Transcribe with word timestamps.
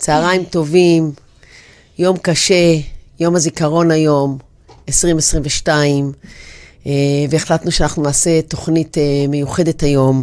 צהריים 0.00 0.44
טובים, 0.44 1.12
יום 1.98 2.16
קשה, 2.22 2.78
יום 3.20 3.36
הזיכרון 3.36 3.90
היום, 3.90 4.38
2022, 4.88 6.12
אה, 6.86 6.92
והחלטנו 7.30 7.70
שאנחנו 7.70 8.02
נעשה 8.02 8.42
תוכנית 8.42 8.98
אה, 8.98 9.26
מיוחדת 9.28 9.82
היום, 9.82 10.22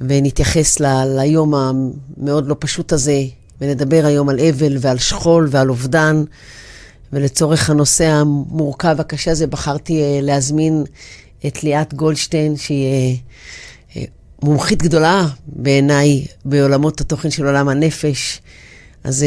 ונתייחס 0.00 0.80
ל- 0.80 1.04
ליום 1.20 1.54
המאוד 1.54 2.46
לא 2.46 2.56
פשוט 2.58 2.92
הזה, 2.92 3.22
ונדבר 3.60 4.06
היום 4.06 4.28
על 4.28 4.40
אבל 4.40 4.76
ועל 4.80 4.98
שכול 4.98 5.48
ועל 5.50 5.70
אובדן. 5.70 6.24
ולצורך 7.12 7.70
הנושא 7.70 8.06
המורכב 8.06 8.94
והקשה 8.98 9.30
הזה 9.30 9.46
בחרתי 9.46 10.02
אה, 10.02 10.18
להזמין 10.22 10.84
את 11.46 11.64
ליאת 11.64 11.94
גולדשטיין, 11.94 12.56
שהיא 12.56 13.18
מומחית 14.42 14.82
גדולה 14.82 15.26
בעיניי 15.46 16.26
בעולמות 16.44 17.00
התוכן 17.00 17.30
של 17.30 17.46
עולם 17.46 17.68
הנפש. 17.68 18.40
אז 19.04 19.24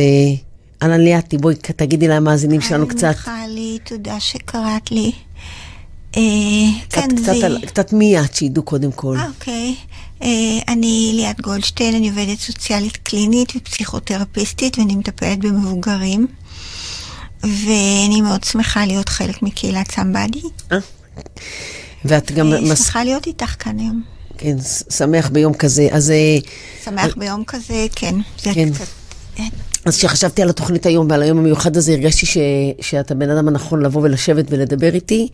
אהלן 0.83 1.01
ליאתי, 1.01 1.37
בואי 1.37 1.55
תגידי 1.55 2.07
למאזינים 2.07 2.61
שלנו 2.61 2.87
קצת. 2.87 3.15
היי 3.25 3.41
מיכלי, 3.51 3.79
תודה 3.83 4.19
שקראת 4.19 4.91
לי. 4.91 5.11
אה, 6.17 6.21
כן, 6.89 7.17
זה... 7.17 7.33
קצת 7.65 7.93
מי 7.93 8.19
את, 8.19 8.35
שידעו 8.35 8.63
קודם 8.63 8.91
כל. 8.91 9.17
אה, 9.17 9.27
אוקיי. 9.27 9.75
אה, 10.23 10.27
אני 10.67 11.11
ליאת 11.15 11.41
גולדשטיין, 11.41 11.95
אני 11.95 12.09
עובדת 12.09 12.39
סוציאלית 12.39 12.97
קלינית 12.97 13.53
ופסיכותרפיסטית, 13.55 14.79
ואני 14.79 14.95
מטפלת 14.95 15.39
במבוגרים. 15.39 16.27
ואני 17.43 18.21
מאוד 18.21 18.43
שמחה 18.43 18.85
להיות 18.85 19.09
חלק 19.09 19.43
מקהילת 19.43 19.91
סמבדי. 19.91 20.41
ואת 22.05 22.31
גם... 22.31 22.53
אני 22.53 22.75
שמחה 22.75 23.03
להיות 23.03 23.27
איתך 23.27 23.55
כאן 23.59 23.79
היום. 23.79 24.03
כן, 24.37 24.57
שמח 24.89 25.29
ביום 25.29 25.53
כזה. 25.53 25.87
אז... 25.91 26.13
שמח 26.83 27.15
ביום 27.17 27.43
כזה, 27.45 27.87
כן. 27.95 28.15
זה 28.43 28.51
כן. 28.53 28.73
קצת... 28.73 29.00
אז 29.85 29.97
כשחשבתי 29.97 30.41
על 30.41 30.49
התוכנית 30.49 30.85
היום 30.85 31.07
ועל 31.09 31.21
היום 31.21 31.37
המיוחד 31.37 31.77
הזה, 31.77 31.91
הרגשתי 31.91 32.25
ש, 32.25 32.37
שאתה 32.81 33.15
בן 33.15 33.29
אדם 33.29 33.47
הנכון 33.47 33.81
לבוא 33.81 34.01
ולשבת 34.01 34.45
ולדבר 34.49 34.93
איתי, 34.93 35.27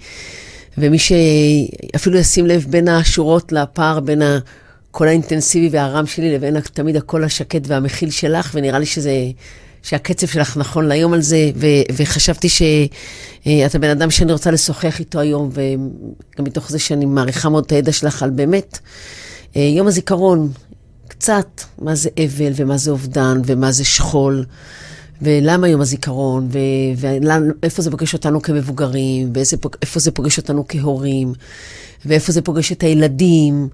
ומי 0.78 0.98
שאפילו 1.00 2.18
ישים 2.18 2.46
לב 2.46 2.66
בין 2.70 2.88
השורות 2.88 3.52
לפער 3.52 4.00
בין 4.00 4.22
הקול 4.22 5.08
האינטנסיבי 5.08 5.70
והרם 5.72 6.06
שלי 6.06 6.36
לבין 6.36 6.60
תמיד 6.60 6.96
הקול 6.96 7.24
השקט 7.24 7.62
והמכיל 7.68 8.10
שלך, 8.10 8.52
ונראה 8.54 8.80
לי 8.80 8.86
שזה, 8.86 9.12
שהקצב 9.84 10.28
שלך 10.28 10.58
נכון 10.58 10.88
ליום 10.88 11.14
על 11.14 11.22
זה, 11.22 11.52
ו, 11.56 11.68
וחשבתי 11.96 12.50
שאתה 12.50 13.80
בן 13.80 13.90
אדם 13.90 14.12
שאני 14.12 14.32
רוצה 14.32 14.52
לשוחח 14.52 15.00
איתו 15.00 15.20
היום, 15.20 15.50
וגם 15.54 16.46
מתוך 16.46 16.70
זה 16.70 16.80
שאני 16.80 17.06
מעריכה 17.06 17.50
מאוד 17.50 17.64
את 17.66 17.72
הידע 17.72 17.92
שלך 17.92 18.24
על 18.24 18.30
באמת 18.30 18.80
אה, 19.56 19.62
יום 19.62 19.88
הזיכרון, 19.88 20.52
קצת 21.08 21.62
מה 21.82 21.96
זה 21.96 22.10
אבל 22.18 22.52
ומה 22.56 22.78
זה 22.78 22.92
אובדן 22.92 23.42
ומה 23.46 23.72
זה 23.72 23.86
שכול. 23.86 24.46
ולמה 25.22 25.68
יום 25.68 25.82
הזיכרון, 25.82 26.50
ואיפה 27.62 27.82
זה 27.82 27.92
פוגש 27.92 28.14
אותנו 28.14 28.42
כמבוגרים, 28.42 29.32
ואיפה 29.34 30.00
זה 30.00 30.12
פוגש 30.12 30.38
אותנו 30.38 30.66
כהורים, 30.68 31.34
ואיפה 32.06 32.32
זה 32.32 32.42
פוגש 32.42 32.72
את 32.72 32.84
הילדים, 32.84 33.68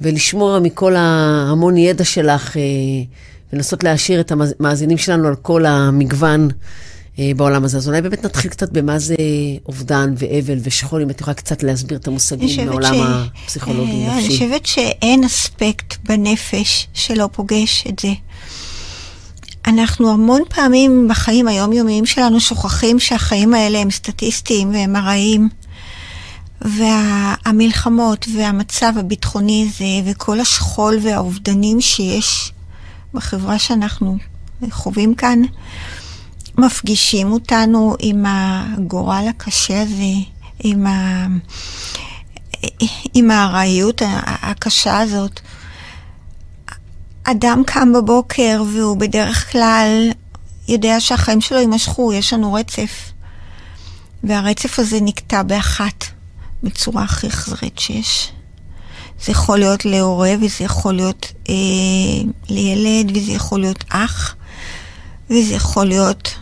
ולשמוע 0.00 0.58
מכל 0.58 0.96
ההמון 0.96 1.76
ידע 1.76 2.04
שלך, 2.04 2.56
אה, 2.56 2.62
ולנסות 3.52 3.84
להעשיר 3.84 4.20
את 4.20 4.32
המאזינים 4.32 4.98
שלנו 4.98 5.28
על 5.28 5.34
כל 5.34 5.66
המגוון 5.66 6.48
בעולם 7.36 7.64
הזה. 7.64 7.76
אז 7.76 7.88
אולי 7.88 8.02
באמת 8.02 8.24
נתחיל 8.24 8.50
קצת 8.50 8.72
במה 8.72 8.98
זה 8.98 9.14
אובדן 9.66 10.14
ואבל 10.16 10.58
ושכול, 10.62 11.02
אם 11.02 11.10
את 11.10 11.20
יכולה 11.20 11.34
קצת 11.34 11.62
להסביר 11.62 11.98
את 11.98 12.08
המושגים 12.08 12.66
מעולם 12.68 12.94
ש... 12.94 13.30
הפסיכולוגי-נפשי. 13.44 14.08
אה, 14.08 14.18
אני 14.18 14.28
חושבת 14.28 14.66
שאין 14.66 15.24
אספקט 15.24 15.96
בנפש 16.04 16.88
שלא 16.94 17.28
פוגש 17.32 17.84
את 17.88 17.98
זה. 17.98 18.12
אנחנו 19.66 20.12
המון 20.12 20.42
פעמים 20.48 21.08
בחיים 21.10 21.48
היומיומיים 21.48 22.06
שלנו 22.06 22.40
שוכחים 22.40 23.00
שהחיים 23.00 23.54
האלה 23.54 23.78
הם 23.78 23.90
סטטיסטיים 23.90 24.70
והם 24.74 24.96
ארעיים. 24.96 25.48
והמלחמות 26.60 28.26
והמצב 28.36 28.92
הביטחוני 28.96 29.68
הזה 29.68 30.10
וכל 30.10 30.40
השכול 30.40 30.98
והאובדנים 31.02 31.80
שיש 31.80 32.52
בחברה 33.14 33.58
שאנחנו 33.58 34.18
חווים 34.70 35.14
כאן, 35.14 35.42
מפגישים 36.58 37.32
אותנו 37.32 37.96
עם 37.98 38.24
הגורל 38.28 39.24
הקשה 39.30 39.82
הזה, 39.82 40.12
עם, 40.60 40.86
ה... 40.86 41.26
עם 43.14 43.30
הארעיות 43.30 44.02
הקשה 44.24 44.98
הזאת. 44.98 45.40
אדם 47.24 47.62
קם 47.66 47.92
בבוקר 47.92 48.62
והוא 48.72 48.96
בדרך 48.96 49.52
כלל 49.52 50.10
יודע 50.68 51.00
שהחיים 51.00 51.40
שלו 51.40 51.58
יימשכו, 51.58 52.12
יש 52.12 52.32
לנו 52.32 52.52
רצף. 52.54 53.12
והרצף 54.24 54.78
הזה 54.78 54.98
נקטע 55.02 55.42
באחת, 55.42 56.04
בצורה 56.62 57.02
הכי 57.02 57.26
אכזרית 57.26 57.78
שיש. 57.78 58.32
זה 59.24 59.32
יכול 59.32 59.58
להיות 59.58 59.84
להורה, 59.84 60.34
וזה 60.40 60.64
יכול 60.64 60.94
להיות 60.94 61.32
אה, 61.48 61.54
לילד, 62.48 63.16
וזה 63.16 63.32
יכול 63.32 63.60
להיות 63.60 63.84
אח, 63.88 64.34
וזה 65.30 65.54
יכול 65.54 65.86
להיות 65.86 66.34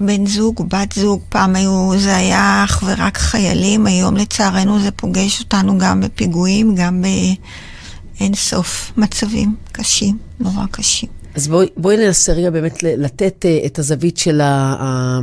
בן 0.00 0.26
זוג, 0.26 0.66
בת 0.68 0.92
זוג, 0.92 1.20
פעם 1.28 1.56
היו, 1.56 1.92
זה 1.98 2.16
היה 2.16 2.64
אך 2.64 2.82
ורק 2.86 3.18
חיילים, 3.18 3.86
היום 3.86 4.16
לצערנו 4.16 4.80
זה 4.80 4.90
פוגש 4.90 5.40
אותנו 5.40 5.78
גם 5.78 6.00
בפיגועים, 6.00 6.74
גם 6.74 7.02
באין 7.02 8.34
סוף 8.34 8.92
מצבים 8.96 9.54
קשים, 9.72 10.18
נורא 10.40 10.66
קשים. 10.70 11.08
אז 11.34 11.48
בואי, 11.48 11.68
בואי 11.76 11.96
ננסה 11.96 12.32
רגע 12.32 12.50
באמת 12.50 12.82
לתת 12.82 13.44
uh, 13.44 13.66
את 13.66 13.78
הזווית 13.78 14.16
של 14.16 14.40
ה... 14.40 15.20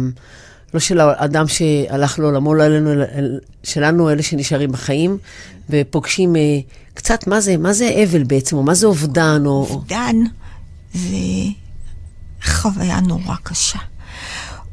לא 0.74 0.80
של 0.80 1.00
האדם 1.00 1.48
שהלך 1.48 2.20
לעולמו, 2.20 2.54
לא 2.54 2.64
אלינו, 2.64 2.92
שלנו, 3.64 4.10
אלה 4.10 4.24
שנשארים 4.24 4.72
בחיים, 4.72 5.18
ופוגשים 5.70 6.36
uh, 6.36 6.38
קצת 6.94 7.28
מה 7.28 7.42
זה, 7.42 7.58
מה 7.58 7.74
זה 7.74 8.04
אבל 8.04 8.24
בעצם, 8.24 8.56
או 8.56 8.64
מה 8.64 8.74
זה 8.74 8.88
אובדן, 8.88 9.46
או... 9.46 9.68
אובדן 9.70 10.16
זה 10.94 11.18
חוויה 12.44 13.00
נורא 13.02 13.36
קשה. 13.44 13.80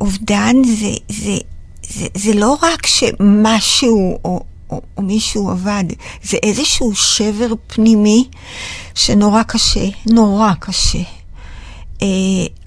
אובדן 0.00 0.56
זה, 0.65 0.91
זה, 1.09 1.37
זה, 1.88 2.06
זה 2.15 2.34
לא 2.34 2.56
רק 2.62 2.87
שמשהו 2.87 4.19
או, 4.25 4.43
או, 4.71 4.81
או 4.97 5.03
מישהו 5.03 5.50
עבד, 5.50 5.84
זה 6.22 6.37
איזשהו 6.43 6.94
שבר 6.94 7.53
פנימי 7.66 8.28
שנורא 8.94 9.43
קשה, 9.43 9.88
נורא 10.06 10.53
קשה. 10.61 11.03
אה, 12.03 12.06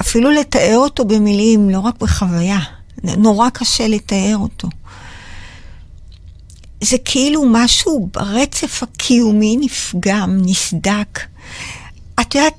אפילו 0.02 0.32
לתאר 0.32 0.78
אותו 0.78 1.06
במילים, 1.06 1.70
לא 1.70 1.80
רק 1.80 2.00
בחוויה, 2.00 2.60
נורא 3.04 3.50
קשה 3.50 3.88
לתאר 3.88 4.38
אותו. 4.38 4.68
זה 6.82 6.98
כאילו 7.06 7.46
משהו 7.52 8.10
ברצף 8.14 8.84
הקיומי 8.84 9.58
נפגם, 9.60 10.38
נסדק. 10.46 11.20
את 12.22 12.36
יודעת, 12.36 12.54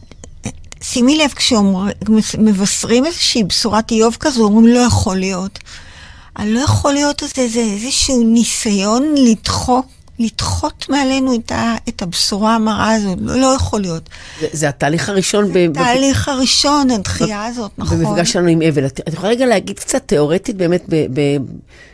שימי 0.84 1.18
לב, 1.18 1.32
כשמבשרים 1.36 3.06
איזושהי 3.06 3.44
בשורת 3.44 3.90
איוב 3.90 4.16
כזו, 4.20 4.44
אומרים, 4.44 4.66
לא 4.66 4.78
יכול 4.78 5.16
להיות. 5.16 5.58
הלא 6.36 6.60
יכול 6.60 6.92
להיות 6.92 7.22
הזה 7.22 7.48
זה 7.48 7.60
איזשהו 7.60 8.24
ניסיון 8.24 9.14
לדחוק, 9.16 9.86
לדחות 10.18 10.86
מעלינו 10.88 11.34
את, 11.34 11.52
ה, 11.52 11.74
את 11.88 12.02
הבשורה 12.02 12.54
המרה 12.54 12.94
הזאת. 12.94 13.18
לא, 13.20 13.36
לא 13.36 13.54
יכול 13.56 13.80
להיות. 13.80 14.08
זה, 14.40 14.46
זה 14.52 14.68
התהליך 14.68 15.08
הראשון. 15.08 15.46
זה 15.46 15.52
ב... 15.52 15.70
התהליך 15.70 16.28
הראשון, 16.28 16.90
הדחייה 16.90 17.46
הזאת, 17.46 17.70
נכון. 17.78 17.98
במפגש 17.98 18.32
שלנו 18.32 18.48
עם 18.48 18.62
אבל. 18.62 18.86
את, 18.86 19.00
את 19.08 19.12
יכולה 19.12 19.28
רגע 19.28 19.46
להגיד 19.46 19.78
קצת 19.78 20.02
תיאורטית, 20.06 20.56
באמת, 20.56 20.84
ב, 20.88 20.94
ב, 20.94 21.20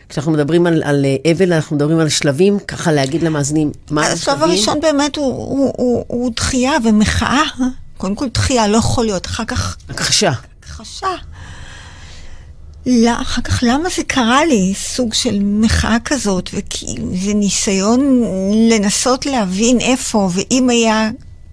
כשאנחנו 0.09 0.31
מדברים 0.31 0.67
על, 0.67 0.83
על 0.85 1.05
אבל, 1.31 1.53
אנחנו 1.53 1.75
מדברים 1.75 1.99
על 1.99 2.09
שלבים, 2.09 2.59
ככה 2.59 2.91
להגיד 2.91 3.23
למאזינים 3.23 3.71
מה 3.89 4.01
השלבים? 4.01 4.21
השלב 4.21 4.43
הראשון 4.43 4.79
באמת 4.79 5.15
הוא, 5.15 5.25
הוא, 5.25 5.73
הוא, 5.77 6.05
הוא 6.07 6.31
דחייה 6.35 6.73
ומחאה. 6.83 7.43
קודם 8.01 8.15
כל 8.15 8.27
דחייה, 8.27 8.67
לא 8.67 8.77
יכול 8.77 9.05
להיות, 9.05 9.25
אחר 9.25 9.45
כך... 9.45 9.77
הכחשה. 9.89 10.31
הכחשה. 10.59 11.07
לא, 12.85 13.21
אחר 13.21 13.41
כך, 13.41 13.63
למה 13.67 13.89
זה 13.95 14.03
קרה 14.07 14.45
לי? 14.45 14.73
סוג 14.75 15.13
של 15.13 15.39
מחאה 15.43 15.97
כזאת, 16.05 16.49
וזה 16.53 17.33
ניסיון 17.33 18.23
לנסות 18.69 19.25
להבין 19.25 19.79
איפה, 19.79 20.29
ואם 20.33 20.69
היה, 20.69 21.09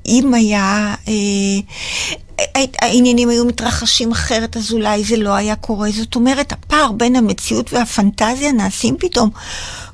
אם 0.07 0.35
היה, 0.35 0.95
אה, 1.09 2.63
העניינים 2.83 3.29
היו 3.29 3.45
מתרחשים 3.45 4.13
אחרת, 4.13 4.57
אז 4.57 4.73
אולי 4.73 5.05
זה 5.05 5.17
לא 5.17 5.35
היה 5.35 5.57
קורה. 5.57 5.91
זאת 5.91 6.15
אומרת, 6.15 6.53
הפער 6.53 6.93
בין 6.93 7.17
המציאות 7.17 7.73
והפנטזיה 7.73 8.53
נעשים 8.53 8.97
פתאום 8.99 9.31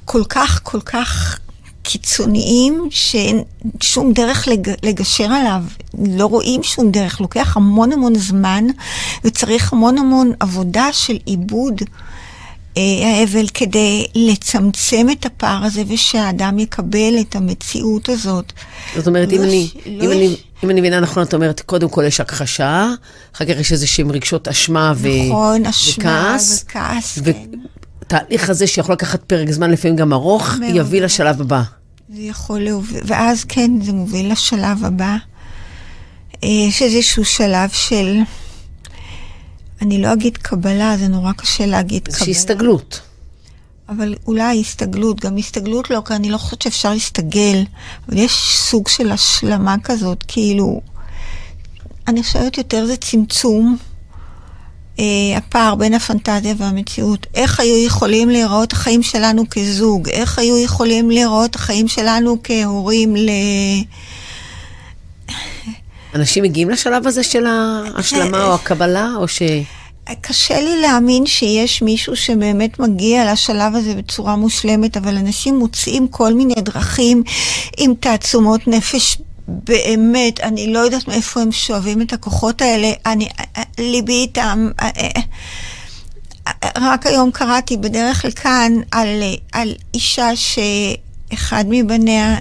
כל 0.04 0.22
כך, 0.28 0.60
כל 0.62 0.80
כך 0.80 1.38
קיצוניים 1.84 2.88
שאין 2.90 3.42
שום 3.82 4.12
דרך 4.12 4.48
לג, 4.48 4.70
לגשר 4.82 5.24
עליו, 5.24 5.62
לא 6.16 6.26
רואים 6.26 6.62
שום 6.62 6.90
דרך, 6.90 7.20
לוקח 7.20 7.56
המון 7.56 7.92
המון 7.92 8.14
זמן 8.18 8.64
וצריך 9.24 9.72
המון 9.72 9.98
המון 9.98 10.32
עבודה 10.40 10.88
של 10.92 11.16
עיבוד 11.26 11.82
האבל 12.76 13.46
כדי 13.54 14.06
לצמצם 14.14 15.06
את 15.12 15.26
הפער 15.26 15.64
הזה 15.64 15.82
ושהאדם 15.88 16.58
יקבל 16.58 17.14
את 17.20 17.36
המציאות 17.36 18.08
הזאת. 18.08 18.52
זאת 18.96 19.06
אומרת, 19.06 19.32
לא 19.32 19.36
אם 19.36 19.42
אני, 19.42 19.54
יש- 19.56 19.76
לא 19.86 20.04
אם 20.04 20.10
יש- 20.10 20.16
אני, 20.16 20.36
אם 20.64 20.70
אני 20.70 20.80
מבינה 20.80 21.00
נכון, 21.00 21.22
את 21.22 21.34
אומרת, 21.34 21.60
קודם 21.60 21.88
כל 21.88 22.04
יש 22.06 22.20
הכחשה, 22.20 22.90
אחר 23.36 23.44
כך 23.44 23.60
יש 23.60 23.72
איזה 23.72 23.86
שהם 23.86 24.12
רגשות 24.12 24.48
אשמה 24.48 24.92
ו... 24.96 25.08
נכון, 25.28 25.66
אשמה 25.66 26.04
וכעס, 26.32 26.64
וכעס, 26.68 27.18
ו- 27.24 27.32
כן. 27.32 27.58
תהליך 28.06 28.50
הזה 28.50 28.66
שיכול 28.66 28.92
לקחת 28.92 29.22
פרק 29.22 29.50
זמן, 29.50 29.70
לפעמים 29.70 29.96
גם 29.96 30.12
ארוך, 30.12 30.54
מאוד 30.60 30.74
יביא. 30.74 31.02
לשלב 31.02 31.40
הבא. 31.40 31.62
זה 32.08 32.22
יכול 32.22 32.60
להוביל, 32.60 33.00
ואז 33.06 33.44
כן, 33.44 33.70
זה 33.82 33.92
מוביל 33.92 34.32
לשלב 34.32 34.84
הבא. 34.84 35.16
אה, 36.44 36.48
יש 36.48 36.82
איזשהו 36.82 37.24
שלב 37.24 37.70
של, 37.70 38.18
אני 39.82 40.02
לא 40.02 40.12
אגיד 40.12 40.36
קבלה, 40.36 40.96
זה 40.98 41.08
נורא 41.08 41.32
קשה 41.32 41.66
להגיד 41.66 42.02
קבלה. 42.02 42.14
איזושהי 42.14 42.30
הסתגלות. 42.30 43.00
אבל 43.88 44.14
אולי 44.26 44.60
הסתגלות, 44.60 45.20
גם 45.20 45.36
הסתגלות 45.36 45.90
לא, 45.90 46.02
כי 46.04 46.14
אני 46.14 46.30
לא 46.30 46.38
חושבת 46.38 46.62
שאפשר 46.62 46.92
להסתגל, 46.92 47.64
אבל 48.08 48.18
יש 48.18 48.32
סוג 48.58 48.88
של 48.88 49.12
השלמה 49.12 49.76
כזאת, 49.84 50.24
כאילו, 50.28 50.80
אני 52.08 52.22
חושבת 52.22 52.58
יותר 52.58 52.86
זה 52.86 52.96
צמצום, 52.96 53.76
אה, 54.98 55.04
הפער 55.36 55.74
בין 55.74 55.94
הפנטזיה 55.94 56.54
והמציאות. 56.58 57.26
איך 57.34 57.60
היו 57.60 57.86
יכולים 57.86 58.30
להיראות 58.30 58.72
החיים 58.72 59.02
שלנו 59.02 59.44
כזוג? 59.50 60.08
איך 60.08 60.38
היו 60.38 60.58
יכולים 60.58 61.10
להיראות 61.10 61.54
החיים 61.54 61.88
שלנו 61.88 62.36
כהורים 62.44 63.16
ל... 63.16 63.30
אנשים 66.14 66.44
מגיעים 66.44 66.70
לשלב 66.70 67.06
הזה 67.06 67.22
של 67.22 67.46
ההשלמה 67.46 68.44
או 68.44 68.54
הקבלה, 68.54 69.10
או 69.16 69.28
ש... 69.28 69.42
קשה 70.20 70.60
לי 70.60 70.80
להאמין 70.80 71.26
שיש 71.26 71.82
מישהו 71.82 72.16
שבאמת 72.16 72.78
מגיע 72.78 73.32
לשלב 73.32 73.74
הזה 73.74 73.94
בצורה 73.94 74.36
מושלמת, 74.36 74.96
אבל 74.96 75.16
אנשים 75.16 75.58
מוצאים 75.58 76.08
כל 76.08 76.34
מיני 76.34 76.54
דרכים 76.54 77.22
עם 77.76 77.94
תעצומות 78.00 78.68
נפש. 78.68 79.18
באמת, 79.48 80.40
אני 80.40 80.72
לא 80.72 80.78
יודעת 80.78 81.08
מאיפה 81.08 81.40
הם 81.40 81.52
שואבים 81.52 82.02
את 82.02 82.12
הכוחות 82.12 82.62
האלה. 82.62 82.92
אני, 83.06 83.28
ליבי 83.78 84.12
איתם. 84.12 84.68
רק 86.78 87.06
היום 87.06 87.30
קראתי 87.30 87.76
בדרך 87.76 88.24
לכאן 88.24 88.72
על, 88.90 89.22
על 89.52 89.74
אישה 89.94 90.30
שאחד 90.36 91.64
מבניה 91.68 92.36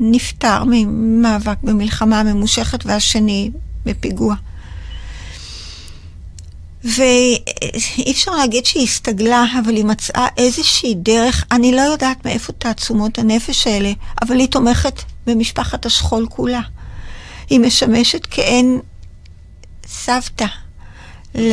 נפטר 0.00 0.64
ממאבק 0.66 1.56
במלחמה 1.62 2.22
ממושכת 2.22 2.86
והשני 2.86 3.50
בפיגוע. 3.84 4.34
ואי 6.84 8.10
אפשר 8.10 8.30
להגיד 8.30 8.66
שהיא 8.66 8.84
הסתגלה, 8.84 9.44
אבל 9.64 9.76
היא 9.76 9.84
מצאה 9.84 10.26
איזושהי 10.36 10.94
דרך, 10.94 11.44
אני 11.52 11.72
לא 11.72 11.80
יודעת 11.80 12.26
מאיפה 12.26 12.52
תעצומות 12.52 13.18
הנפש 13.18 13.66
האלה, 13.66 13.92
אבל 14.22 14.38
היא 14.38 14.48
תומכת 14.48 15.02
במשפחת 15.26 15.86
השכול 15.86 16.26
כולה. 16.30 16.60
היא 17.50 17.60
משמשת 17.60 18.26
כעין 18.30 18.80
סבתא. 19.92 20.46
ל... 21.34 21.52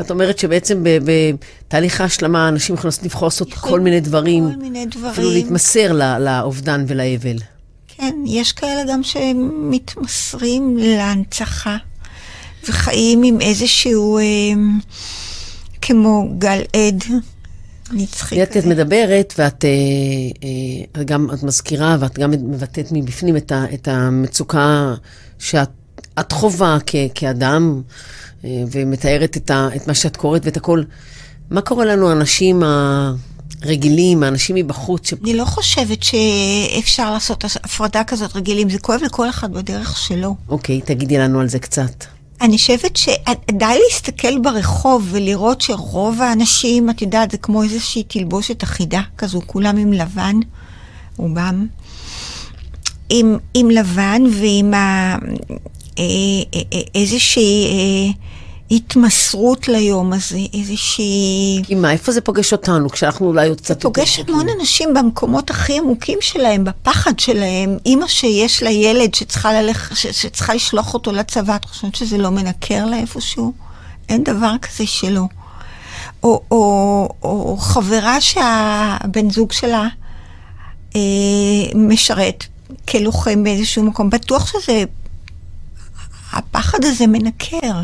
את 0.00 0.10
אומרת 0.10 0.38
שבעצם 0.38 0.84
בתהליך 1.04 2.00
ההשלמה 2.00 2.48
אנשים 2.48 2.74
יכולים 2.74 2.96
לבחור 3.02 3.26
לעשות 3.26 3.54
כל 3.54 3.80
מיני 3.80 4.00
דברים, 4.00 4.50
כל 4.50 4.56
מיני 4.56 4.86
דברים. 4.86 5.10
אפילו 5.10 5.30
להתמסר 5.30 5.92
לא- 5.92 6.18
לאובדן 6.18 6.84
ולאבל. 6.88 7.36
כן, 7.88 8.14
יש 8.26 8.52
כאלה 8.52 8.92
גם 8.92 9.02
שמתמסרים 9.02 10.76
להנצחה. 10.80 11.76
וחיים 12.68 13.22
עם 13.22 13.40
איזשהו, 13.40 14.18
אה, 14.18 14.22
כמו 15.82 16.28
גל 16.38 16.60
עד 16.72 17.04
נצחי 17.92 18.42
את 18.42 18.56
את 18.56 18.66
מדברת, 18.66 19.34
ואת 19.38 19.64
אה, 19.64 19.70
אה, 20.96 21.04
גם 21.04 21.28
את 21.34 21.42
מזכירה, 21.42 21.96
ואת 22.00 22.18
גם 22.18 22.30
מבטאת 22.30 22.86
מבפנים 22.92 23.36
את, 23.36 23.52
ה, 23.52 23.64
את 23.74 23.88
המצוקה 23.88 24.94
שאת 25.38 25.70
את 26.20 26.32
חווה 26.32 26.78
כ, 26.86 26.94
כאדם, 27.14 27.82
אה, 28.44 28.62
ומתארת 28.72 29.36
את, 29.36 29.50
ה, 29.50 29.68
את 29.76 29.86
מה 29.86 29.94
שאת 29.94 30.16
קוראת 30.16 30.44
ואת 30.44 30.56
הכל. 30.56 30.82
מה 31.50 31.60
קורה 31.60 31.84
לנו, 31.84 32.08
האנשים 32.08 32.62
הרגילים, 33.62 34.22
האנשים 34.22 34.56
מבחוץ? 34.56 35.10
ש... 35.10 35.14
אני 35.24 35.36
לא 35.36 35.44
חושבת 35.44 36.02
שאפשר 36.02 37.10
לעשות 37.10 37.44
הפרדה 37.44 38.04
כזאת 38.04 38.36
רגילים, 38.36 38.70
זה 38.70 38.78
כואב 38.78 39.00
לכל 39.04 39.28
אחד 39.28 39.52
בדרך 39.52 39.96
שלו. 39.98 40.36
אוקיי, 40.48 40.80
תגידי 40.80 41.18
לנו 41.18 41.40
על 41.40 41.48
זה 41.48 41.58
קצת. 41.58 42.04
אני 42.40 42.58
חושבת 42.58 42.96
שדי 42.96 43.78
להסתכל 43.84 44.38
ברחוב 44.38 45.08
ולראות 45.10 45.60
שרוב 45.60 46.22
האנשים, 46.22 46.90
את 46.90 47.02
יודעת, 47.02 47.30
זה 47.30 47.38
כמו 47.38 47.62
איזושהי 47.62 48.02
תלבושת 48.02 48.62
אחידה 48.64 49.00
כזו, 49.18 49.40
כולם 49.46 49.76
עם 49.76 49.92
לבן, 49.92 50.36
רובם, 51.16 51.66
עם, 53.08 53.38
עם 53.54 53.70
לבן 53.70 54.22
ועם 54.40 54.74
ה, 54.74 55.16
איזושהי 56.94 57.66
אה, 57.66 58.24
התמסרות 58.70 59.68
ליום 59.68 60.12
הזה, 60.12 60.38
איזושהי... 60.54 61.62
כי 61.64 61.74
מה, 61.74 61.92
איפה 61.92 62.12
זה 62.12 62.20
פוגש 62.20 62.52
אותנו? 62.52 62.90
כשאנחנו 62.90 63.26
אולי 63.26 63.48
עוד 63.48 63.60
קצת... 63.60 63.74
זה 63.74 63.80
פוגש 63.80 64.20
המון 64.28 64.46
אנשים 64.60 64.94
במקומות 64.94 65.50
הכי 65.50 65.78
עמוקים 65.78 66.18
שלהם, 66.20 66.64
בפחד 66.64 67.18
שלהם. 67.18 67.78
אימא 67.86 68.06
שיש 68.06 68.62
לה 68.62 68.70
ילד 68.70 69.14
שצריכה, 69.14 69.62
ללכ... 69.62 69.96
ש... 69.96 70.06
שצריכה 70.06 70.54
לשלוח 70.54 70.94
אותו 70.94 71.12
לצבא, 71.12 71.56
את 71.56 71.64
חושבת 71.64 71.94
שזה 71.94 72.18
לא 72.18 72.30
מנקר 72.30 72.86
לה 72.86 72.96
איפשהו? 72.96 73.52
אין 74.08 74.24
דבר 74.24 74.52
כזה 74.62 74.86
שלא. 74.86 75.24
או, 76.22 76.42
או, 76.50 77.08
או 77.22 77.56
חברה 77.60 78.20
שהבן 78.20 79.30
זוג 79.30 79.52
שלה 79.52 79.88
אה, 80.96 81.00
משרת 81.74 82.44
כלוחם 82.88 83.44
באיזשהו 83.44 83.82
מקום, 83.82 84.10
בטוח 84.10 84.46
שזה... 84.46 84.84
הפחד 86.34 86.84
הזה 86.84 87.06
מנקר. 87.06 87.80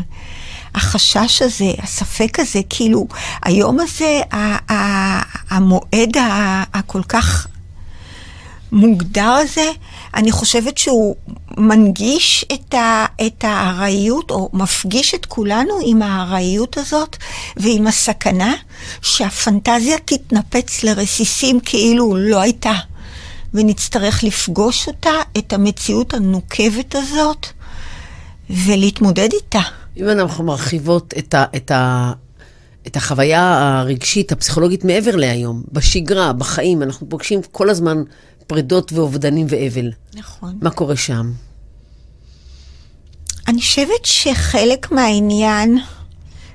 החשש 0.75 1.41
הזה, 1.41 1.71
הספק 1.83 2.39
הזה, 2.39 2.59
כאילו, 2.69 3.07
היום 3.43 3.79
הזה, 3.79 4.21
המועד 5.49 6.17
הכל 6.73 7.03
כך 7.03 7.47
מוגדר 8.71 9.29
הזה, 9.29 9.71
אני 10.15 10.31
חושבת 10.31 10.77
שהוא 10.77 11.15
מנגיש 11.57 12.45
את, 12.53 12.73
ה, 12.73 13.05
את 13.25 13.43
הארעיות, 13.43 14.31
או 14.31 14.49
מפגיש 14.53 15.15
את 15.15 15.25
כולנו 15.25 15.73
עם 15.85 16.01
הארעיות 16.01 16.77
הזאת, 16.77 17.17
ועם 17.57 17.87
הסכנה 17.87 18.53
שהפנטזיה 19.01 19.97
תתנפץ 20.05 20.83
לרסיסים 20.83 21.59
כאילו 21.59 22.15
לא 22.17 22.41
הייתה, 22.41 22.73
ונצטרך 23.53 24.23
לפגוש 24.23 24.87
אותה, 24.87 25.13
את 25.37 25.53
המציאות 25.53 26.13
הנוקבת 26.13 26.95
הזאת, 26.95 27.47
ולהתמודד 28.51 29.29
איתה. 29.33 29.61
אם 29.97 30.09
אנחנו 30.09 30.43
מרחיבות 30.43 31.13
את, 31.17 31.33
ה, 31.33 31.45
את, 31.55 31.71
ה, 31.71 32.11
את 32.87 32.95
החוויה 32.95 33.77
הרגשית, 33.79 34.31
הפסיכולוגית 34.31 34.83
מעבר 34.85 35.15
להיום, 35.15 35.63
בשגרה, 35.71 36.33
בחיים, 36.33 36.83
אנחנו 36.83 37.09
פוגשים 37.09 37.41
כל 37.51 37.69
הזמן 37.69 38.03
פרדות 38.47 38.93
ואובדנים 38.93 39.45
ואבל. 39.49 39.91
נכון. 40.13 40.57
מה 40.61 40.69
קורה 40.69 40.95
שם? 40.95 41.31
אני 43.47 43.61
חושבת 43.61 44.05
שחלק 44.05 44.91
מהעניין, 44.91 45.77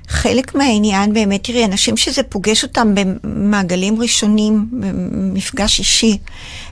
חלק 0.07 0.55
מהעניין 0.55 1.13
באמת, 1.13 1.43
תראי, 1.43 1.65
אנשים 1.65 1.97
שזה 1.97 2.23
פוגש 2.23 2.63
אותם 2.63 2.95
במעגלים 2.95 4.01
ראשונים, 4.01 4.67
במפגש 4.71 5.79
אישי, 5.79 6.17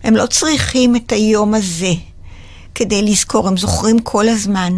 הם 0.03 0.15
לא 0.15 0.25
צריכים 0.25 0.95
את 0.95 1.11
היום 1.11 1.53
הזה 1.53 1.93
כדי 2.75 3.01
לזכור, 3.01 3.47
הם 3.47 3.57
זוכרים 3.57 3.99
כל 3.99 4.29
הזמן. 4.29 4.73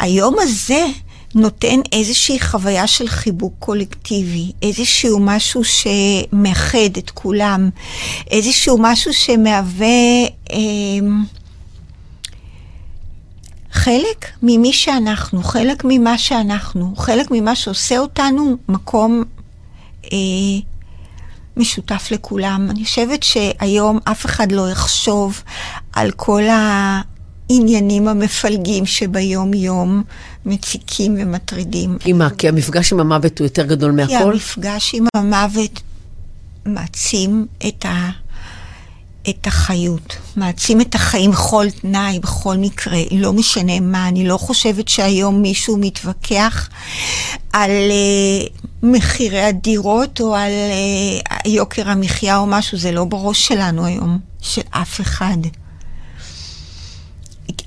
היום 0.00 0.36
הזה 0.38 0.86
נותן 1.34 1.80
איזושהי 1.92 2.40
חוויה 2.40 2.86
של 2.86 3.08
חיבוק 3.08 3.54
קולקטיבי, 3.58 4.52
איזשהו 4.62 5.18
משהו 5.20 5.62
שמאחד 5.64 6.96
את 6.98 7.10
כולם, 7.10 7.70
איזשהו 8.30 8.78
משהו 8.80 9.12
שמהווה 9.12 9.86
אה, 10.52 10.58
חלק 13.72 14.26
ממי 14.42 14.72
שאנחנו, 14.72 15.42
חלק 15.42 15.82
ממה 15.84 16.18
שאנחנו, 16.18 16.96
חלק 16.96 17.26
ממה 17.30 17.56
שעושה 17.56 17.98
אותנו 17.98 18.56
מקום 18.68 19.24
אה, 20.12 20.18
משותף 21.56 22.08
לכולם. 22.10 22.68
אני 22.70 22.84
חושבת 22.84 23.22
שהיום 23.22 23.98
אף 24.04 24.26
אחד 24.26 24.52
לא 24.52 24.70
יחשוב 24.70 25.42
על 25.92 26.10
כל 26.10 26.48
ה... 26.48 27.00
העניינים 27.50 28.08
המפלגים 28.08 28.86
שביום-יום 28.86 30.02
מציקים 30.46 31.16
ומטרידים. 31.18 31.98
כי 32.00 32.12
מה? 32.12 32.30
כי 32.30 32.48
המפגש 32.48 32.92
עם 32.92 33.00
המוות 33.00 33.38
הוא 33.38 33.46
יותר 33.46 33.66
גדול 33.66 33.92
מהכל? 33.92 34.08
כי 34.08 34.14
המפגש 34.16 34.94
עם 34.94 35.06
המוות 35.16 35.80
מעצים 36.66 37.46
את, 37.68 37.84
ה, 37.84 38.10
את 39.30 39.46
החיות, 39.46 40.16
מעצים 40.36 40.80
את 40.80 40.94
החיים 40.94 41.30
בכל 41.30 41.66
תנאי, 41.80 42.18
בכל 42.18 42.56
מקרה, 42.56 42.98
לא 43.10 43.32
משנה 43.32 43.80
מה. 43.80 44.08
אני 44.08 44.28
לא 44.28 44.36
חושבת 44.36 44.88
שהיום 44.88 45.42
מישהו 45.42 45.76
מתווכח 45.76 46.68
על 47.52 47.70
uh, 47.70 48.66
מחירי 48.82 49.40
הדירות 49.40 50.20
או 50.20 50.34
על 50.34 50.52
uh, 51.30 51.48
יוקר 51.48 51.90
המחיה 51.90 52.36
או 52.36 52.46
משהו, 52.46 52.78
זה 52.78 52.92
לא 52.92 53.04
בראש 53.04 53.48
שלנו 53.48 53.86
היום, 53.86 54.18
של 54.40 54.62
אף 54.70 55.00
אחד. 55.00 55.38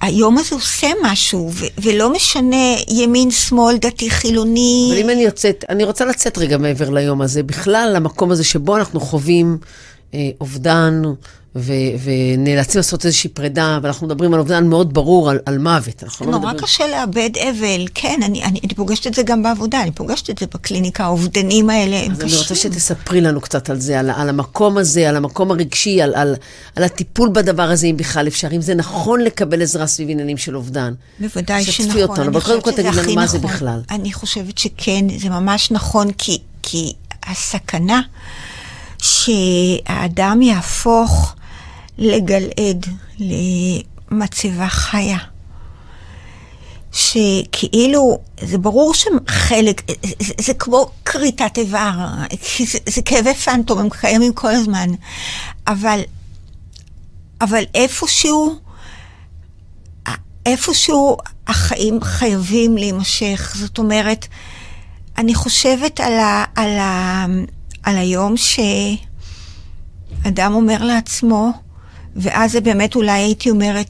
היום 0.01 0.37
הזה 0.37 0.55
עושה 0.55 0.87
משהו, 1.03 1.49
ו- 1.53 1.65
ולא 1.77 2.13
משנה 2.13 2.75
ימין, 2.89 3.31
שמאל, 3.31 3.77
דתי, 3.77 4.09
חילוני. 4.09 4.89
אבל 4.91 4.99
אם 5.01 5.09
אני 5.09 5.21
יוצאת, 5.21 5.65
אני 5.69 5.83
רוצה 5.83 6.05
לצאת 6.05 6.37
רגע 6.37 6.57
מעבר 6.57 6.89
ליום 6.89 7.21
הזה, 7.21 7.43
בכלל 7.43 7.91
למקום 7.95 8.31
הזה 8.31 8.43
שבו 8.43 8.77
אנחנו 8.77 8.99
חווים 8.99 9.57
אה, 10.13 10.29
אובדן, 10.41 11.01
ו- 11.55 11.74
ונאלצים 12.03 12.79
לעשות 12.79 13.05
איזושהי 13.05 13.29
פרידה, 13.29 13.79
ואנחנו 13.83 14.07
מדברים 14.07 14.33
על 14.33 14.39
אובדן 14.39 14.67
מאוד 14.67 14.93
ברור, 14.93 15.29
על, 15.29 15.39
על 15.45 15.57
מוות. 15.57 16.03
אנחנו 16.03 16.25
לא 16.25 16.31
נורא 16.31 16.43
מדברים... 16.43 16.65
קשה 16.65 16.88
לאבד 16.88 17.29
אבל, 17.38 17.88
כן, 17.93 18.19
אני, 18.25 18.43
אני, 18.43 18.60
אני 18.63 18.74
פוגשת 18.75 19.07
את 19.07 19.13
זה 19.13 19.24
גם 19.24 19.43
בעבודה, 19.43 19.81
אני 19.81 19.91
פוגשת 19.91 20.29
את 20.29 20.38
זה 20.38 20.45
בקליניקה, 20.53 21.03
האובדנים 21.03 21.69
האלה 21.69 22.00
הם 22.00 22.12
אז 22.12 22.17
קשים. 22.17 22.29
אני 22.29 22.38
רוצה 22.38 22.55
שתספרי 22.55 23.22
לנו 23.22 23.41
קצת 23.41 23.69
על 23.69 23.79
זה, 23.79 24.00
על, 24.00 24.10
על 24.10 24.29
המקום 24.29 24.77
הזה, 24.77 25.10
על 25.10 25.15
המקום 25.15 25.51
הרגשי, 25.51 26.01
על, 26.01 26.15
על, 26.15 26.36
על 26.75 26.83
הטיפול 26.83 27.29
בדבר 27.33 27.69
הזה, 27.72 27.88
אם 27.88 27.98
בכלל 27.98 28.27
אפשר, 28.27 28.48
אם 28.51 28.62
זה 28.62 28.75
נכון 28.75 29.22
לקבל 29.22 29.62
עזרה 29.62 29.88
סביב 29.88 30.10
עניינים 30.10 30.38
של 30.38 30.55
אובדן. 30.55 30.93
בוודאי 31.19 31.63
שנכון. 31.65 32.01
אותנו, 32.01 32.24
אני 32.24 32.27
אבל 32.27 32.41
קודם 32.41 32.62
חושבת 32.62 32.63
כל 32.63 32.72
שזה 32.72 32.83
תגיד 32.83 33.00
לנו 33.00 33.15
מה 33.15 33.27
זה 33.27 33.38
נכון. 33.38 33.50
בכלל. 33.51 33.81
אני 33.91 34.13
חושבת 34.13 34.57
שכן, 34.57 35.05
זה 35.17 35.29
ממש 35.29 35.72
נכון, 35.72 36.12
כי, 36.12 36.38
כי 36.62 36.93
הסכנה 37.27 38.01
שהאדם 38.98 40.41
יהפוך 40.41 41.32
לגלעד, 41.97 42.85
למצבה 43.19 44.67
חיה. 44.67 45.17
שכאילו, 46.93 48.17
זה 48.41 48.57
ברור 48.57 48.93
שחלק, 48.93 49.81
זה, 50.19 50.33
זה 50.41 50.53
כמו 50.53 50.89
כריתת 51.05 51.57
איבר, 51.57 51.91
זה, 52.65 52.79
זה 52.89 53.01
כאבי 53.01 53.33
פנטום, 53.33 53.79
הם 53.79 53.89
קיימים 53.89 54.33
כל 54.33 54.51
הזמן. 54.51 54.89
אבל, 55.67 56.00
אבל 57.41 57.63
איפשהו, 57.75 58.55
איפשהו 60.45 61.17
החיים 61.47 62.01
חייבים 62.01 62.77
להימשך. 62.77 63.55
זאת 63.59 63.77
אומרת, 63.77 64.27
אני 65.17 65.35
חושבת 65.35 66.00
על, 66.00 66.13
ה, 66.13 66.45
על, 66.55 66.77
ה, 66.77 67.25
על 67.83 67.97
היום 67.97 68.35
שאדם 68.38 70.53
אומר 70.53 70.83
לעצמו, 70.83 71.51
ואז 72.15 72.51
זה 72.51 72.62
באמת 72.62 72.96
אולי 72.96 73.12
הייתי 73.12 73.50
אומרת, 73.50 73.89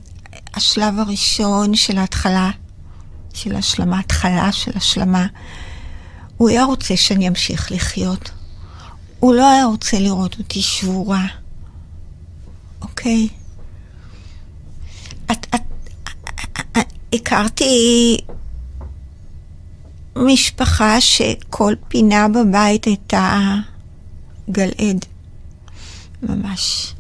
השלב 0.54 1.00
הראשון 1.00 1.76
של 1.76 1.98
ההתחלה, 1.98 2.52
של 3.34 3.56
השלמה, 3.56 4.00
התחלה 4.00 4.52
של 4.52 4.72
השלמה, 4.76 5.28
הוא 6.38 6.50
היה 6.50 6.64
רוצה 6.64 6.98
שאני 6.98 7.28
אמשיך 7.28 7.72
לחיות. 7.72 8.32
הוא 9.20 9.34
לא 9.34 9.52
היה 9.52 9.66
רוצה 9.66 10.00
לראות 10.00 10.40
אותי 10.40 10.62
שבורה, 10.62 11.26
אוקיי? 12.82 13.28
את, 15.32 15.48
את, 15.56 15.62
הכרתי 17.14 18.18
משפחה 20.16 21.02
שכל 21.02 21.74
פינה 21.88 22.28
בבית 22.28 22.86
הייתה 22.86 23.56
גלעד, 24.50 25.06
ממש. 26.24 26.94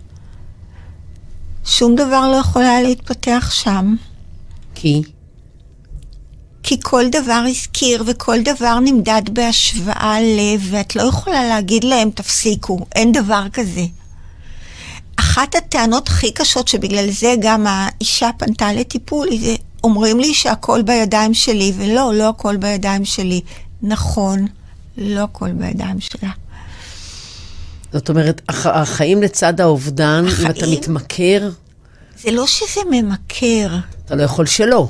שום 1.65 1.96
דבר 1.96 2.32
לא 2.32 2.36
יכול 2.36 2.62
היה 2.62 2.82
להתפתח 2.82 3.50
שם. 3.53 3.96
כי? 4.75 5.01
כי 6.63 6.77
כל 6.84 7.10
דבר 7.10 7.43
הזכיר 7.50 8.03
וכל 8.08 8.41
דבר 8.41 8.79
נמדד 8.79 9.22
בהשוואה 9.32 10.17
לב, 10.22 10.67
ואת 10.72 10.96
לא 10.96 11.01
יכולה 11.01 11.48
להגיד 11.48 11.84
להם, 11.84 12.10
תפסיקו, 12.10 12.79
אין 12.96 13.12
דבר 13.12 13.43
כזה. 13.53 13.86
אחת 15.15 15.55
הטענות 15.55 16.08
הכי 16.08 16.32
קשות 16.32 16.67
שבגלל 16.67 17.12
זה 17.12 17.36
גם 17.41 17.67
האישה 17.67 18.29
פנתה 18.38 18.74
לטיפול, 18.74 19.27
זה 19.38 19.55
אומרים 19.84 20.20
לי 20.20 20.34
שהכל 20.34 20.82
בידיים 20.82 21.34
שלי, 21.34 21.74
ולא, 21.77 22.13
לא 22.13 22.29
הכל 22.29 22.58
בידיים 22.58 23.05
שלי. 23.05 23.41
נכון, 23.82 24.48
לא 24.98 25.22
הכל 25.22 25.51
בידיים 25.51 26.00
שלה. 26.00 26.29
זאת 27.93 28.09
אומרת, 28.09 28.41
הח, 28.50 28.65
החיים 28.65 29.23
לצד 29.23 29.62
האובדן, 29.62 30.25
החיים, 30.27 30.47
אם 30.47 30.51
אתה 30.51 30.67
מתמכר... 30.67 31.50
זה 32.23 32.31
לא 32.31 32.47
שזה 32.47 32.81
ממכר. 32.91 33.77
אתה 34.05 34.15
לא 34.15 34.23
יכול 34.23 34.45
שלא. 34.45 34.88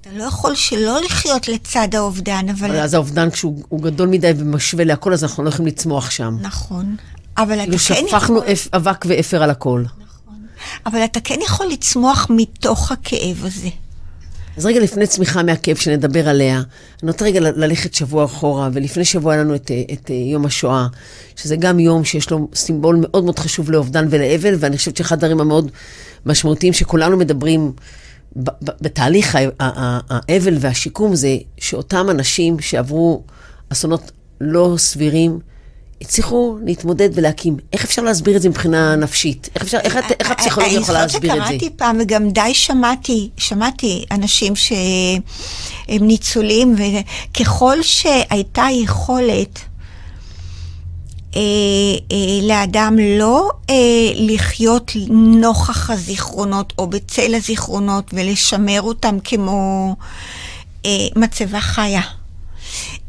אתה 0.00 0.10
לא 0.12 0.24
יכול 0.24 0.54
שלא 0.54 1.00
לחיות 1.04 1.48
לצד 1.48 1.88
האובדן, 1.94 2.46
אבל... 2.48 2.70
אבל 2.70 2.80
אז 2.80 2.94
האובדן, 2.94 3.30
כשהוא 3.30 3.80
גדול 3.80 4.08
מדי 4.08 4.32
ומשווה 4.36 4.84
להכל, 4.84 5.12
אז 5.12 5.24
אנחנו 5.24 5.44
לא 5.44 5.48
יכולים 5.48 5.66
לצמוח 5.66 6.10
שם. 6.10 6.36
נכון. 6.40 6.96
אבל 7.38 7.54
אתה 7.54 7.64
כאילו 7.64 7.78
כן 7.78 7.94
יכול... 8.06 8.20
שפכנו 8.20 8.40
אבק 8.76 9.04
ואפר 9.08 9.42
על 9.42 9.50
הכל. 9.50 9.84
נכון. 9.84 10.46
אבל 10.86 11.04
אתה 11.04 11.20
כן 11.20 11.38
יכול 11.44 11.66
לצמוח 11.66 12.26
מתוך 12.30 12.92
הכאב 12.92 13.44
הזה. 13.44 13.68
אז 14.60 14.66
רגע 14.66 14.80
לפני 14.80 15.06
צמיחה 15.06 15.42
מהכאב 15.42 15.76
שנדבר 15.76 16.28
עליה, 16.28 16.62
אני 17.02 17.10
רוצה 17.10 17.24
רגע 17.24 17.40
ללכת 17.40 17.94
שבוע 17.94 18.24
אחורה, 18.24 18.68
ולפני 18.72 19.04
שבוע 19.04 19.32
היה 19.32 19.42
לנו 19.42 19.54
את, 19.54 19.70
את 19.92 20.10
יום 20.10 20.46
השואה, 20.46 20.86
שזה 21.36 21.56
גם 21.56 21.78
יום 21.80 22.04
שיש 22.04 22.30
לו 22.30 22.48
סימבול 22.54 22.96
מאוד 23.00 23.24
מאוד 23.24 23.38
חשוב 23.38 23.70
לאובדן 23.70 24.06
ולאבל, 24.10 24.54
ואני 24.58 24.76
חושבת 24.76 24.96
שאחד 24.96 25.16
הדברים 25.16 25.40
המאוד 25.40 25.70
משמעותיים 26.26 26.72
שכולנו 26.72 27.16
מדברים 27.16 27.72
בתהליך 28.80 29.38
האבל 29.58 30.56
והשיקום 30.60 31.14
זה 31.14 31.36
שאותם 31.58 32.10
אנשים 32.10 32.60
שעברו 32.60 33.22
אסונות 33.68 34.12
לא 34.40 34.74
סבירים, 34.78 35.38
הצליחו 36.00 36.58
להתמודד 36.64 37.08
ולהקים. 37.14 37.56
איך 37.72 37.84
אפשר 37.84 38.02
להסביר 38.02 38.36
את 38.36 38.42
זה 38.42 38.48
מבחינה 38.48 38.96
נפשית? 38.96 39.48
איך, 39.54 39.62
אפשר, 39.62 39.78
איך, 39.78 39.96
איך 40.20 40.30
הפסיכולוגיה 40.30 40.80
יכולה 40.80 41.02
להסביר 41.02 41.32
את 41.32 41.36
זה? 41.36 41.42
אני 41.42 41.58
זוכרת 41.58 41.60
שקראתי 41.60 41.76
פעם, 41.76 41.96
וגם 42.00 42.30
די 42.30 42.54
שמעתי, 42.54 43.30
שמעתי 43.36 44.04
אנשים 44.10 44.56
שהם 44.56 46.06
ניצולים, 46.06 46.74
וככל 47.32 47.82
שהייתה 47.82 48.66
יכולת 48.72 49.58
אה, 51.36 51.40
אה, 52.12 52.48
לאדם 52.48 52.96
לא 52.98 53.50
אה, 53.70 53.74
לחיות 54.14 54.92
נוכח 55.10 55.90
הזיכרונות 55.90 56.72
או 56.78 56.86
בצל 56.86 57.34
הזיכרונות 57.34 58.10
ולשמר 58.12 58.82
אותם 58.82 59.16
כמו 59.24 59.96
אה, 60.86 61.06
מצבה 61.16 61.60
חיה, 61.60 62.02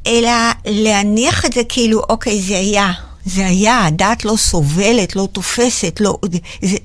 אלא 0.07 0.31
להניח 0.65 1.45
את 1.45 1.53
זה 1.53 1.61
כאילו, 1.69 2.01
אוקיי, 2.09 2.41
זה 2.41 2.57
היה. 2.57 2.91
זה 3.25 3.47
היה, 3.47 3.85
הדעת 3.85 4.25
לא 4.25 4.35
סובלת, 4.37 5.15
לא 5.15 5.27
תופסת, 5.31 6.01
לא, 6.01 6.17
זה, 6.61 6.77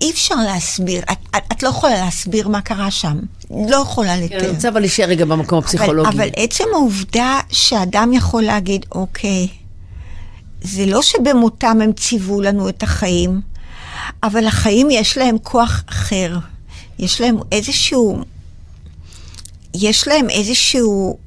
אי 0.00 0.10
אפשר 0.10 0.34
להסביר, 0.34 1.02
את, 1.12 1.36
את, 1.52 1.62
לא 1.62 1.68
יכולה 1.68 1.94
להסביר 1.94 2.48
מה 2.48 2.60
קרה 2.60 2.90
שם, 2.90 3.18
לא 3.50 3.76
יכולה 3.76 4.16
לתאר. 4.16 4.38
אני 4.38 4.48
רוצה 4.48 4.68
אבל 4.68 4.80
להישאר 4.80 5.04
רגע 5.04 5.24
במקום 5.24 5.58
הפסיכולוגי. 5.58 6.08
אבל, 6.08 6.20
אבל 6.20 6.28
עצם 6.36 6.64
העובדה 6.74 7.40
שאדם 7.52 8.12
יכול 8.12 8.42
להגיד, 8.42 8.86
אוקיי, 8.92 9.48
זה 10.62 10.86
לא 10.86 11.02
שבמותם 11.02 11.78
הם 11.82 11.92
ציוו 11.92 12.40
לנו 12.40 12.68
את 12.68 12.82
החיים, 12.82 13.40
אבל 14.22 14.46
החיים 14.46 14.90
יש 14.90 15.18
להם 15.18 15.36
כוח 15.42 15.82
אחר. 15.88 16.38
יש 16.98 17.20
להם 17.20 17.38
איזשהו... 17.52 18.24
יש 19.74 20.08
להם 20.08 20.30
איזשהו 20.30 21.18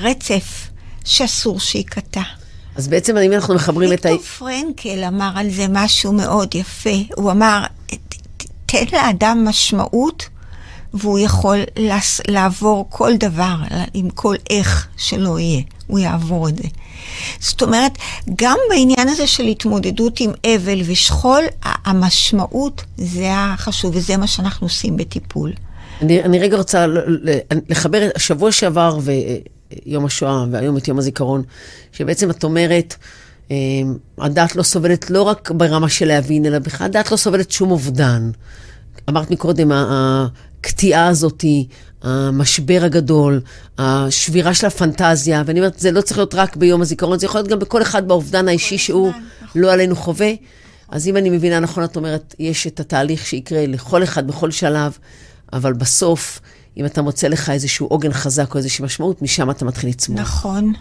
רצף 0.00 0.70
שאסור 1.04 1.60
שייקטע. 1.60 2.22
אז 2.76 2.88
בעצם 2.88 3.16
אם 3.16 3.32
אנחנו 3.32 3.54
מחברים 3.54 3.92
את 3.92 4.06
ה... 4.06 4.08
ויקטור 4.08 4.26
פרנקל 4.28 5.04
אמר 5.04 5.32
על 5.34 5.50
זה 5.50 5.66
משהו 5.70 6.12
מאוד 6.12 6.54
יפה. 6.54 6.96
הוא 7.16 7.30
אמר, 7.30 7.64
תן 8.66 8.84
לאדם 8.92 9.44
משמעות, 9.48 10.28
והוא 10.94 11.18
יכול 11.18 11.58
לעבור 12.28 12.86
כל 12.90 13.16
דבר, 13.16 13.54
עם 13.94 14.10
כל 14.10 14.34
איך 14.50 14.88
שלא 14.96 15.38
יהיה, 15.38 15.62
הוא 15.86 15.98
יעבור 15.98 16.48
את 16.48 16.56
זה. 16.56 16.68
זאת 17.40 17.62
אומרת, 17.62 17.92
גם 18.36 18.58
בעניין 18.70 19.08
הזה 19.08 19.26
של 19.26 19.42
התמודדות 19.42 20.20
עם 20.20 20.30
אבל 20.46 20.80
ושכול, 20.84 21.44
המשמעות 21.62 22.84
זה 22.96 23.28
החשוב, 23.34 23.96
וזה 23.96 24.16
מה 24.16 24.26
שאנחנו 24.26 24.66
עושים 24.66 24.96
בטיפול. 24.96 25.52
אני, 26.02 26.22
אני 26.22 26.38
רגע 26.38 26.56
רוצה 26.56 26.86
לחבר, 27.68 28.08
שבוע 28.16 28.52
שעבר 28.52 28.98
ויום 29.72 30.04
השואה, 30.04 30.44
והיום 30.50 30.76
את 30.76 30.88
יום 30.88 30.98
הזיכרון, 30.98 31.42
שבעצם 31.92 32.30
את 32.30 32.44
אומרת, 32.44 32.94
הדת 34.18 34.56
לא 34.56 34.62
סובלת 34.62 35.10
לא 35.10 35.22
רק 35.22 35.50
ברמה 35.50 35.88
של 35.88 36.06
להבין, 36.06 36.46
אלא 36.46 36.58
בכלל 36.58 36.84
הדת 36.84 37.12
לא 37.12 37.16
סובלת 37.16 37.50
שום 37.50 37.70
אובדן. 37.70 38.30
אמרת 39.08 39.30
מקודם, 39.30 39.72
הקטיעה 39.74 41.08
הזאת, 41.08 41.44
המשבר 42.02 42.80
הגדול, 42.82 43.40
השבירה 43.78 44.54
של 44.54 44.66
הפנטזיה, 44.66 45.42
ואני 45.46 45.60
אומרת, 45.60 45.78
זה 45.78 45.90
לא 45.92 46.00
צריך 46.00 46.18
להיות 46.18 46.34
רק 46.34 46.56
ביום 46.56 46.82
הזיכרון, 46.82 47.18
זה 47.18 47.26
יכול 47.26 47.38
להיות 47.38 47.50
גם 47.50 47.58
בכל 47.58 47.82
אחד 47.82 48.08
באובדן 48.08 48.48
האישי 48.48 48.78
שהוא 48.78 49.12
לא 49.54 49.72
עלינו 49.72 49.96
חווה. 49.96 50.32
אז 50.88 51.08
אם 51.08 51.16
אני 51.16 51.30
מבינה 51.30 51.60
נכון, 51.60 51.84
את 51.84 51.96
אומרת, 51.96 52.34
יש 52.38 52.66
את 52.66 52.80
התהליך 52.80 53.26
שיקרה 53.26 53.66
לכל 53.66 54.02
אחד 54.02 54.26
בכל 54.26 54.50
שלב, 54.50 54.98
אבל 55.52 55.72
בסוף, 55.72 56.40
אם 56.76 56.86
אתה 56.86 57.02
מוצא 57.02 57.28
לך 57.28 57.50
איזשהו 57.50 57.86
עוגן 57.86 58.12
חזק 58.12 58.54
או 58.54 58.58
איזושהי 58.58 58.84
משמעות, 58.84 59.22
משם 59.22 59.50
אתה 59.50 59.64
מתחיל 59.64 59.90
לצמוח. 59.90 60.20
נכון. 60.20 60.72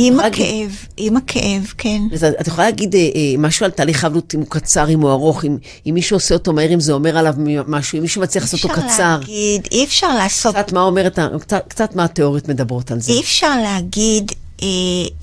עם 0.00 0.20
הכאב, 0.20 0.76
עם 0.96 1.16
הכאב, 1.16 1.72
כן. 1.78 2.02
אז 2.12 2.24
את 2.24 2.46
יכולה 2.46 2.66
להגיד 2.66 2.94
אה, 2.94 3.00
אה, 3.00 3.34
משהו 3.38 3.64
על 3.64 3.70
תהליך 3.70 4.04
אבלות, 4.04 4.34
אם 4.34 4.40
הוא 4.40 4.48
קצר, 4.48 4.88
אם 4.88 5.00
הוא 5.00 5.10
ארוך, 5.10 5.44
אם, 5.44 5.56
אם 5.86 5.94
מישהו 5.94 6.16
עושה 6.16 6.34
אותו 6.34 6.52
מהר, 6.52 6.74
אם 6.74 6.80
זה 6.80 6.92
אומר 6.92 7.18
עליו 7.18 7.34
משהו, 7.66 7.96
אם 7.98 8.02
מישהו 8.02 8.22
מצליח 8.22 8.44
לעשות 8.44 8.64
אותו 8.64 8.74
קצר. 8.74 8.86
אפשר 8.86 9.18
להגיד, 9.18 9.68
אי 9.72 9.84
אפשר 9.84 10.14
לעשות... 10.14 10.54
קצת 10.54 10.72
מה 10.72 10.80
אומרת, 10.80 11.18
קצת, 11.40 11.64
קצת 11.68 11.96
מה 11.96 12.04
התיאוריות 12.04 12.48
מדברות 12.48 12.90
על 12.90 13.00
זה. 13.00 13.12
אי 13.12 13.20
אפשר 13.20 13.60
להגיד 13.62 14.32
אה, 14.62 14.66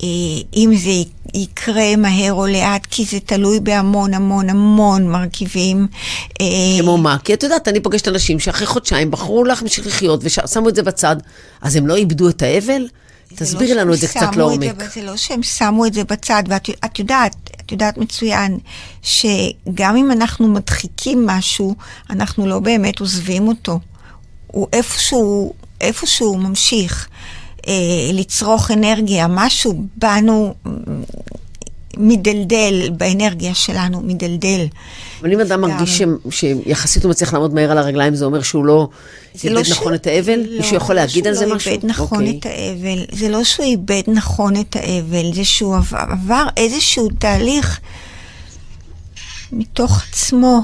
אה, 0.02 0.42
אם 0.56 0.74
זה 0.76 0.90
יקרה 1.36 1.96
מהר 1.96 2.32
או 2.32 2.46
לאט, 2.46 2.86
כי 2.90 3.04
זה 3.04 3.20
תלוי 3.20 3.60
בהמון 3.60 4.14
המון 4.14 4.50
המון 4.50 5.08
מרכיבים. 5.08 5.86
אה, 6.40 6.46
כמו 6.80 6.98
מה? 6.98 7.16
כי 7.24 7.34
את 7.34 7.42
יודעת, 7.42 7.68
אני 7.68 7.80
פוגשת 7.80 8.08
אנשים 8.08 8.40
שאחרי 8.40 8.66
חודשיים 8.66 9.10
בחרו 9.10 9.44
להמשיך 9.44 9.86
לחיות 9.86 10.20
ושמו 10.22 10.68
את 10.68 10.74
זה 10.74 10.82
בצד, 10.82 11.16
אז 11.60 11.76
הם 11.76 11.86
לא 11.86 11.96
איבדו 11.96 12.28
את 12.28 12.42
האבל? 12.42 12.88
תסבירי 13.34 13.74
לא 13.74 13.80
לנו 13.80 13.94
את 13.94 13.98
זה 13.98 14.08
קצת 14.08 14.36
לעומק. 14.36 14.94
זה 14.94 15.02
לא 15.02 15.16
שהם 15.16 15.42
שמו 15.42 15.86
את 15.86 15.94
זה 15.94 16.04
בצד, 16.04 16.42
ואת 16.48 16.98
יודעת, 16.98 17.36
את 17.60 17.72
יודעת 17.72 17.98
מצוין, 17.98 18.58
שגם 19.02 19.96
אם 19.96 20.12
אנחנו 20.12 20.48
מדחיקים 20.48 21.26
משהו, 21.26 21.74
אנחנו 22.10 22.46
לא 22.46 22.58
באמת 22.58 23.00
עוזבים 23.00 23.48
אותו. 23.48 23.80
הוא 24.46 24.68
איפשהו, 24.72 25.52
איפשהו 25.80 26.38
ממשיך 26.38 27.08
לצרוך 28.12 28.70
אנרגיה, 28.70 29.26
משהו 29.28 29.84
בנו 29.96 30.54
מדלדל, 31.96 32.90
באנרגיה 32.96 33.54
שלנו, 33.54 34.00
מדלדל. 34.00 34.66
אבל 35.20 35.32
אם 35.32 35.40
אדם 35.40 35.60
מרגיש 35.60 36.02
שיחסית 36.30 37.04
הוא 37.04 37.10
מצליח 37.10 37.32
לעמוד 37.32 37.54
מהר 37.54 37.70
על 37.70 37.78
הרגליים, 37.78 38.14
זה 38.14 38.24
אומר 38.24 38.42
שהוא 38.42 38.64
לא 38.64 38.88
איבד 39.44 39.54
לא 39.54 39.60
נכון 39.70 39.94
את 39.94 40.06
האבל? 40.06 40.40
לא, 40.46 40.58
מישהו 40.58 40.76
יכול 40.76 40.94
להגיד 40.94 41.26
על 41.26 41.34
זה 41.34 41.46
לא 41.46 41.56
משהו? 41.56 41.70
איבד 41.72 41.86
נכון 41.86 42.26
okay. 42.26 42.28
אוקיי. 42.28 42.38
את 42.38 42.46
האבל. 42.46 43.04
זה 43.12 43.28
לא 43.28 43.44
שהוא 43.44 43.66
איבד 43.66 44.02
נכון 44.06 44.60
את 44.60 44.76
האבל, 44.76 45.34
זה 45.34 45.44
שהוא 45.44 45.76
עבר 45.92 46.46
איזשהו 46.56 47.08
תהליך 47.18 47.80
מתוך 49.52 50.02
עצמו. 50.08 50.62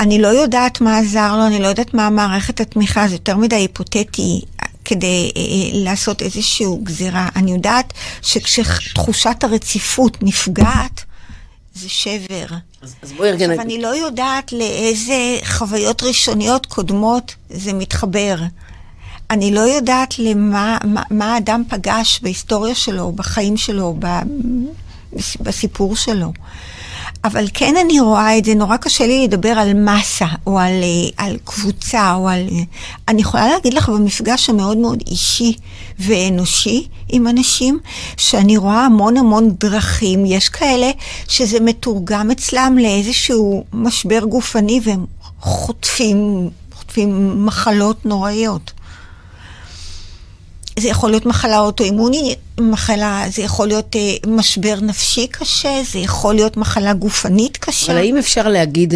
אני 0.00 0.18
לא 0.18 0.28
יודעת 0.28 0.80
מה 0.80 0.98
עזר 0.98 1.36
לו, 1.36 1.46
אני 1.46 1.58
לא 1.58 1.66
יודעת 1.66 1.94
מה 1.94 2.10
מערכת 2.10 2.60
התמיכה, 2.60 3.08
זה 3.08 3.14
יותר 3.14 3.36
מדי 3.36 3.56
היפותטי. 3.56 4.40
כדי 4.88 5.32
אה, 5.36 5.42
אה, 5.42 5.70
לעשות 5.72 6.22
איזושהי 6.22 6.66
גזירה. 6.82 7.28
אני 7.36 7.52
יודעת 7.52 7.92
שכשתחושת 8.22 9.44
הרציפות 9.44 10.22
נפגעת, 10.22 11.04
זה 11.74 11.88
שבר. 11.88 12.46
אז, 12.82 12.94
אז 13.02 13.12
בואי 13.12 13.28
ארגן... 13.28 13.50
עכשיו, 13.50 13.64
אני 13.64 13.82
לא 13.82 13.96
יודעת 13.96 14.52
לאיזה 14.52 15.38
חוויות 15.44 16.02
ראשוניות 16.02 16.66
קודמות 16.66 17.34
זה 17.50 17.72
מתחבר. 17.72 18.36
אני 19.30 19.54
לא 19.54 19.60
יודעת 19.60 20.18
למה 20.18 20.78
מה, 20.84 21.02
מה 21.10 21.34
האדם 21.34 21.62
פגש 21.68 22.20
בהיסטוריה 22.22 22.74
שלו, 22.74 23.12
בחיים 23.12 23.56
שלו, 23.56 23.96
בסיפור 25.40 25.96
שלו. 25.96 26.32
אבל 27.24 27.46
כן 27.54 27.74
אני 27.84 28.00
רואה 28.00 28.38
את 28.38 28.44
זה, 28.44 28.54
נורא 28.54 28.76
קשה 28.76 29.06
לי 29.06 29.24
לדבר 29.24 29.48
על 29.48 29.74
מסה, 29.74 30.26
או 30.46 30.58
על, 30.58 30.72
אה, 30.82 31.24
על 31.24 31.36
קבוצה, 31.44 32.14
או 32.14 32.28
על... 32.28 32.46
אני 33.08 33.20
יכולה 33.20 33.48
להגיד 33.48 33.74
לך 33.74 33.88
במפגש 33.88 34.50
המאוד 34.50 34.78
מאוד 34.78 35.02
אישי 35.06 35.54
ואנושי 35.98 36.86
עם 37.08 37.28
אנשים, 37.28 37.78
שאני 38.16 38.56
רואה 38.56 38.84
המון 38.84 39.16
המון 39.16 39.50
דרכים. 39.50 40.26
יש 40.26 40.48
כאלה 40.48 40.90
שזה 41.28 41.60
מתורגם 41.60 42.30
אצלם 42.30 42.78
לאיזשהו 42.80 43.64
משבר 43.72 44.24
גופני, 44.24 44.80
והם 44.84 45.04
חוטפים, 45.40 46.50
חוטפים 46.72 47.46
מחלות 47.46 48.06
נוראיות. 48.06 48.72
זה 50.80 50.88
יכול 50.88 51.10
להיות 51.10 51.26
מחלה 51.26 51.58
אוטואימונית, 51.58 52.38
מחלה, 52.60 53.24
זה 53.30 53.42
יכול 53.42 53.68
להיות 53.68 53.96
אה, 53.96 54.14
משבר 54.26 54.78
נפשי 54.82 55.26
קשה, 55.26 55.82
זה 55.92 55.98
יכול 55.98 56.34
להיות 56.34 56.56
מחלה 56.56 56.94
גופנית 56.94 57.56
קשה. 57.56 57.92
אבל 57.92 58.00
האם 58.00 58.16
אפשר 58.16 58.48
להגיד, 58.48 58.94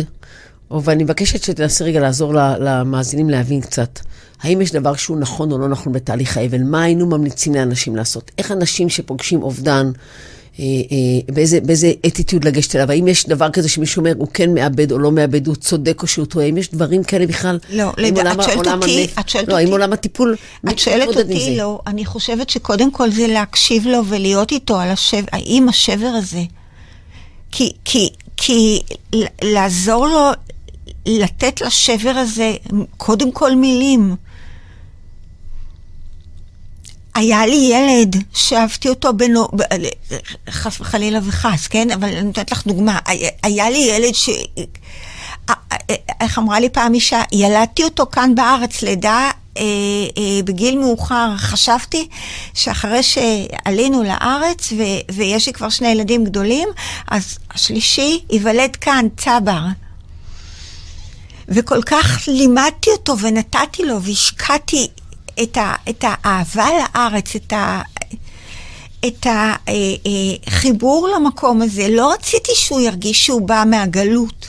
ואני 0.71 1.05
מבקשת 1.05 1.43
שתנסי 1.43 1.85
רגע 1.85 2.01
לעזור 2.01 2.35
למאזינים 2.35 3.31
להבין 3.31 3.61
קצת, 3.61 4.01
האם 4.43 4.61
יש 4.61 4.73
דבר 4.73 4.97
שהוא 4.97 5.19
נכון 5.19 5.53
או 5.53 5.59
לא 5.59 5.69
נכון 5.69 5.93
בתהליך 5.93 6.37
האבל? 6.37 6.63
מה 6.63 6.83
היינו 6.83 7.07
ממליצים 7.07 7.55
לאנשים 7.55 7.97
לעשות? 7.97 8.31
איך 8.39 8.53
אנשים 8.53 8.89
שפוגשים 8.89 9.43
אובדן, 9.43 9.91
באיזה, 11.33 11.61
באיזה 11.61 11.93
אטיטיוד 12.07 12.45
לגשת 12.45 12.77
אליו? 12.77 12.91
האם 12.91 13.09
יש 13.09 13.29
דבר 13.29 13.51
כזה 13.51 13.69
שמישהו 13.69 14.01
אומר, 14.01 14.13
הוא 14.19 14.29
כן 14.35 14.55
מאבד 14.55 14.93
או 14.93 14.99
לא 14.99 15.13
מאבד, 15.13 15.47
הוא 15.47 15.57
צודק 15.57 16.03
או 16.03 16.07
שהוא 16.07 16.27
טועה? 16.27 16.47
האם 16.47 16.59
יש 16.59 16.71
דברים 16.71 17.05
כאלה 17.05 17.27
בכלל? 17.27 17.59
לא, 17.71 17.93
לדעת, 17.99 18.39
את 18.39 18.43
שואלת 18.43 18.67
אותי, 18.67 19.07
את 19.21 19.29
שואלת 19.29 19.49
לא, 19.49 19.55
אותי. 19.55 19.65
האם 19.65 19.73
עולם 19.73 19.93
הטיפול 19.93 20.37
את 20.69 20.79
שואלת 20.79 21.17
אותי, 21.17 21.57
לא. 21.57 21.81
אני 21.87 22.05
חושבת 22.05 22.51
שקודם 22.51 22.91
כל 22.91 23.11
זה 23.11 23.27
להקשיב 23.27 23.87
לו 23.87 24.07
ולהיות 24.07 24.53
איתו 24.53 24.81
על 24.81 24.89
השבר, 24.89 25.27
האם 25.33 25.69
השבר 25.69 26.07
הזה. 26.07 26.43
כי, 27.53 27.73
כי, 27.85 28.09
כי 28.37 28.81
לעזור 29.43 30.07
לו, 30.07 30.31
לתת 31.07 31.61
לשבר 31.61 32.11
הזה 32.17 32.53
קודם 32.97 33.33
כל 33.33 33.55
מילים. 33.55 34.17
היה 37.15 37.47
לי 37.47 37.71
ילד 37.73 38.17
שאהבתי 38.35 38.89
אותו 38.89 39.13
בנו, 39.13 39.49
חס 40.51 40.81
וחלילה 40.81 41.19
וחס, 41.23 41.67
כן? 41.67 41.91
אבל 41.91 42.09
אני 42.09 42.23
נותנת 42.23 42.53
לך 42.53 42.67
דוגמה. 42.67 42.99
היה 43.43 43.71
לי 43.71 43.79
ילד 43.79 44.15
ש... 44.15 44.31
איך 46.21 46.39
אמרה 46.39 46.61
לי 46.61 46.69
פעם 46.69 46.95
אישה? 46.95 47.23
ילדתי 47.33 47.85
אותו 47.85 48.07
כאן 48.13 48.35
בארץ, 48.35 48.83
לידה 48.83 49.31
אה, 49.57 49.63
אה, 50.19 50.43
בגיל 50.45 50.79
מאוחר. 50.79 51.37
חשבתי 51.37 52.09
שאחרי 52.55 53.03
שעלינו 53.03 54.03
לארץ, 54.03 54.73
ויש 55.13 55.47
לי 55.47 55.53
כבר 55.53 55.69
שני 55.69 55.89
ילדים 55.89 56.25
גדולים, 56.25 56.69
אז 57.09 57.39
השלישי 57.51 58.21
ייוולד 58.31 58.77
כאן, 58.77 59.07
צבר. 59.17 59.63
וכל 61.49 61.83
כך 61.83 62.29
לימדתי 62.29 62.91
אותו 62.91 63.19
ונתתי 63.19 63.85
לו 63.85 64.03
והשקעתי 64.03 64.89
את, 65.43 65.57
ה, 65.57 65.75
את 65.91 66.05
האהבה 66.07 66.67
לארץ, 66.79 67.37
את, 67.37 67.53
ה, 67.53 67.83
את 69.07 69.27
החיבור 70.47 71.09
אה, 71.09 71.13
אה, 71.13 71.19
למקום 71.19 71.63
הזה. 71.63 71.89
לא 71.89 72.13
רציתי 72.13 72.53
שהוא 72.55 72.81
ירגיש 72.81 73.27
שהוא 73.27 73.49
בא 73.49 73.65
מהגלות. 73.67 74.49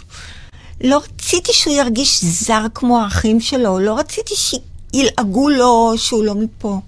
לא 0.81 0.97
רציתי 0.97 1.53
שהוא 1.53 1.73
ירגיש 1.73 2.23
זר 2.23 2.65
כמו 2.73 2.99
האחים 2.99 3.41
שלו. 3.41 3.79
לא 3.79 3.97
רציתי 3.97 4.33
שילעגו 4.35 5.49
לו 5.49 5.93
שהוא 5.97 6.23
לא 6.23 6.35
מפה. 6.35 6.79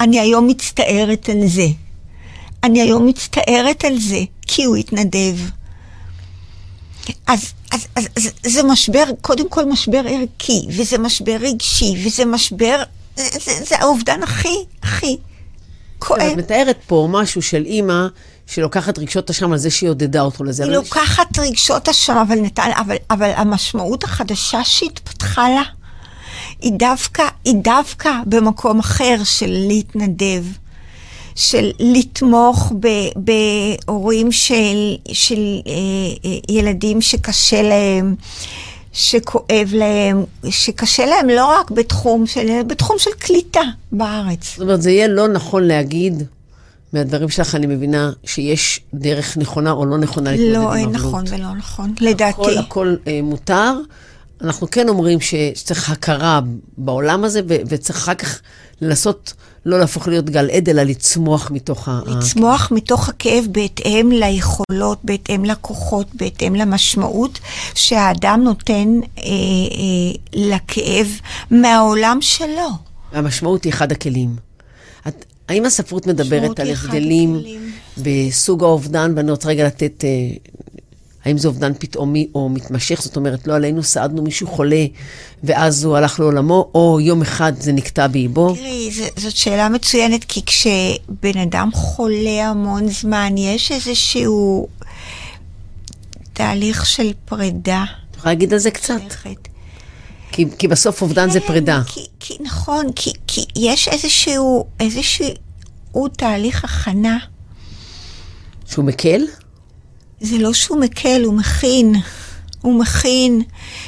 אני 0.00 0.20
היום 0.20 0.46
מצטערת 0.48 1.28
על 1.28 1.46
זה. 1.46 1.66
אני 2.64 2.80
היום 2.80 3.06
מצטערת 3.06 3.84
על 3.84 3.98
זה, 3.98 4.20
כי 4.42 4.64
הוא 4.64 4.76
התנדב. 4.76 5.36
אז, 7.26 7.52
אז, 7.70 7.86
אז, 7.96 8.08
אז 8.16 8.30
זה 8.42 8.62
משבר, 8.62 9.04
קודם 9.20 9.48
כל 9.48 9.64
משבר 9.64 10.02
ערכי, 10.06 10.66
וזה 10.68 10.98
משבר 10.98 11.36
רגשי, 11.40 12.04
וזה 12.06 12.24
משבר, 12.24 12.82
זה, 13.16 13.24
זה, 13.44 13.64
זה 13.64 13.76
האובדן 13.78 14.22
הכי, 14.22 14.64
הכי 14.82 15.16
כואב. 15.98 16.20
את 16.20 16.36
מתארת 16.36 16.78
פה 16.86 17.08
משהו 17.10 17.42
של 17.42 17.64
אימא 17.64 18.06
שלוקחת 18.46 18.98
רגשות 18.98 19.30
אשם 19.30 19.52
על 19.52 19.58
זה 19.58 19.70
שהיא 19.70 19.90
עודדה 19.90 20.20
אותו 20.20 20.44
לזה. 20.44 20.64
היא 20.64 20.72
לוקחת 20.72 21.38
רגשות 21.38 21.88
אשם, 21.88 22.16
אבל, 22.16 22.40
נתן, 22.40 22.70
אבל, 22.76 22.96
אבל 23.10 23.30
המשמעות 23.36 24.04
החדשה 24.04 24.64
שהתפתחה 24.64 25.48
לה, 25.48 25.62
היא 26.60 26.72
דווקא, 26.72 27.22
היא 27.44 27.54
דווקא 27.64 28.10
במקום 28.26 28.78
אחר 28.78 29.16
של 29.24 29.50
להתנדב. 29.50 30.44
של 31.34 31.70
לתמוך 31.78 32.72
בהורים 33.16 34.32
של, 34.32 34.96
של 35.12 35.60
אה, 35.66 35.72
אה, 36.24 36.38
ילדים 36.48 37.00
שקשה 37.00 37.62
להם, 37.62 38.14
שכואב 38.92 39.72
להם, 39.72 40.24
שקשה 40.48 41.06
להם 41.06 41.28
לא 41.28 41.46
רק 41.46 41.70
בתחום 41.70 42.26
של, 42.26 42.62
בתחום 42.66 42.96
של 42.98 43.10
קליטה 43.18 43.62
בארץ. 43.92 44.50
זאת 44.50 44.60
אומרת, 44.60 44.82
זה 44.82 44.90
יהיה 44.90 45.08
לא 45.08 45.28
נכון 45.28 45.62
להגיד, 45.62 46.22
מהדברים 46.92 47.28
שלך 47.28 47.54
אני 47.54 47.66
מבינה 47.66 48.10
שיש 48.24 48.80
דרך 48.94 49.36
נכונה 49.36 49.70
או 49.70 49.86
לא 49.86 49.98
נכונה 49.98 50.30
להתמודד 50.30 50.52
לא, 50.52 50.58
עם 50.58 50.66
אבלות. 50.66 50.82
לא, 50.82 50.86
אין 50.86 50.90
נכון 50.90 51.24
ולא 51.30 51.54
נכון, 51.58 51.94
לדעתי. 52.00 52.40
הכל, 52.40 52.58
הכל 52.58 52.94
אה, 53.06 53.20
מותר. 53.22 53.74
אנחנו 54.42 54.70
כן 54.70 54.88
אומרים 54.88 55.18
שצריך 55.20 55.90
הכרה 55.90 56.40
בעולם 56.78 57.24
הזה, 57.24 57.40
וצריך 57.46 57.98
אחר 57.98 58.14
כך 58.14 58.40
לנסות 58.80 59.34
לא 59.66 59.78
להפוך 59.78 60.08
להיות 60.08 60.30
גל 60.30 60.50
עד, 60.50 60.68
אלא 60.68 60.82
לצמוח 60.82 61.50
מתוך 61.50 61.88
ה... 61.88 62.00
לצמוח 62.06 62.64
הכאב. 62.64 62.76
מתוך 62.78 63.08
הכאב 63.08 63.44
בהתאם 63.50 64.10
ליכולות, 64.12 64.98
בהתאם 65.04 65.44
לכוחות, 65.44 66.06
בהתאם 66.14 66.54
למשמעות 66.54 67.38
שהאדם 67.74 68.40
נותן 68.44 69.00
אה, 69.18 69.22
אה, 69.22 69.30
לכאב 70.32 71.06
מהעולם 71.50 72.18
שלו. 72.20 72.70
המשמעות 73.12 73.64
היא 73.64 73.72
אחד 73.72 73.92
הכלים. 73.92 74.36
את, 75.08 75.24
האם 75.48 75.64
הספרות 75.64 76.06
מדברת 76.06 76.60
על 76.60 76.70
הבדלים 76.70 77.42
בסוג 77.98 78.62
האובדן, 78.62 79.12
ואני 79.16 79.30
רוצה 79.30 79.48
רגע 79.48 79.66
לתת... 79.66 80.04
אה, 80.04 80.10
האם 81.24 81.38
זה 81.38 81.48
אובדן 81.48 81.72
פתאומי 81.78 82.28
או 82.34 82.48
מתמשך? 82.48 83.00
זאת 83.02 83.16
אומרת, 83.16 83.46
לא 83.46 83.54
עלינו, 83.54 83.82
סעדנו 83.82 84.22
מישהו 84.22 84.46
חולה, 84.46 84.84
ואז 85.44 85.84
הוא 85.84 85.96
הלך 85.96 86.20
לעולמו, 86.20 86.70
או 86.74 86.98
יום 87.00 87.22
אחד 87.22 87.52
זה 87.60 87.72
נקטע 87.72 88.06
באיבו? 88.06 88.54
תראי, 88.54 88.90
זאת 89.16 89.36
שאלה 89.36 89.68
מצוינת, 89.68 90.24
כי 90.24 90.40
כשבן 90.46 91.38
אדם 91.42 91.70
חולה 91.74 92.48
המון 92.50 92.88
זמן, 92.88 93.34
יש 93.38 93.72
איזשהו 93.72 94.68
תהליך 96.32 96.86
של 96.86 97.12
פרידה. 97.24 97.84
את 98.10 98.16
יכולה 98.16 98.34
להגיד 98.34 98.52
על 98.52 98.58
זה 98.58 98.70
קצת? 98.70 99.00
כי, 100.32 100.44
כי 100.58 100.68
בסוף 100.68 101.02
אובדן 101.02 101.30
זה 101.30 101.40
כן, 101.40 101.46
פרידה. 101.46 101.80
כי, 101.86 102.00
כי, 102.20 102.36
נכון, 102.40 102.86
כי, 102.96 103.12
כי 103.26 103.44
יש 103.56 103.88
איזשהו, 103.88 104.66
איזשהו 104.80 106.08
תהליך 106.16 106.64
הכנה. 106.64 107.18
שהוא 108.66 108.84
מקל? 108.84 109.26
זה 110.20 110.38
לא 110.38 110.52
שהוא 110.52 110.80
מקל, 110.80 111.22
הוא 111.24 111.34
מכין. 111.34 111.94
הוא 112.60 112.80
מכין. 112.80 113.42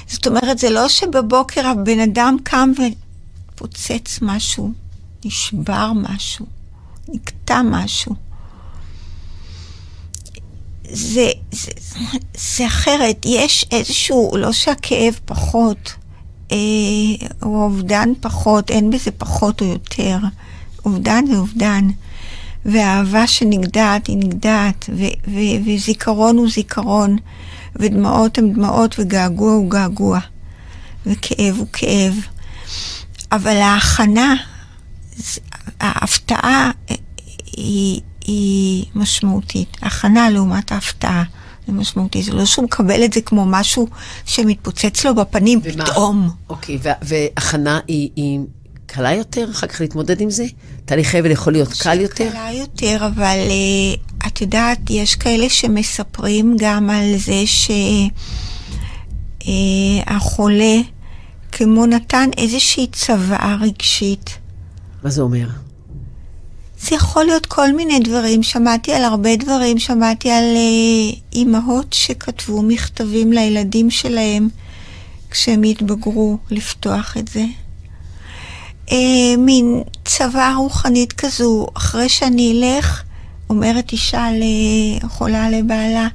זאת 0.06 0.26
אומרת, 0.26 0.58
זה 0.58 0.70
לא 0.70 0.88
שבבוקר 0.88 1.66
הבן 1.66 2.00
אדם 2.00 2.36
קם 2.42 2.72
ופוצץ 3.52 4.18
משהו, 4.22 4.72
נשבר 5.24 5.92
משהו, 5.94 6.46
נקטע 7.08 7.62
משהו. 7.64 8.14
זה, 10.90 11.30
זה, 11.52 11.70
זה 12.36 12.66
אחרת, 12.66 13.26
יש 13.28 13.66
איזשהו, 13.70 14.36
לא 14.36 14.52
שהכאב 14.52 15.18
פחות, 15.24 15.92
אה, 16.52 16.56
או 17.42 17.60
האובדן 17.60 18.08
פחות, 18.20 18.70
אין 18.70 18.90
בזה 18.90 19.10
פחות 19.10 19.60
או 19.60 19.66
יותר. 19.66 20.18
אובדן 20.84 21.24
זה 21.26 21.36
אובדן. 21.36 21.88
והאהבה 22.64 23.26
שנגדעת 23.26 24.06
היא 24.06 24.16
נגדעת, 24.16 24.90
ו- 24.96 25.30
ו- 25.30 25.64
וזיכרון 25.74 26.36
הוא 26.36 26.50
זיכרון, 26.50 27.16
ודמעות 27.76 28.38
הן 28.38 28.52
דמעות, 28.52 28.94
וגעגוע 28.98 29.52
הוא 29.52 29.70
געגוע, 29.70 30.18
וכאב 31.06 31.54
הוא 31.58 31.66
כאב. 31.72 32.14
אבל 33.32 33.56
ההכנה, 33.56 34.34
ההפתעה 35.80 36.70
אה, 36.90 36.94
היא, 37.56 38.00
היא 38.26 38.84
משמעותית. 38.94 39.76
ההכנה 39.82 40.30
לעומת 40.30 40.72
ההפתעה 40.72 41.22
זה 41.66 41.72
משמעותי. 41.72 42.22
זה 42.22 42.32
לא 42.32 42.44
שהוא 42.44 42.64
מקבל 42.64 43.04
את 43.04 43.12
זה 43.12 43.20
כמו 43.20 43.44
משהו 43.46 43.88
שמתפוצץ 44.26 45.04
לו 45.04 45.14
בפנים 45.14 45.60
ומה? 45.62 45.84
פתאום. 45.86 46.30
אוקיי, 46.48 46.78
וה- 46.82 46.92
והכנה 47.02 47.80
היא, 47.88 48.10
היא 48.16 48.40
קלה 48.86 49.14
יותר 49.14 49.48
אחר 49.50 49.66
כך 49.66 49.80
להתמודד 49.80 50.20
עם 50.20 50.30
זה? 50.30 50.44
תהליך 50.84 51.14
אבל 51.14 51.30
יכול 51.30 51.52
להיות 51.52 51.72
קל 51.72 52.00
יותר? 52.00 52.30
קלה 52.30 52.50
יותר, 52.52 53.06
אבל 53.06 53.38
uh, 53.48 54.26
את 54.26 54.40
יודעת, 54.40 54.78
יש 54.90 55.14
כאלה 55.14 55.48
שמספרים 55.48 56.56
גם 56.58 56.90
על 56.90 57.14
זה 57.16 57.42
שהחולה 59.44 60.76
כמו 61.52 61.86
נתן 61.86 62.30
איזושהי 62.36 62.86
צוואה 62.92 63.56
רגשית. 63.60 64.38
מה 65.04 65.10
זה 65.10 65.22
אומר? 65.22 65.46
זה 66.80 66.96
יכול 66.96 67.24
להיות 67.24 67.46
כל 67.46 67.72
מיני 67.72 68.00
דברים. 68.00 68.42
שמעתי 68.42 68.92
על 68.92 69.04
הרבה 69.04 69.36
דברים, 69.36 69.78
שמעתי 69.78 70.30
על 70.30 70.44
uh, 70.54 71.16
אימהות 71.32 71.92
שכתבו 71.92 72.62
מכתבים 72.62 73.32
לילדים 73.32 73.90
שלהם 73.90 74.48
כשהם 75.30 75.64
יתבגרו 75.64 76.38
לפתוח 76.50 77.16
את 77.16 77.28
זה. 77.28 77.44
Uh, 78.88 78.92
מין 79.38 79.82
צבא 80.04 80.54
רוחנית 80.58 81.12
כזו, 81.12 81.66
אחרי 81.74 82.08
שאני 82.08 82.52
אלך, 82.78 83.02
אומרת 83.50 83.92
אישה 83.92 84.26
לחולה 85.02 85.50
לבעלה, 85.50 86.08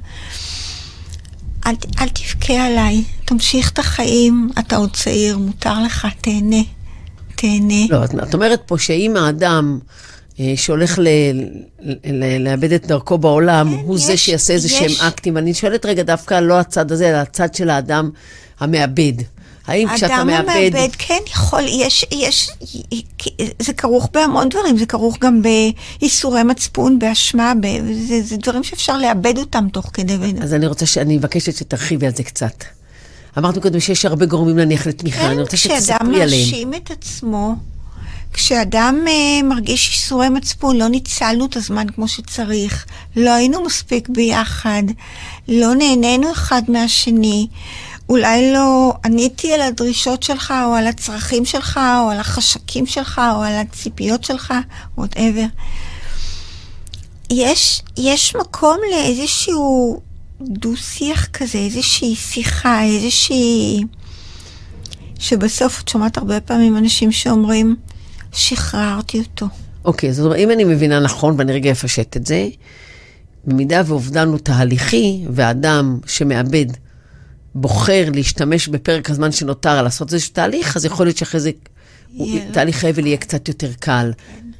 אל, 1.66 1.74
אל 2.00 2.08
תבכה 2.08 2.66
עליי, 2.66 3.04
תמשיך 3.24 3.70
את 3.70 3.78
החיים, 3.78 4.48
אתה 4.58 4.76
עוד 4.76 4.96
צעיר, 4.96 5.38
מותר 5.38 5.82
לך, 5.82 6.06
תהנה, 6.20 6.62
תהנה. 7.36 7.86
לא, 7.90 8.04
את, 8.04 8.14
את 8.28 8.34
אומרת 8.34 8.62
פה 8.66 8.78
שאם 8.78 9.16
האדם 9.16 9.78
אה, 10.40 10.52
שהולך 10.56 10.98
לאבד 12.40 12.72
את 12.72 12.86
דרכו 12.86 13.18
בעולם, 13.18 13.68
כן, 13.76 13.82
הוא 13.84 13.98
זה 13.98 14.12
יש- 14.12 14.24
שיעשה 14.24 14.52
איזה 14.52 14.68
יש. 14.68 14.78
שהם 14.78 15.08
אקטים, 15.08 15.36
אני 15.36 15.54
שואלת 15.54 15.86
רגע 15.86 16.02
דווקא 16.02 16.34
לא 16.40 16.58
הצד 16.60 16.92
הזה, 16.92 17.08
אלא 17.10 17.16
הצד 17.16 17.54
של 17.54 17.70
האדם 17.70 18.10
המאבד. 18.60 19.12
האם 19.68 19.88
כשאתה 19.94 20.16
אדם 20.16 20.26
מאבד... 20.26 20.48
המאבד, 20.48 20.88
כן 20.98 21.18
יכול, 21.32 21.62
יש, 21.68 22.04
יש, 22.12 22.50
זה 23.58 23.72
כרוך 23.72 24.08
בהמון 24.12 24.48
דברים, 24.48 24.78
זה 24.78 24.86
כרוך 24.86 25.18
גם 25.20 25.42
בייסורי 26.00 26.42
מצפון, 26.42 26.98
באשמה, 26.98 27.52
ב, 27.60 27.66
זה, 28.08 28.22
זה 28.22 28.36
דברים 28.36 28.64
שאפשר 28.64 28.98
לאבד 28.98 29.38
אותם 29.38 29.68
תוך 29.72 29.90
כדי. 29.92 30.16
אז 30.42 30.54
אני 30.54 30.66
רוצה, 30.66 30.86
ש... 30.86 30.98
אני 30.98 31.16
מבקשת 31.16 31.56
שתרחיבי 31.56 32.06
על 32.06 32.12
זה 32.14 32.22
קצת. 32.22 32.64
אמרת 33.38 33.58
קודם 33.58 33.80
שיש 33.80 34.04
הרבה 34.04 34.26
גורמים 34.26 34.58
להניח 34.58 34.86
לתמיכה, 34.86 35.26
אני 35.26 35.34
כן, 35.34 35.40
רוצה 35.40 35.56
כשאדם 35.56 35.78
שתספרי 35.80 36.22
עליהם. 36.22 36.44
מאשים 36.44 36.74
את 36.74 36.90
עצמו, 36.90 37.54
כשאדם 38.32 39.04
uh, 39.06 39.44
מרגיש 39.44 39.88
ייסורי 39.88 40.28
מצפון, 40.28 40.76
לא 40.76 40.88
ניצלנו 40.88 41.46
את 41.46 41.56
הזמן 41.56 41.86
כמו 41.94 42.08
שצריך, 42.08 42.86
לא 43.16 43.30
היינו 43.30 43.64
מספיק 43.64 44.08
ביחד, 44.08 44.82
לא 45.48 45.74
נהנינו 45.74 46.32
אחד 46.32 46.62
מהשני, 46.68 47.46
אולי 48.08 48.52
לא 48.52 48.92
עניתי 49.04 49.52
על 49.52 49.60
הדרישות 49.60 50.22
שלך, 50.22 50.54
או 50.66 50.74
על 50.74 50.86
הצרכים 50.86 51.44
שלך, 51.44 51.80
או 52.04 52.10
על 52.10 52.20
החשקים 52.20 52.86
שלך, 52.86 53.20
או 53.34 53.42
על 53.42 53.54
הציפיות 53.54 54.24
שלך, 54.24 54.54
וואטאבר. 54.98 55.44
יש, 57.30 57.82
יש 57.96 58.36
מקום 58.36 58.76
לאיזשהו 58.90 60.00
דו-שיח 60.40 61.26
כזה, 61.26 61.58
איזושהי 61.58 62.14
שיחה, 62.16 62.84
איזושהי... 62.84 63.84
שבסוף 65.18 65.82
את 65.82 65.88
שומעת 65.88 66.16
הרבה 66.16 66.40
פעמים 66.40 66.76
אנשים 66.76 67.12
שאומרים, 67.12 67.76
שחררתי 68.32 69.18
אותו. 69.18 69.46
אוקיי, 69.84 70.12
זאת 70.12 70.24
אומרת, 70.24 70.38
אם 70.38 70.50
אני 70.50 70.64
מבינה 70.64 71.00
נכון, 71.00 71.34
ואני 71.38 71.52
רגע 71.52 71.70
אפשט 71.70 72.16
את 72.16 72.26
זה, 72.26 72.48
במידה 73.44 73.82
ואובדן 73.86 74.28
הוא 74.28 74.38
תהליכי, 74.38 75.24
ואדם 75.30 75.98
שמאבד 76.06 76.66
בוחר 77.54 78.04
להשתמש 78.14 78.68
בפרק 78.68 79.10
הזמן 79.10 79.32
שנותר 79.32 79.82
לעשות 79.82 80.12
איזשהו 80.12 80.32
תהליך, 80.32 80.76
אז 80.76 80.84
יכול 80.84 81.06
להיות 81.06 81.16
שאחרי 81.16 81.40
זה 81.40 81.50
לו. 82.14 82.26
תהליך 82.52 82.84
האבל 82.84 83.06
יהיה 83.06 83.16
קצת 83.16 83.48
יותר 83.48 83.70
קל. 83.80 84.12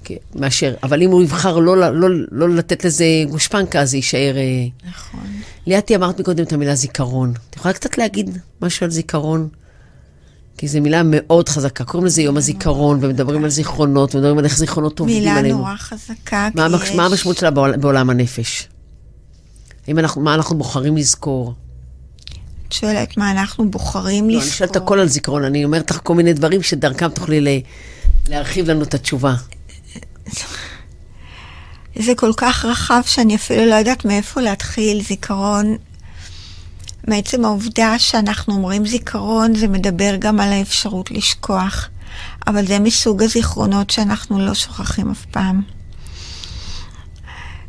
כן, 0.05 0.15
מאשר, 0.35 0.75
אבל 0.83 1.03
אם 1.03 1.11
הוא 1.11 1.23
יבחר 1.23 1.59
לא, 1.59 1.77
לא, 1.77 1.95
לא, 1.95 2.09
לא 2.31 2.49
לתת 2.49 2.85
לזה 2.85 3.05
גושפנקה, 3.31 3.81
אז 3.81 3.91
זה 3.91 3.97
יישאר... 3.97 4.37
אה, 4.37 4.89
נכון. 4.91 5.27
ליאתי, 5.67 5.97
אמרת 5.97 6.21
מקודם 6.21 6.45
את 6.45 6.53
המילה 6.53 6.75
זיכרון. 6.75 7.33
את 7.51 7.57
יכולה 7.57 7.75
קצת 7.75 7.99
להגיד 7.99 8.39
משהו 8.63 8.85
על 8.85 8.91
זיכרון? 8.91 9.49
כי 10.59 10.69
זו 10.69 10.81
מילה 10.81 11.03
מאוד 11.05 11.49
חזקה. 11.49 11.85
קוראים 11.85 12.07
לזה 12.07 12.23
יום 12.23 12.37
הזיכרון, 12.37 12.99
ומדברים 13.03 13.45
על 13.45 13.51
זיכרונות, 13.51 14.15
ומדברים 14.15 14.39
על 14.39 14.45
איך 14.45 14.57
זיכרונות 14.57 14.99
עובדים 14.99 15.19
מילה 15.19 15.37
עלינו. 15.37 15.59
נורא 15.59 15.77
חזקה, 15.77 16.49
מה. 16.55 16.69
יש... 16.85 16.95
מה 16.95 17.07
המשמעות 17.07 17.37
שלה 17.37 17.51
בעול... 17.51 17.77
בעולם 17.77 18.11
הנפש? 18.11 18.69
האם 19.89 19.99
אנחנו, 19.99 20.23
מה 20.23 20.35
אנחנו 20.35 20.59
בוחרים 20.59 20.97
לזכור? 20.97 21.55
את 22.69 22.73
שואלת 22.73 23.17
מה 23.17 23.31
אנחנו 23.31 23.71
בוחרים 23.71 24.31
לא, 24.31 24.37
לזכור. 24.37 24.49
אני 24.49 24.57
שואלת 24.57 24.77
הכל 24.77 25.01
על 25.01 25.09
זיכרון, 25.09 25.45
אני 25.45 25.65
אומרת 25.65 25.91
לך 25.91 26.01
כל 26.03 26.15
מיני 26.15 26.33
דברים 26.33 26.63
שדרכם 26.63 27.09
תוכלי 27.09 27.41
ל... 27.41 27.49
להרחיב 28.29 28.71
לנו 28.71 28.83
את 28.83 28.95
התשובה. 28.95 29.35
זה 31.99 32.15
כל 32.17 32.33
כך 32.37 32.65
רחב 32.65 33.01
שאני 33.07 33.37
אפילו 33.37 33.67
לא 33.67 33.75
יודעת 33.75 34.05
מאיפה 34.05 34.41
להתחיל. 34.41 35.03
זיכרון, 35.03 35.77
מעצם 37.09 37.45
העובדה 37.45 37.99
שאנחנו 37.99 38.55
אומרים 38.55 38.87
זיכרון, 38.87 39.55
זה 39.55 39.69
מדבר 39.69 40.17
גם 40.19 40.41
על 40.41 40.53
האפשרות 40.53 41.11
לשכוח. 41.11 41.89
אבל 42.47 42.67
זה 42.67 42.79
מסוג 42.79 43.23
הזיכרונות 43.23 43.91
שאנחנו 43.91 44.41
לא 44.41 44.55
שוכחים 44.55 45.11
אף 45.11 45.25
פעם. 45.31 45.63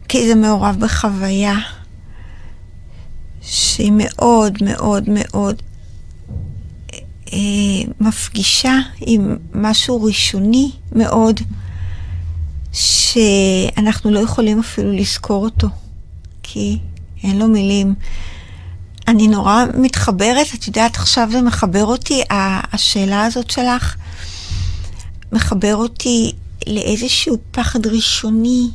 כי 0.08 0.28
זה 0.28 0.36
מעורב 0.36 0.76
בחוויה 0.80 1.56
שהיא 3.50 3.92
מאוד 3.96 4.58
מאוד 4.62 5.04
מאוד 5.08 5.62
אה, 7.34 7.38
מפגישה 8.00 8.76
עם 9.00 9.38
משהו 9.54 10.04
ראשוני 10.04 10.72
מאוד. 10.92 11.40
שאנחנו 12.72 14.12
לא 14.12 14.20
יכולים 14.20 14.60
אפילו 14.60 14.92
לזכור 14.92 15.44
אותו, 15.46 15.68
כי 16.44 16.80
אין 17.24 17.40
לו 17.40 17.48
מילים. 17.48 17.96
אני 19.08 19.28
נורא 19.28 19.66
מתחברת, 19.78 20.48
את 20.54 20.68
יודעת, 20.68 20.96
עכשיו 20.96 21.30
זה 21.32 21.42
מחבר 21.42 21.86
אותי, 21.86 22.24
השאלה 22.30 23.26
הזאת 23.26 23.50
שלך 23.50 23.96
מחבר 25.32 25.76
אותי 25.76 26.32
לאיזשהו 26.68 27.38
פחד 27.52 27.88
ראשוני, 27.88 28.70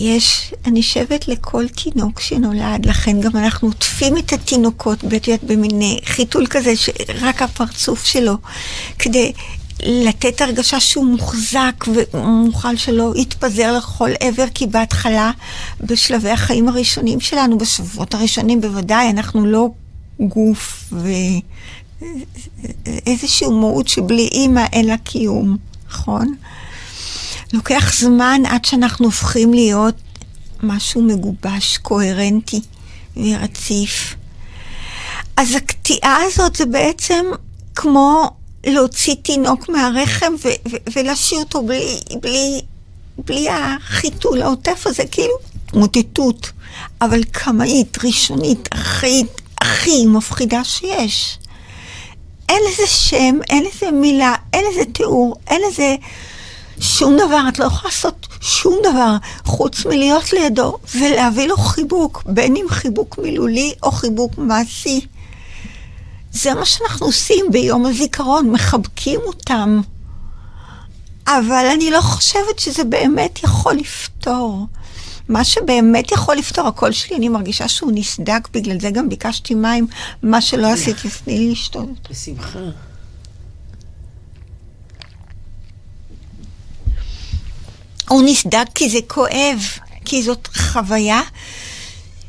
שיש, 0.00 0.54
אני 0.66 0.82
שבת 0.82 1.28
לכל 1.28 1.68
תינוק 1.68 2.20
שנולד, 2.20 2.86
לכן 2.86 3.20
גם 3.20 3.36
אנחנו 3.36 3.68
עוטפים 3.68 4.18
את 4.18 4.32
התינוקות, 4.32 5.02
יודעת, 5.02 5.44
במין 5.44 5.82
אה, 5.82 5.86
חיתול 6.04 6.46
כזה, 6.46 6.76
שרק 6.76 7.42
הפרצוף 7.42 8.04
שלו, 8.04 8.36
כדי 8.98 9.32
לתת 9.82 10.40
הרגשה 10.40 10.80
שהוא 10.80 11.06
מוחזק 11.06 11.84
ומוכל 12.14 12.76
שלא 12.76 13.12
יתפזר 13.16 13.76
לכל 13.76 14.10
עבר, 14.20 14.44
כי 14.54 14.66
בהתחלה, 14.66 15.30
בשלבי 15.80 16.30
החיים 16.30 16.68
הראשונים 16.68 17.20
שלנו, 17.20 17.58
בשבועות 17.58 18.14
הראשונים 18.14 18.60
בוודאי, 18.60 19.10
אנחנו 19.10 19.46
לא 19.46 19.68
גוף 20.20 20.92
ואיזושהי 22.86 23.48
מהות 23.48 23.88
שבלי 23.88 24.28
אימא 24.32 24.64
אין 24.72 24.86
לה 24.86 24.96
קיום, 24.98 25.56
נכון? 25.88 26.34
לוקח 27.52 27.92
זמן 27.94 28.42
עד 28.48 28.64
שאנחנו 28.64 29.06
הופכים 29.06 29.54
להיות 29.54 29.94
משהו 30.62 31.02
מגובש, 31.02 31.78
קוהרנטי 31.78 32.60
ורציף. 33.16 34.14
אז 35.36 35.54
הקטיעה 35.54 36.16
הזאת 36.22 36.56
זה 36.56 36.66
בעצם 36.66 37.24
כמו 37.74 38.30
להוציא 38.66 39.14
תינוק 39.22 39.68
מהרחם 39.68 40.32
ו- 40.44 40.70
ו- 40.70 40.90
ולהשאיר 40.96 41.40
אותו 41.40 41.62
בלי, 41.62 42.00
בלי, 42.20 42.60
בלי 43.18 43.48
החיתול 43.50 44.42
העוטף 44.42 44.86
הזה, 44.86 45.02
כאילו 45.10 45.34
מוטטות, 45.74 46.50
אבל 47.00 47.24
קמאית, 47.24 47.98
ראשונית, 48.04 48.68
הכי, 48.72 49.24
הכי 49.60 50.06
מפחידה 50.06 50.64
שיש. 50.64 51.38
אין 52.48 52.62
לזה 52.68 52.86
שם, 52.86 53.38
אין 53.50 53.64
לזה 53.64 53.90
מילה, 53.90 54.34
אין 54.52 54.64
לזה 54.72 54.84
תיאור, 54.92 55.36
אין 55.46 55.60
לזה 55.68 55.96
שום 56.80 57.16
דבר. 57.16 57.40
את 57.48 57.58
לא 57.58 57.64
יכולה 57.64 57.84
לעשות 57.84 58.26
שום 58.40 58.78
דבר 58.90 59.16
חוץ 59.44 59.86
מלהיות 59.86 60.32
לידו 60.32 60.78
ולהביא 60.94 61.48
לו 61.48 61.56
חיבוק, 61.56 62.22
בין 62.26 62.56
אם 62.56 62.66
חיבוק 62.68 63.18
מילולי 63.18 63.74
או 63.82 63.92
חיבוק 63.92 64.38
מעשי. 64.38 65.06
זה 66.32 66.54
מה 66.54 66.64
שאנחנו 66.64 67.06
עושים 67.06 67.46
ביום 67.50 67.86
הזיכרון, 67.86 68.50
מחבקים 68.50 69.20
אותם. 69.26 69.80
אבל 71.26 71.66
אני 71.74 71.90
לא 71.90 72.00
חושבת 72.00 72.58
שזה 72.58 72.84
באמת 72.84 73.42
יכול 73.42 73.74
לפתור. 73.74 74.66
מה 75.28 75.44
שבאמת 75.44 76.12
יכול 76.12 76.36
לפתור, 76.36 76.68
הקול 76.68 76.92
שלי, 76.92 77.16
אני 77.16 77.28
מרגישה 77.28 77.68
שהוא 77.68 77.92
נסדק, 77.94 78.48
בגלל 78.52 78.80
זה 78.80 78.90
גם 78.90 79.08
ביקשתי 79.08 79.54
מים, 79.54 79.86
מה 80.22 80.40
שלא 80.40 80.66
עשיתי, 80.66 81.08
תני 81.24 81.38
לי 81.38 81.50
לשתות. 81.50 81.88
בשמחה. 82.10 82.58
הוא 88.12 88.22
נסדק 88.24 88.66
כי 88.74 88.90
זה 88.90 88.98
כואב, 89.06 89.58
כי 90.04 90.22
זאת 90.22 90.48
חוויה 90.56 91.20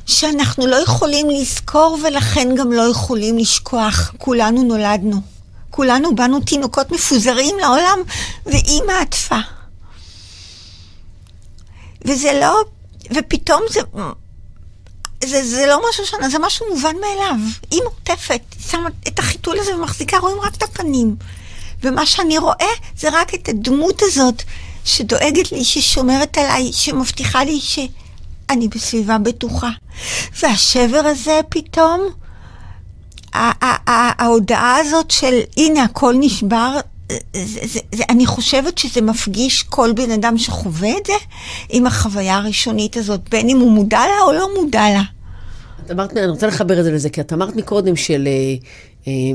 שאנחנו 0.06 0.68
לא 0.68 0.76
יכולים 0.76 1.30
לזכור 1.30 2.00
ולכן 2.04 2.56
גם 2.56 2.72
לא 2.72 2.82
יכולים 2.82 3.38
לשכוח. 3.38 4.14
כולנו 4.18 4.64
נולדנו. 4.64 5.22
כולנו 5.70 6.16
באנו 6.16 6.40
תינוקות 6.40 6.92
מפוזרים 6.92 7.56
לעולם, 7.60 8.00
ואימא 8.46 8.92
עטפה. 9.02 9.40
וזה 12.06 12.40
לא, 12.42 12.64
ופתאום 13.16 13.62
זה, 13.70 13.82
זה, 15.26 15.48
זה 15.48 15.66
לא 15.66 15.82
משהו 15.90 16.06
שונה, 16.06 16.30
זה 16.30 16.40
משהו 16.40 16.66
מובן 16.70 16.96
מאליו. 17.02 17.36
היא 17.72 17.82
מוטפת, 17.84 18.42
שמה 18.70 18.90
את 19.08 19.20
החיתול 19.20 19.60
הזה 19.60 19.76
ומחזיקה, 19.76 20.18
רואים 20.18 20.42
רק 20.42 20.56
את 20.56 20.64
הפנים. 20.64 21.16
ומה 21.84 22.06
שאני 22.06 22.38
רואה 22.38 22.74
זה 22.98 23.10
רק 23.12 23.36
את 23.36 23.50
הדמות 23.50 24.02
הזאת 24.02 24.44
שדואגת 24.86 25.52
לי, 25.52 25.64
ששומרת 25.64 26.38
עליי, 26.38 26.74
שמבטיחה 26.74 27.44
לי 27.44 27.60
ש... 27.60 27.80
אני 28.50 28.68
בסביבה 28.68 29.18
בטוחה. 29.18 29.70
והשבר 30.42 31.02
הזה 31.06 31.40
פתאום, 31.50 32.02
ההודעה 33.34 34.78
הזאת 34.78 35.12
של 35.12 35.40
הנה 35.58 35.84
הכל 35.84 36.16
נשבר, 36.20 36.80
זה, 37.34 37.62
זה, 37.64 37.80
זה, 37.96 38.04
אני 38.10 38.26
חושבת 38.26 38.78
שזה 38.78 39.02
מפגיש 39.02 39.64
כל 39.64 39.92
בן 39.92 40.12
אדם 40.12 40.38
שחווה 40.38 40.98
את 40.98 41.06
זה 41.06 41.14
עם 41.70 41.86
החוויה 41.86 42.38
הראשונית 42.38 42.98
הזאת, 42.98 43.30
בין 43.30 43.50
אם 43.50 43.58
הוא 43.60 43.72
מודע 43.72 44.00
לה 44.00 44.22
או 44.28 44.34
לא 44.34 44.50
מודע 44.56 44.90
לה. 44.90 45.04
את 45.86 45.92
אמרת, 45.92 46.18
אני 46.18 46.28
רוצה 46.28 46.48
לחבר 46.48 46.80
את 46.80 46.84
זה 46.84 46.92
לזה, 46.92 47.10
כי 47.10 47.22
את 47.22 47.34
אמרת 47.34 47.56
מקודם 47.56 47.96
של 47.96 48.28
אה, 48.28 48.56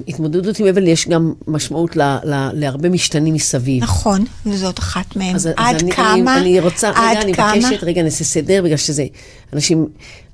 התמודדות 0.09 0.59
עם 0.59 0.66
אבל 0.66 0.87
יש 0.87 1.09
גם 1.09 1.33
משמעות 1.46 1.96
ל, 1.96 2.02
ל, 2.02 2.50
להרבה 2.52 2.88
משתנים 2.88 3.35
מסביב. 3.35 3.83
נכון, 3.83 4.24
וזאת 4.46 4.78
אחת 4.78 5.16
מהם. 5.16 5.35
אז, 5.35 5.46
עד 5.57 5.74
אז 5.74 5.83
אני, 5.83 5.92
כמה, 5.92 6.37
אני, 6.37 6.40
אני 6.40 6.61
רוצה, 6.61 6.88
עד 6.88 7.16
רגע, 7.16 7.20
אני 7.22 7.35
כמה, 7.35 7.54
מבקשת, 7.57 7.85
רגע, 7.85 8.02
נעשה 8.02 8.24
סדר, 8.24 8.62
בגלל 8.64 8.76
שזה, 8.76 9.07
אנשים, 9.52 9.87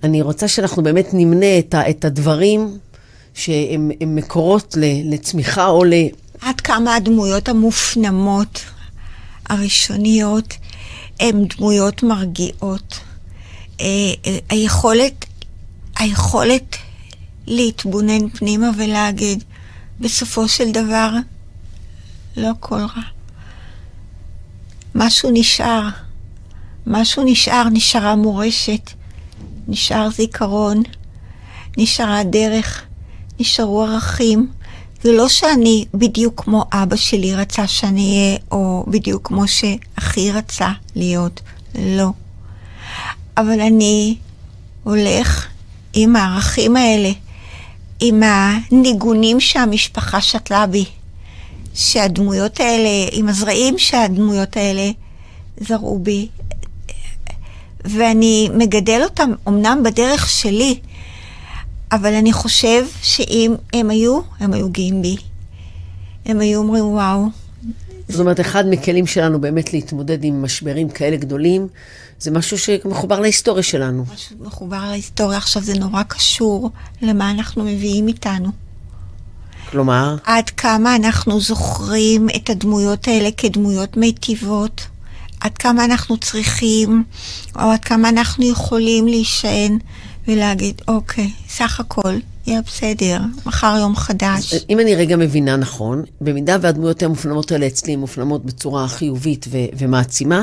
אני 0.02 0.22
רוצה 0.22 0.48
שאנחנו 0.48 0.82
באמת 0.82 1.08
נמנה 1.12 1.58
את, 1.58 1.74
ה, 1.74 1.90
את 1.90 2.04
הדברים 2.04 2.78
שהם 3.34 3.90
מקורות 4.06 4.74
ל, 4.76 5.14
לצמיחה 5.14 5.66
או 5.66 5.84
ל... 5.84 5.94
עד 6.40 6.60
כמה 6.60 6.94
הדמויות 6.94 7.48
המופנמות 7.48 8.60
הראשוניות 9.48 10.54
הן 11.20 11.44
דמויות 11.44 12.02
מרגיעות. 12.02 13.00
אה, 13.80 13.86
אה, 14.26 14.38
היכולת, 14.48 15.24
היכולת 15.96 16.76
להתבונן 17.46 18.28
פנימה 18.28 18.70
ולהגיד, 18.76 19.44
בסופו 20.00 20.48
של 20.48 20.72
דבר, 20.72 21.10
לא 22.36 22.50
הכל 22.50 22.80
רע. 22.80 23.02
משהו 24.94 25.30
נשאר, 25.32 25.88
משהו 26.86 27.22
נשאר, 27.24 27.68
נשארה 27.72 28.16
מורשת, 28.16 28.90
נשאר 29.68 30.10
זיכרון, 30.10 30.82
נשארה 31.78 32.24
דרך, 32.24 32.82
נשארו 33.40 33.82
ערכים. 33.82 34.50
זה 35.02 35.12
לא 35.12 35.28
שאני 35.28 35.84
בדיוק 35.94 36.42
כמו 36.44 36.64
אבא 36.72 36.96
שלי 36.96 37.34
רצה 37.34 37.66
שאני 37.66 38.00
אהיה, 38.00 38.38
או 38.50 38.84
בדיוק 38.88 39.28
כמו 39.28 39.44
שאחי 39.48 40.32
רצה 40.32 40.68
להיות, 40.96 41.40
לא. 41.74 42.10
אבל 43.36 43.60
אני 43.60 44.16
הולך 44.84 45.46
עם 45.92 46.16
הערכים 46.16 46.76
האלה, 46.76 47.10
עם 48.06 48.22
הניגונים 48.22 49.40
שהמשפחה 49.40 50.20
שתלה 50.20 50.66
בי, 50.66 50.84
שהדמויות 51.74 52.60
האלה, 52.60 52.88
עם 53.12 53.28
הזרעים 53.28 53.78
שהדמויות 53.78 54.56
האלה 54.56 54.90
זרעו 55.60 55.98
בי. 55.98 56.28
ואני 57.84 58.48
מגדל 58.54 59.00
אותם 59.04 59.30
אמנם 59.48 59.82
בדרך 59.84 60.28
שלי, 60.28 60.78
אבל 61.92 62.14
אני 62.14 62.32
חושב 62.32 62.86
שאם 63.02 63.54
הם 63.72 63.90
היו, 63.90 64.20
הם 64.40 64.52
היו 64.52 64.68
גאים 64.70 65.02
בי. 65.02 65.16
הם 66.26 66.40
היו 66.40 66.58
אומרים, 66.58 66.84
וואו. 66.84 67.43
זאת 68.08 68.20
אומרת, 68.20 68.40
אחד 68.40 68.64
מכלים 68.70 69.06
שלנו 69.06 69.40
באמת 69.40 69.72
להתמודד 69.72 70.24
עם 70.24 70.42
משברים 70.42 70.88
כאלה 70.88 71.16
גדולים, 71.16 71.68
זה 72.18 72.30
משהו 72.30 72.58
שמחובר 72.58 73.20
להיסטוריה 73.20 73.62
שלנו. 73.62 74.04
משהו 74.14 74.36
מחובר 74.40 74.90
להיסטוריה. 74.90 75.38
עכשיו, 75.38 75.62
זה 75.62 75.78
נורא 75.78 76.02
קשור 76.02 76.70
למה 77.02 77.30
אנחנו 77.30 77.64
מביאים 77.64 78.08
איתנו. 78.08 78.50
כלומר? 79.70 80.16
עד 80.24 80.50
כמה 80.50 80.96
אנחנו 80.96 81.40
זוכרים 81.40 82.26
את 82.36 82.50
הדמויות 82.50 83.08
האלה 83.08 83.28
כדמויות 83.36 83.96
מיטיבות, 83.96 84.86
עד 85.40 85.58
כמה 85.58 85.84
אנחנו 85.84 86.16
צריכים, 86.16 87.04
או 87.56 87.60
עד 87.60 87.84
כמה 87.84 88.08
אנחנו 88.08 88.44
יכולים 88.44 89.06
להישען 89.06 89.78
ולהגיד, 90.28 90.82
אוקיי, 90.88 91.30
סך 91.48 91.80
הכל, 91.80 92.14
יהיה 92.46 92.60
בסדר, 92.66 93.18
מחר 93.46 93.76
יום 93.78 93.96
חדש. 93.96 94.54
אם 94.70 94.80
אני 94.80 94.94
רגע 94.94 95.16
מבינה 95.16 95.56
נכון, 95.56 96.02
במידה 96.20 96.56
והדמויות 96.60 97.02
המופנמות 97.02 97.52
האלה 97.52 97.66
אצלי 97.66 97.96
מופנמות 97.96 98.44
בצורה 98.44 98.88
חיובית 98.88 99.46
ו- 99.50 99.58
ומעצימה, 99.78 100.42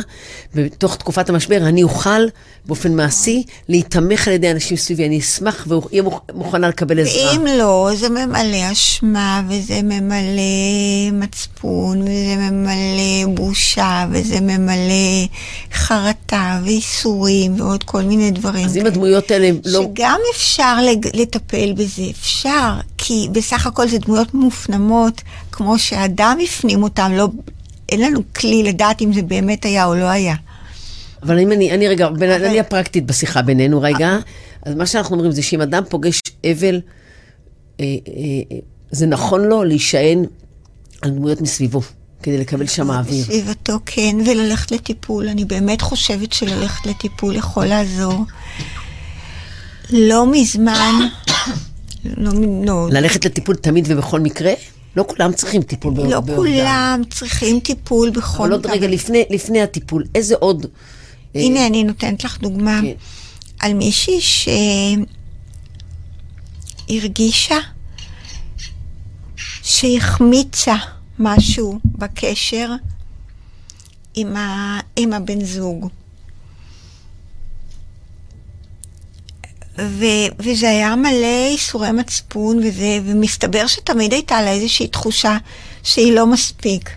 בתוך 0.55 0.95
תקופת 0.95 1.29
המשבר 1.29 1.57
אני 1.57 1.83
אוכל 1.83 2.21
באופן 2.65 2.95
מעשי 2.95 3.43
להיתמך 3.69 4.27
על 4.27 4.33
ידי 4.33 4.51
אנשים 4.51 4.77
סביבי, 4.77 5.05
אני 5.07 5.19
אשמח 5.19 5.67
ואהיה 5.67 6.03
מוכנה 6.33 6.67
לקבל 6.67 6.99
עזרה. 6.99 7.31
ואם 7.31 7.45
לא, 7.57 7.89
זה 7.95 8.09
ממלא 8.09 8.71
אשמה, 8.71 9.41
וזה 9.49 9.81
ממלא 9.83 11.11
מצפון, 11.13 12.01
וזה 12.01 12.35
ממלא 12.51 13.33
בושה, 13.33 14.05
וזה 14.11 14.41
ממלא 14.41 15.27
חרטה 15.73 16.59
וייסורים 16.63 17.59
ועוד 17.59 17.83
כל 17.83 18.01
מיני 18.01 18.31
דברים. 18.31 18.65
אז 18.65 18.77
אם 18.77 18.85
הדמויות 18.85 19.31
האלה 19.31 19.49
לא... 19.65 19.83
שגם 19.83 20.19
אפשר 20.35 20.77
לטפל 21.13 21.73
בזה. 21.73 21.90
זה 21.95 22.03
אפשר, 22.11 22.73
כי 22.97 23.27
בסך 23.31 23.67
הכל 23.67 23.87
זה 23.87 23.99
דמויות 23.99 24.33
מופנמות, 24.33 25.21
כמו 25.51 25.79
שאדם 25.79 26.37
הפנים 26.43 26.83
אותם, 26.83 27.11
לא, 27.15 27.27
אין 27.89 28.01
לנו 28.01 28.19
כלי 28.35 28.63
לדעת 28.63 29.01
אם 29.01 29.13
זה 29.13 29.21
באמת 29.21 29.65
היה 29.65 29.85
או 29.85 29.95
לא 29.95 30.05
היה. 30.05 30.35
אבל 31.23 31.39
אם 31.39 31.51
אני, 31.51 31.71
אני 31.71 31.87
רגע, 31.87 32.07
אבל... 32.07 32.31
אני 32.31 32.59
הפרקטית 32.59 33.05
בשיחה 33.05 33.41
בינינו 33.41 33.81
רגע, 33.81 34.17
אז 34.63 34.75
מה 34.75 34.85
שאנחנו 34.85 35.15
אומרים 35.15 35.31
זה 35.31 35.43
שאם 35.43 35.61
אדם 35.61 35.83
פוגש 35.89 36.19
אבל, 36.51 36.81
אה, 37.79 37.85
אה, 37.85 38.57
זה 38.91 39.05
נכון 39.05 39.41
לו 39.41 39.63
להישען 39.63 40.25
על 41.01 41.11
דמויות 41.11 41.41
מסביבו. 41.41 41.81
כדי 42.23 42.37
לקבל 42.37 42.67
שם 42.67 42.91
אוויר. 42.91 43.25
בסביבתו, 43.25 43.79
כן, 43.85 44.15
וללכת 44.25 44.71
לטיפול. 44.71 45.27
אני 45.27 45.45
באמת 45.45 45.81
חושבת 45.81 46.33
שללכת 46.33 46.85
לטיפול 46.85 47.35
יכול 47.35 47.65
לעזור. 47.65 48.25
לא 49.89 50.31
מזמן, 50.31 50.93
לא, 52.05 52.31
לא. 52.65 52.87
ללכת 52.91 53.25
לטיפול 53.25 53.55
תמיד 53.55 53.85
ובכל 53.87 54.19
מקרה? 54.19 54.53
לא 54.95 55.05
כולם 55.07 55.33
צריכים 55.33 55.61
טיפול 55.61 55.93
באובדן. 55.93 56.11
לא 56.11 56.21
כולם 56.35 57.01
צריכים 57.09 57.59
טיפול 57.59 58.09
בכל... 58.09 58.43
אבל 58.43 58.51
עוד 58.51 58.65
רגע, 58.65 58.87
לפני, 58.87 59.23
לפני 59.29 59.61
הטיפול, 59.61 60.03
איזה 60.15 60.35
עוד... 60.35 60.65
אה, 61.35 61.41
הנה, 61.41 61.67
אני 61.67 61.83
נותנת 61.83 62.23
לך 62.23 62.41
דוגמה 62.41 62.81
כן. 62.81 62.93
על 63.59 63.73
מישהי 63.73 64.19
שהרגישה 66.87 67.57
שהחמיצה 69.63 70.75
משהו 71.19 71.79
בקשר 71.85 72.71
עם, 74.15 74.35
ה... 74.35 74.79
עם 74.95 75.13
הבן 75.13 75.45
זוג. 75.45 75.89
ו... 79.77 80.05
וזה 80.39 80.69
היה 80.69 80.95
מלא 80.95 81.47
ייסורי 81.51 81.91
מצפון 81.91 82.57
וזה, 82.57 82.99
ומסתבר 83.05 83.67
שתמיד 83.67 84.13
הייתה 84.13 84.41
לה 84.41 84.51
איזושהי 84.51 84.87
תחושה 84.87 85.37
שהיא 85.83 86.13
לא 86.13 86.27
מספיק 86.27 86.89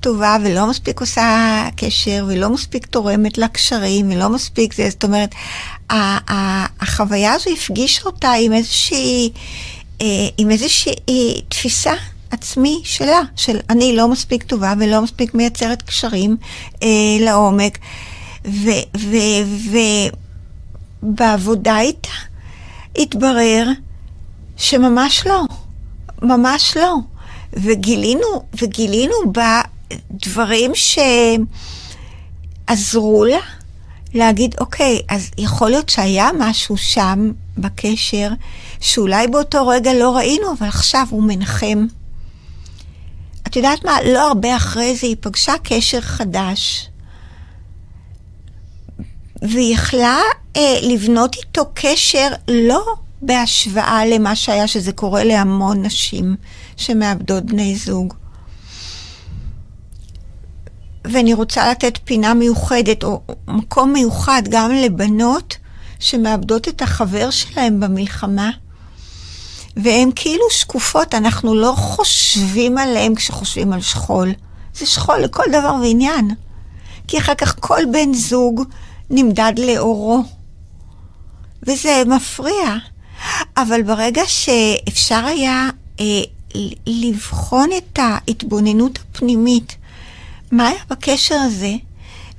טובה 0.00 0.36
ולא 0.44 0.66
מספיק 0.66 1.00
עושה 1.00 1.68
קשר 1.76 2.24
ולא 2.28 2.50
מספיק 2.50 2.86
תורמת 2.86 3.38
לקשרים 3.38 4.12
ולא 4.12 4.28
מספיק 4.28 4.74
זה, 4.74 4.90
זאת 4.90 5.04
אומרת, 5.04 5.34
ה- 5.90 6.32
ה- 6.32 6.66
החוויה 6.80 7.32
הזו 7.32 7.50
הפגישה 7.50 8.02
אותה 8.04 8.32
עם 8.32 8.52
איזושהי, 8.52 9.30
אה, 10.00 10.06
עם 10.38 10.50
איזושהי 10.50 10.92
אה, 11.08 11.40
תפיסה 11.48 11.92
עצמי 12.30 12.80
שלה, 12.84 13.20
של 13.36 13.58
אני 13.70 13.96
לא 13.96 14.08
מספיק 14.08 14.42
טובה 14.42 14.74
ולא 14.80 15.02
מספיק 15.02 15.34
מייצרת 15.34 15.82
קשרים 15.82 16.36
אה, 16.82 16.88
לעומק. 17.20 17.78
ו... 18.44 18.70
ו, 18.96 19.16
ו 19.72 19.76
בעבודה 21.02 21.80
איתה 21.80 22.10
התברר 22.96 23.68
שממש 24.56 25.26
לא, 25.26 25.44
ממש 26.22 26.76
לא. 26.76 26.94
וגילינו, 27.52 28.44
וגילינו 28.62 29.14
בה 29.32 29.60
דברים 30.10 30.72
שעזרו 32.68 33.24
לה 33.24 33.40
להגיד, 34.14 34.54
אוקיי, 34.60 35.00
אז 35.08 35.30
יכול 35.38 35.70
להיות 35.70 35.88
שהיה 35.88 36.28
משהו 36.38 36.76
שם 36.76 37.32
בקשר, 37.58 38.28
שאולי 38.80 39.28
באותו 39.28 39.68
רגע 39.68 39.94
לא 39.94 40.16
ראינו, 40.16 40.52
אבל 40.58 40.68
עכשיו 40.68 41.06
הוא 41.10 41.22
מנחם. 41.22 41.86
את 43.46 43.56
יודעת 43.56 43.84
מה? 43.84 43.96
לא 44.04 44.28
הרבה 44.28 44.56
אחרי 44.56 44.96
זה 44.96 45.06
היא 45.06 45.16
פגשה 45.20 45.52
קשר 45.64 46.00
חדש. 46.00 46.87
והיא 49.42 49.74
יכלה 49.74 50.20
אה, 50.56 50.78
לבנות 50.82 51.36
איתו 51.36 51.64
קשר 51.74 52.28
לא 52.48 52.94
בהשוואה 53.22 54.06
למה 54.06 54.36
שהיה, 54.36 54.66
שזה 54.66 54.92
קורה 54.92 55.24
להמון 55.24 55.82
נשים 55.82 56.36
שמאבדות 56.76 57.44
בני 57.44 57.76
זוג. 57.76 58.14
ואני 61.04 61.34
רוצה 61.34 61.70
לתת 61.70 61.98
פינה 62.04 62.34
מיוחדת, 62.34 63.04
או 63.04 63.20
מקום 63.48 63.92
מיוחד 63.92 64.42
גם 64.48 64.70
לבנות 64.70 65.56
שמאבדות 65.98 66.68
את 66.68 66.82
החבר 66.82 67.30
שלהם 67.30 67.80
במלחמה. 67.80 68.50
והן 69.76 70.10
כאילו 70.16 70.44
שקופות, 70.50 71.14
אנחנו 71.14 71.54
לא 71.54 71.72
חושבים 71.76 72.78
עליהן 72.78 73.14
כשחושבים 73.14 73.72
על 73.72 73.80
שכול. 73.80 74.32
זה 74.74 74.86
שכול 74.86 75.18
לכל 75.18 75.44
דבר 75.52 75.74
ועניין. 75.82 76.30
כי 77.08 77.18
אחר 77.18 77.34
כך 77.34 77.54
כל 77.60 77.82
בן 77.92 78.14
זוג 78.14 78.62
נמדד 79.10 79.52
לאורו. 79.56 80.22
וזה 81.62 82.02
מפריע. 82.06 82.76
אבל 83.56 83.82
ברגע 83.82 84.22
שאפשר 84.26 85.24
היה 85.26 85.70
אה, 86.00 86.04
לבחון 86.86 87.68
את 87.78 87.98
ההתבוננות 87.98 88.98
הפנימית, 88.98 89.76
מה 90.52 90.68
היה 90.68 90.80
בקשר 90.90 91.34
הזה, 91.34 91.74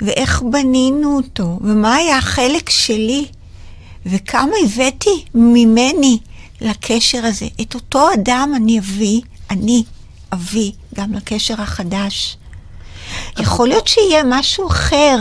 ואיך 0.02 0.42
בנינו 0.42 1.16
אותו, 1.16 1.60
ומה 1.62 1.96
היה 1.96 2.18
החלק 2.18 2.70
שלי, 2.70 3.26
וכמה 4.06 4.52
הבאתי 4.66 5.26
ממני 5.34 6.18
לקשר 6.62 7.26
הזה. 7.26 7.48
את 7.62 7.76
אותו 7.76 8.14
אדם 8.14 8.52
אני 8.56 8.80
אביא, 8.80 9.22
אני 9.50 9.84
אביא 10.34 10.72
גם 10.96 11.14
לקשר 11.14 11.62
החדש. 11.62 12.38
יכול 13.40 13.68
להיות 13.68 13.88
שיהיה 13.88 14.24
משהו 14.26 14.68
אחר, 14.68 15.18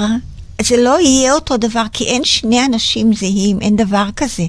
זה 0.62 0.76
לא 0.76 1.00
יהיה 1.00 1.32
אותו 1.32 1.56
דבר, 1.56 1.84
כי 1.92 2.04
אין 2.04 2.24
שני 2.24 2.64
אנשים 2.64 3.14
זהים, 3.14 3.60
אין 3.60 3.76
דבר 3.76 4.08
כזה. 4.16 4.42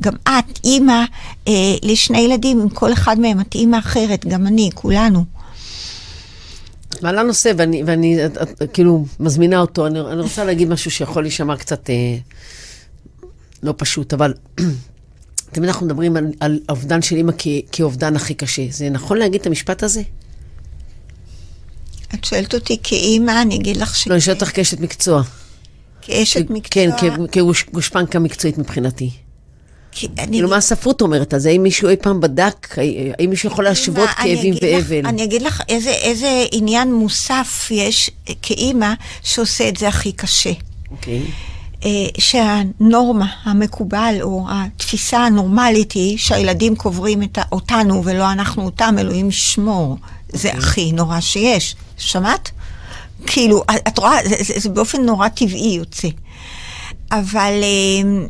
גם 0.00 0.12
את, 0.22 0.60
אימא 0.64 1.04
אה, 1.48 1.52
לשני 1.82 2.20
ילדים, 2.20 2.60
עם 2.60 2.68
כל 2.68 2.92
אחד 2.92 3.20
מהם 3.20 3.40
את 3.40 3.54
אימא 3.54 3.78
אחרת, 3.78 4.26
גם 4.26 4.46
אני, 4.46 4.70
כולנו. 4.74 5.24
מעלה 7.02 7.22
נושא, 7.22 7.52
ואני, 7.56 7.82
ואני 7.86 8.26
את, 8.26 8.38
את, 8.38 8.62
כאילו 8.72 9.06
מזמינה 9.20 9.60
אותו. 9.60 9.86
אני, 9.86 10.00
אני 10.00 10.20
רוצה 10.20 10.44
להגיד 10.44 10.68
משהו 10.68 10.90
שיכול 10.90 11.22
להישמע 11.22 11.56
קצת 11.56 11.90
אה, 11.90 12.16
לא 13.62 13.74
פשוט, 13.76 14.12
אבל 14.14 14.34
תמיד 15.52 15.68
אנחנו 15.68 15.86
מדברים 15.86 16.16
על, 16.16 16.26
על 16.40 16.60
אובדן 16.68 17.02
של 17.02 17.16
אימא 17.16 17.32
כאובדן 17.72 18.16
הכי 18.16 18.34
קשה. 18.34 18.62
זה 18.70 18.90
נכון 18.90 19.16
להגיד 19.16 19.40
את 19.40 19.46
המשפט 19.46 19.82
הזה? 19.82 20.02
את 22.14 22.24
שואלת 22.24 22.54
אותי 22.54 22.78
כאימא, 22.82 23.42
אני 23.42 23.56
אגיד 23.56 23.76
לך 23.76 23.96
ש... 23.96 24.08
לא, 24.08 24.14
אני 24.14 24.20
שואלת 24.20 24.42
אותך 24.42 24.56
כאשת 24.56 24.80
מקצוע. 24.80 25.22
כאשת 26.02 26.50
מקצוע... 26.50 26.96
כן, 26.96 27.10
כגושפנקה 27.32 28.18
מקצועית 28.18 28.58
מבחינתי. 28.58 29.10
כי 29.92 30.08
אני 30.18 30.32
כאילו, 30.32 30.48
מה 30.48 30.56
הספרות 30.56 31.00
אומרת? 31.00 31.34
אז 31.34 31.46
האם 31.46 31.62
מישהו 31.62 31.88
אי 31.88 31.96
פעם 31.96 32.20
בדק? 32.20 32.76
האם 33.18 33.30
מישהו 33.30 33.48
יכול 33.48 33.64
להשוות 33.64 34.10
כאבים 34.10 34.54
ואבל? 34.62 35.06
אני 35.06 35.24
אגיד 35.24 35.42
לך 35.42 35.62
איזה, 35.68 35.90
איזה 35.90 36.44
עניין 36.52 36.94
מוסף 36.94 37.68
יש 37.70 38.10
כאימא 38.42 38.92
שעושה 39.22 39.68
את 39.68 39.76
זה 39.76 39.88
הכי 39.88 40.12
קשה. 40.12 40.52
אוקיי. 40.90 41.22
אה, 41.84 41.90
שהנורמה 42.18 43.26
המקובל, 43.42 44.18
או 44.22 44.46
התפיסה 44.48 45.18
הנורמלית 45.18 45.92
היא 45.92 46.18
שהילדים 46.18 46.76
קוברים 46.76 47.22
את 47.22 47.38
אותנו 47.52 48.04
ולא 48.04 48.32
אנחנו 48.32 48.64
אותם, 48.64 48.94
אלוהים 48.98 49.28
ישמור. 49.28 49.96
זה 50.32 50.52
הכי 50.52 50.92
נורא 50.92 51.20
שיש. 51.20 51.76
שמעת? 51.96 52.50
כאילו, 53.26 53.62
את- 53.70 53.88
את 53.88 53.98
רואה, 53.98 54.16
זה, 54.28 54.36
זה, 54.40 54.54
זה 54.60 54.68
באופן 54.68 55.02
נורא 55.02 55.28
טבעי 55.28 55.74
יוצא. 55.76 56.08
אבל 57.12 57.52
אה, 57.62 58.26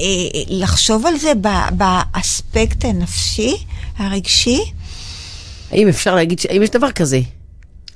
אה, 0.00 0.06
לחשוב 0.48 1.06
על 1.06 1.18
זה 1.18 1.32
ב- 1.40 1.68
באספקט 1.72 2.84
הנפשי, 2.84 3.56
הרגשי, 3.96 4.60
האם 5.70 5.88
אפשר 5.88 6.14
להגיד, 6.14 6.38
ש- 6.38 6.46
האם 6.46 6.62
יש 6.62 6.70
דבר 6.70 6.90
כזה? 6.92 7.20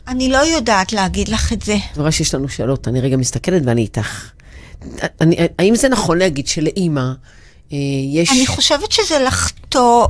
אני 0.09 0.29
לא 0.29 0.39
יודעת 0.39 0.93
להגיד 0.93 1.29
לך 1.29 1.53
את 1.53 1.63
זה. 1.63 1.73
אני 1.73 1.83
רואה 1.97 2.13
שיש 2.13 2.35
לנו 2.35 2.49
שאלות, 2.49 2.89
אני 2.89 3.01
רגע 3.01 3.17
מסתכלת 3.17 3.63
ואני 3.67 3.83
איתך. 3.83 4.31
אני, 5.21 5.37
האם 5.59 5.77
זה 5.77 5.89
נכון 5.89 6.19
להגיד 6.19 6.47
שלאימא 6.47 7.01
אה, 7.73 7.77
יש... 8.13 8.31
אני 8.31 8.47
חושבת 8.47 8.93
שזה 8.93 9.19
לחטוא, 9.19 10.07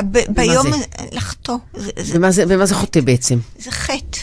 ב- 0.00 0.18
ביום... 0.28 0.72
זה? 0.72 0.76
לחטוא. 1.12 1.56
זה, 1.76 1.90
זה, 1.96 2.18
ומה 2.18 2.30
זה, 2.30 2.44
ומה 2.48 2.66
זה 2.66 2.74
חוטא 2.74 3.00
בעצם? 3.00 3.38
זה 3.58 3.70
חטא. 3.70 4.18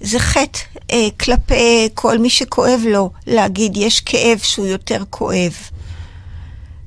זה 0.00 0.18
חטא 0.18 0.58
אה, 0.92 1.08
כלפי 1.20 1.88
כל 1.94 2.18
מי 2.18 2.30
שכואב 2.30 2.80
לו 2.88 3.10
להגיד, 3.26 3.76
יש 3.76 4.00
כאב 4.00 4.38
שהוא 4.38 4.66
יותר 4.66 5.02
כואב. 5.10 5.54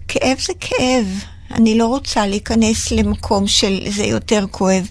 כאב 0.07 0.37
זה 0.39 0.53
כאב. 0.59 1.05
אני 1.51 1.77
לא 1.77 1.87
רוצה 1.87 2.27
להיכנס 2.27 2.91
למקום 2.91 3.47
של 3.47 3.79
זה 3.89 4.03
יותר 4.03 4.45
כואב. 4.51 4.89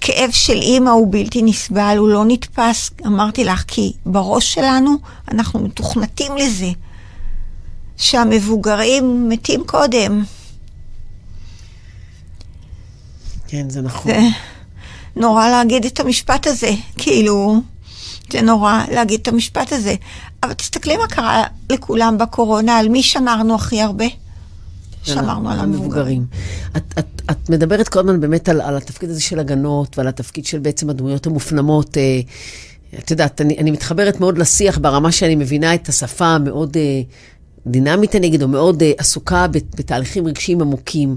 כאב 0.00 0.30
של 0.30 0.56
אימא 0.56 0.90
הוא 0.90 1.12
בלתי 1.12 1.42
נסבל, 1.42 1.96
הוא 1.98 2.08
לא 2.08 2.24
נתפס. 2.24 2.90
אמרתי 3.06 3.44
לך, 3.44 3.64
כי 3.66 3.92
בראש 4.06 4.54
שלנו 4.54 4.96
אנחנו 5.28 5.60
מתוכנתים 5.60 6.36
לזה. 6.36 6.70
שהמבוגרים 7.96 9.28
מתים 9.28 9.64
קודם. 9.66 10.24
כן, 13.48 13.70
זה 13.70 13.82
נכון. 13.82 14.12
זה 14.12 14.20
נורא 15.16 15.48
להגיד 15.48 15.84
את 15.84 16.00
המשפט 16.00 16.46
הזה, 16.46 16.70
כאילו, 16.98 17.60
זה 18.32 18.42
נורא 18.42 18.82
להגיד 18.92 19.20
את 19.20 19.28
המשפט 19.28 19.72
הזה. 19.72 19.94
אבל 20.42 20.52
תסתכלי 20.52 20.96
מה 20.96 21.06
קרה 21.06 21.44
לכולם 21.70 22.18
בקורונה, 22.18 22.78
על 22.78 22.88
מי 22.88 23.02
שמרנו 23.02 23.54
הכי 23.54 23.80
הרבה? 23.80 24.04
שמרנו 25.04 25.50
על 25.50 25.60
המבוגרים. 25.60 26.26
את, 26.76 26.94
את, 26.98 27.22
את 27.30 27.50
מדברת 27.50 27.88
כל 27.88 28.00
הזמן 28.00 28.20
באמת 28.20 28.48
על, 28.48 28.60
על 28.60 28.76
התפקיד 28.76 29.10
הזה 29.10 29.20
של 29.20 29.38
הגנות 29.38 29.98
ועל 29.98 30.08
התפקיד 30.08 30.46
של 30.46 30.58
בעצם 30.58 30.90
הדמויות 30.90 31.26
המופנמות. 31.26 31.96
אה, 31.96 32.20
את 32.98 33.10
יודעת, 33.10 33.40
אני, 33.40 33.58
אני 33.58 33.70
מתחברת 33.70 34.20
מאוד 34.20 34.38
לשיח 34.38 34.78
ברמה 34.78 35.12
שאני 35.12 35.34
מבינה 35.34 35.74
את 35.74 35.88
השפה 35.88 36.26
המאוד 36.26 36.76
אה, 36.76 37.02
דינמית, 37.66 38.16
אני 38.16 38.26
אגיד, 38.26 38.42
או 38.42 38.48
מאוד 38.48 38.82
אה, 38.82 38.92
עסוקה 38.98 39.46
בת, 39.48 39.74
בתהליכים 39.74 40.26
רגשיים 40.26 40.60
עמוקים. 40.60 41.10
אה, 41.10 41.16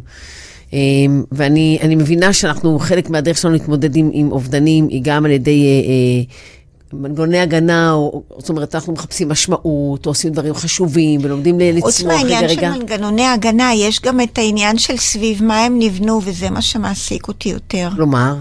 ואני 1.31 1.79
אני 1.81 1.95
מבינה 1.95 2.33
שאנחנו, 2.33 2.79
חלק 2.79 3.09
מהדרך 3.09 3.37
שלנו 3.37 3.53
להתמודד 3.53 3.95
עם, 3.95 4.09
עם 4.13 4.31
אובדנים 4.31 4.87
היא 4.87 5.01
גם 5.03 5.25
על 5.25 5.31
ידי 5.31 5.63
אה, 5.65 5.89
אה, 5.89 6.45
מנגנוני 6.93 7.39
הגנה, 7.39 7.91
או, 7.93 8.23
זאת 8.37 8.49
אומרת, 8.49 8.75
אנחנו 8.75 8.93
מחפשים 8.93 9.29
משמעות, 9.29 10.05
או 10.05 10.11
עושים 10.11 10.31
דברים 10.31 10.53
חשובים, 10.53 11.19
ולומדים 11.23 11.59
חוץ 11.79 11.99
לצמוח. 11.99 12.13
רגע, 12.13 12.23
מהעניין 12.23 12.49
של 12.49 12.57
רגע. 12.57 12.71
מנגנוני 12.71 13.27
הגנה, 13.27 13.73
יש 13.73 14.01
גם 14.01 14.21
את 14.21 14.37
העניין 14.37 14.77
של 14.77 14.97
סביב 14.97 15.43
מה 15.43 15.59
הם 15.59 15.79
נבנו, 15.79 16.21
וזה 16.23 16.49
מה 16.49 16.61
שמעסיק 16.61 17.27
אותי 17.27 17.49
יותר. 17.49 17.89
כלומר, 17.95 18.35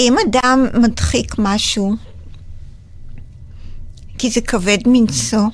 אם 0.00 0.16
אדם 0.28 0.66
מדחיק 0.74 1.34
משהו, 1.38 1.94
כי 4.18 4.30
זה 4.30 4.40
כבד 4.40 4.78
מנשוא, 4.86 5.46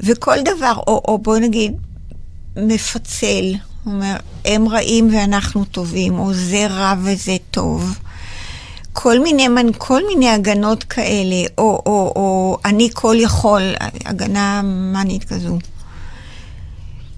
וכל 0.00 0.36
דבר, 0.40 0.72
או, 0.86 1.02
או 1.08 1.18
בוא 1.18 1.38
נגיד, 1.38 1.72
מפצל, 2.56 3.54
אומר, 3.86 4.16
הם 4.44 4.68
רעים 4.68 5.14
ואנחנו 5.14 5.64
טובים, 5.64 6.18
או 6.18 6.34
זה 6.34 6.66
רע 6.66 6.94
וזה 7.02 7.36
טוב. 7.50 7.98
כל 8.92 9.18
מיני, 9.18 9.46
כל 9.78 10.02
מיני 10.06 10.30
הגנות 10.30 10.84
כאלה, 10.84 11.46
או, 11.58 11.82
או, 11.86 12.12
או 12.16 12.58
אני 12.64 12.88
כל 12.92 13.16
יכול, 13.18 13.62
הגנה 14.04 14.62
מאנית 14.64 15.24
כזו, 15.24 15.58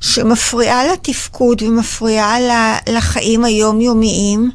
שמפריעה 0.01 0.87
לתפקוד 0.93 1.62
ומפריעה 1.62 2.37
לחיים 2.89 3.45
היומיומיים, 3.45 4.51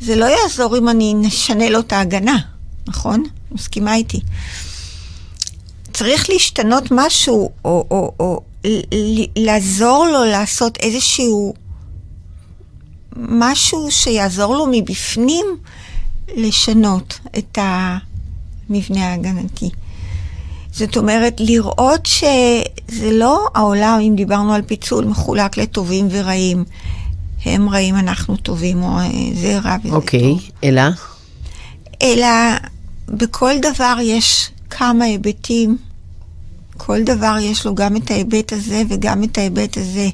זה 0.00 0.16
לא 0.16 0.24
יעזור 0.24 0.78
אם 0.78 0.88
אני 0.88 1.14
נשנה 1.14 1.70
לו 1.70 1.80
את 1.80 1.92
ההגנה, 1.92 2.38
נכון? 2.86 3.24
מסכימה 3.52 3.94
איתי. 3.94 4.20
צריך 5.92 6.30
להשתנות 6.30 6.84
משהו, 6.90 7.50
או, 7.64 7.86
או, 7.90 8.12
או 8.20 8.40
לעזור 9.36 10.06
לו 10.12 10.24
לעשות 10.24 10.78
איזשהו 10.80 11.54
משהו 13.16 13.90
שיעזור 13.90 14.56
לו 14.56 14.66
מבפנים 14.70 15.46
לשנות 16.36 17.18
את 17.38 17.58
המבנה 17.60 19.10
ההגנתי. 19.10 19.70
זאת 20.72 20.96
אומרת, 20.96 21.40
לראות 21.40 22.06
שזה 22.06 23.12
לא 23.12 23.46
העולם, 23.54 23.98
אם 24.00 24.12
דיברנו 24.16 24.54
על 24.54 24.62
פיצול, 24.62 25.04
מחולק 25.04 25.56
לטובים 25.56 26.08
ורעים. 26.10 26.64
הם 27.44 27.68
רעים, 27.68 27.96
אנחנו 27.96 28.36
טובים, 28.36 28.82
או 28.82 28.98
אה, 28.98 29.08
זה 29.34 29.58
רע 29.58 29.76
וזה 29.84 29.94
אוקיי, 29.94 30.20
טוב. 30.20 30.40
אלא? 30.64 30.82
אלא 32.02 32.26
בכל 33.08 33.54
דבר 33.62 33.96
יש 34.02 34.50
כמה 34.70 35.04
היבטים. 35.04 35.76
כל 36.76 37.02
דבר 37.02 37.36
יש 37.40 37.66
לו 37.66 37.74
גם 37.74 37.96
את 37.96 38.10
ההיבט 38.10 38.52
הזה 38.52 38.82
וגם 38.88 39.24
את 39.24 39.38
ההיבט 39.38 39.76
הזה. 39.76 40.08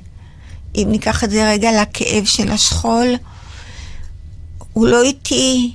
אם 0.74 0.86
ניקח 0.90 1.24
את 1.24 1.30
זה 1.30 1.50
רגע 1.50 1.82
לכאב 1.82 2.24
של 2.24 2.50
השכול, 2.50 3.06
הוא 4.72 4.86
לא 4.86 5.02
איתי 5.02 5.72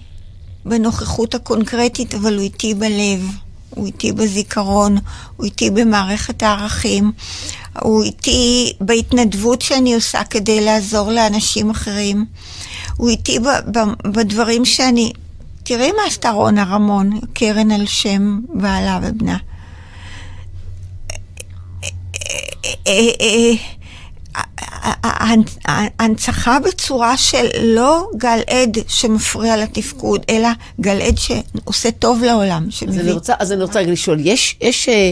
בנוכחות 0.65 1.35
הקונקרטית, 1.35 2.15
אבל 2.15 2.35
הוא 2.35 2.43
איתי 2.43 2.73
בלב, 2.73 3.31
הוא 3.69 3.85
איתי 3.85 4.11
בזיכרון, 4.11 4.97
הוא 5.37 5.45
איתי 5.45 5.69
במערכת 5.69 6.43
הערכים, 6.43 7.11
הוא 7.81 8.03
איתי 8.03 8.73
בהתנדבות 8.81 9.61
שאני 9.61 9.95
עושה 9.95 10.23
כדי 10.23 10.61
לעזור 10.61 11.11
לאנשים 11.11 11.69
אחרים, 11.69 12.25
הוא 12.97 13.09
איתי 13.09 13.39
ב- 13.39 13.77
ב- 13.77 14.07
בדברים 14.11 14.65
שאני... 14.65 15.11
תראי 15.63 15.91
מה 15.91 16.01
עשתה 16.07 16.29
רונה 16.29 16.63
רמון, 16.63 17.19
קרן 17.33 17.71
על 17.71 17.85
שם 17.85 18.39
בעלה 18.53 18.99
ובנה. 19.03 19.37
אה, 21.11 21.17
אה, 22.15 22.56
ההנצחה 25.65 26.59
בצורה 26.59 27.17
של 27.17 27.45
לא 27.63 28.09
גל 28.17 28.39
עד 28.47 28.77
שמפריע 28.87 29.57
לתפקוד, 29.57 30.21
אלא 30.29 30.49
גל 30.81 31.01
עד 31.01 31.15
שעושה 31.17 31.91
טוב 31.91 32.23
לעולם, 32.23 32.67
אז 32.67 32.83
אני 32.83 32.93
שמביא... 32.97 33.13
רוצה, 33.13 33.33
אז 33.39 33.51
אני 33.51 33.61
רוצה 33.61 33.79
רגע 33.79 33.91
לשאול, 33.91 34.17
יש, 34.21 34.57
יש, 34.61 34.89
אה, 34.89 35.11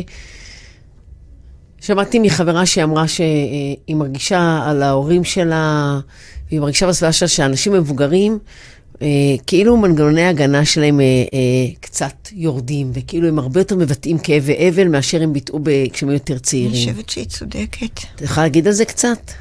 שמעתי 1.82 2.20
מחברה 2.20 2.66
שאמרה 2.66 3.08
שהיא 3.08 3.96
מרגישה 3.96 4.64
על 4.66 4.84
ההורים 4.84 5.24
שלה, 5.24 6.00
והיא 6.50 6.60
מרגישה 6.60 6.88
בסביבה 6.88 7.12
שלה 7.12 7.28
שאנשים 7.28 7.74
מבוגרים, 7.74 8.40
אה, 9.02 9.08
כאילו 9.48 9.78
מנגנוני 9.78 10.22
ההגנה 10.22 10.66
שלהם 10.66 11.00
אה, 11.00 11.06
אה, 11.06 11.74
קצת 11.80 12.30
יורדים, 12.34 12.92
וכאילו 12.94 13.28
הם 13.28 13.40
הרבה 13.40 13.60
יותר 13.60 13.76
מבטאים 13.76 14.18
כאב 14.20 14.44
ואבל 14.46 14.88
מאשר 14.88 15.24
הם 15.24 15.34
ביטאו 15.34 15.60
ב- 15.64 15.88
כשהם 15.94 16.10
היו 16.10 16.16
יותר 16.16 16.34
אני 16.34 16.40
צעירים. 16.42 16.94
חושבת 16.94 17.10
שהיא 17.10 17.26
צודקת. 17.26 18.00
את 18.16 18.22
יכולה 18.22 18.46
להגיד 18.46 18.68
על 18.68 18.74
זה 18.74 18.86
קצת? 18.86 19.32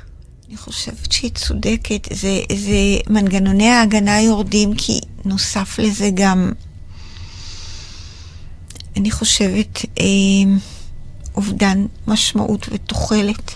אני 0.48 0.56
חושבת 0.56 1.12
שהיא 1.12 1.30
צודקת. 1.30 2.08
זה, 2.12 2.40
זה 2.56 2.76
מנגנוני 3.10 3.68
ההגנה 3.68 4.20
יורדים, 4.20 4.74
כי 4.74 5.00
נוסף 5.24 5.78
לזה 5.78 6.10
גם, 6.14 6.52
אני 8.96 9.10
חושבת, 9.10 9.84
אה, 10.00 10.04
אובדן 11.36 11.86
משמעות 12.06 12.68
ותוחלת 12.72 13.50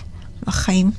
בחיים. 0.47 0.91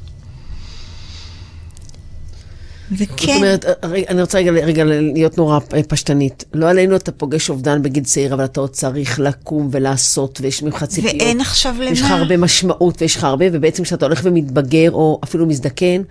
וכן, 2.98 3.26
זאת 3.26 3.36
אומרת, 3.36 3.64
רגע, 3.84 4.06
אני 4.08 4.20
רוצה 4.20 4.38
רגע, 4.38 4.50
רגע 4.50 4.84
להיות 4.84 5.38
נורא 5.38 5.58
אה, 5.74 5.82
פשטנית. 5.82 6.44
לא 6.54 6.70
עלינו 6.70 6.96
אתה 6.96 7.12
פוגש 7.12 7.50
אובדן 7.50 7.82
בגיל 7.82 8.04
צעיר, 8.04 8.34
אבל 8.34 8.44
אתה 8.44 8.60
עוד 8.60 8.70
צריך 8.70 9.20
לקום 9.20 9.68
ולעשות, 9.72 10.38
ויש 10.42 10.62
ממך 10.62 10.84
ציפיות. 10.84 11.14
ואין 11.14 11.40
עכשיו 11.40 11.74
למה. 11.78 11.90
יש 11.90 12.00
לך 12.00 12.10
הרבה 12.10 12.36
משמעות, 12.36 13.02
ויש 13.02 13.16
לך 13.16 13.24
הרבה, 13.24 13.44
ובעצם 13.52 13.82
כשאתה 13.82 14.06
הולך 14.06 14.20
ומתבגר, 14.24 14.90
או 14.92 15.20
אפילו 15.24 15.46
מזדקן, 15.46 16.02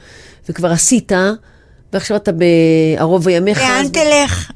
וכבר 0.49 0.71
עשית, 0.71 1.11
ועכשיו 1.93 2.17
אתה 2.17 2.31
בערוב 2.31 3.27
ימיך, 3.27 3.57
לאן 3.59 3.85
אז- 3.85 3.91
תלך? 3.91 4.51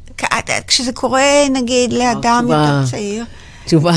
כשזה 0.67 0.91
קורה, 0.93 1.21
נגיד, 1.53 1.93
לאדם. 1.93 2.45
יותר 2.49 2.91
צעיר, 2.91 3.23
תשובה 3.65 3.91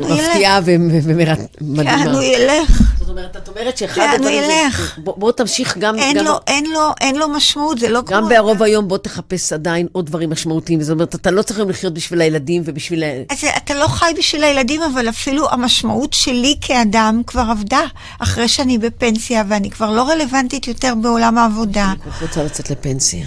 מפתיעה 0.00 0.60
ומדהימה. 0.64 1.34
לאן 1.60 2.08
הוא 2.08 2.22
ילך? 2.22 2.82
זאת 2.98 3.08
אומרת, 3.08 3.36
את 3.36 3.48
אומרת 3.48 3.78
שאחד 3.78 4.00
לאן 4.00 4.08
הוא 4.08 4.16
הדברים. 4.16 4.42
ילך? 4.50 4.98
בוא, 4.98 5.32
תמשיך 5.32 5.78
גם... 5.78 5.98
אין 5.98 6.24
לו, 6.24 6.32
אין 6.46 6.64
לו, 6.70 6.90
אין 7.00 7.16
לו 7.16 7.28
משמעות, 7.28 7.78
זה 7.78 7.88
לא 7.88 8.00
כמו... 8.06 8.16
גם 8.16 8.28
בערוב 8.28 8.62
היום 8.62 8.88
בוא 8.88 8.98
תחפש 8.98 9.52
עדיין 9.52 9.86
עוד 9.92 10.06
דברים 10.06 10.30
משמעותיים. 10.30 10.82
זאת 10.82 10.94
אומרת, 10.94 11.14
אתה 11.14 11.30
לא 11.30 11.42
צריך 11.42 11.58
היום 11.58 11.70
לחיות 11.70 11.94
בשביל 11.94 12.20
הילדים 12.20 12.62
ובשביל... 12.64 13.04
אז 13.30 13.44
אתה 13.56 13.74
לא 13.74 13.88
חי 13.88 14.12
בשביל 14.18 14.44
הילדים, 14.44 14.82
אבל 14.82 15.08
אפילו 15.08 15.50
המשמעות 15.50 16.12
שלי 16.12 16.56
כאדם 16.60 17.22
כבר 17.26 17.44
עבדה. 17.50 17.82
אחרי 18.18 18.48
שאני 18.48 18.78
בפנסיה 18.78 19.44
ואני 19.48 19.70
כבר 19.70 19.90
לא 19.90 20.08
רלוונטית 20.08 20.68
יותר 20.68 20.94
בעולם 21.02 21.38
העבודה. 21.38 21.84
אני 21.84 22.12
כך 22.12 22.22
רוצה 22.22 22.42
לצאת 22.42 22.70
לפנסיה. 22.70 23.26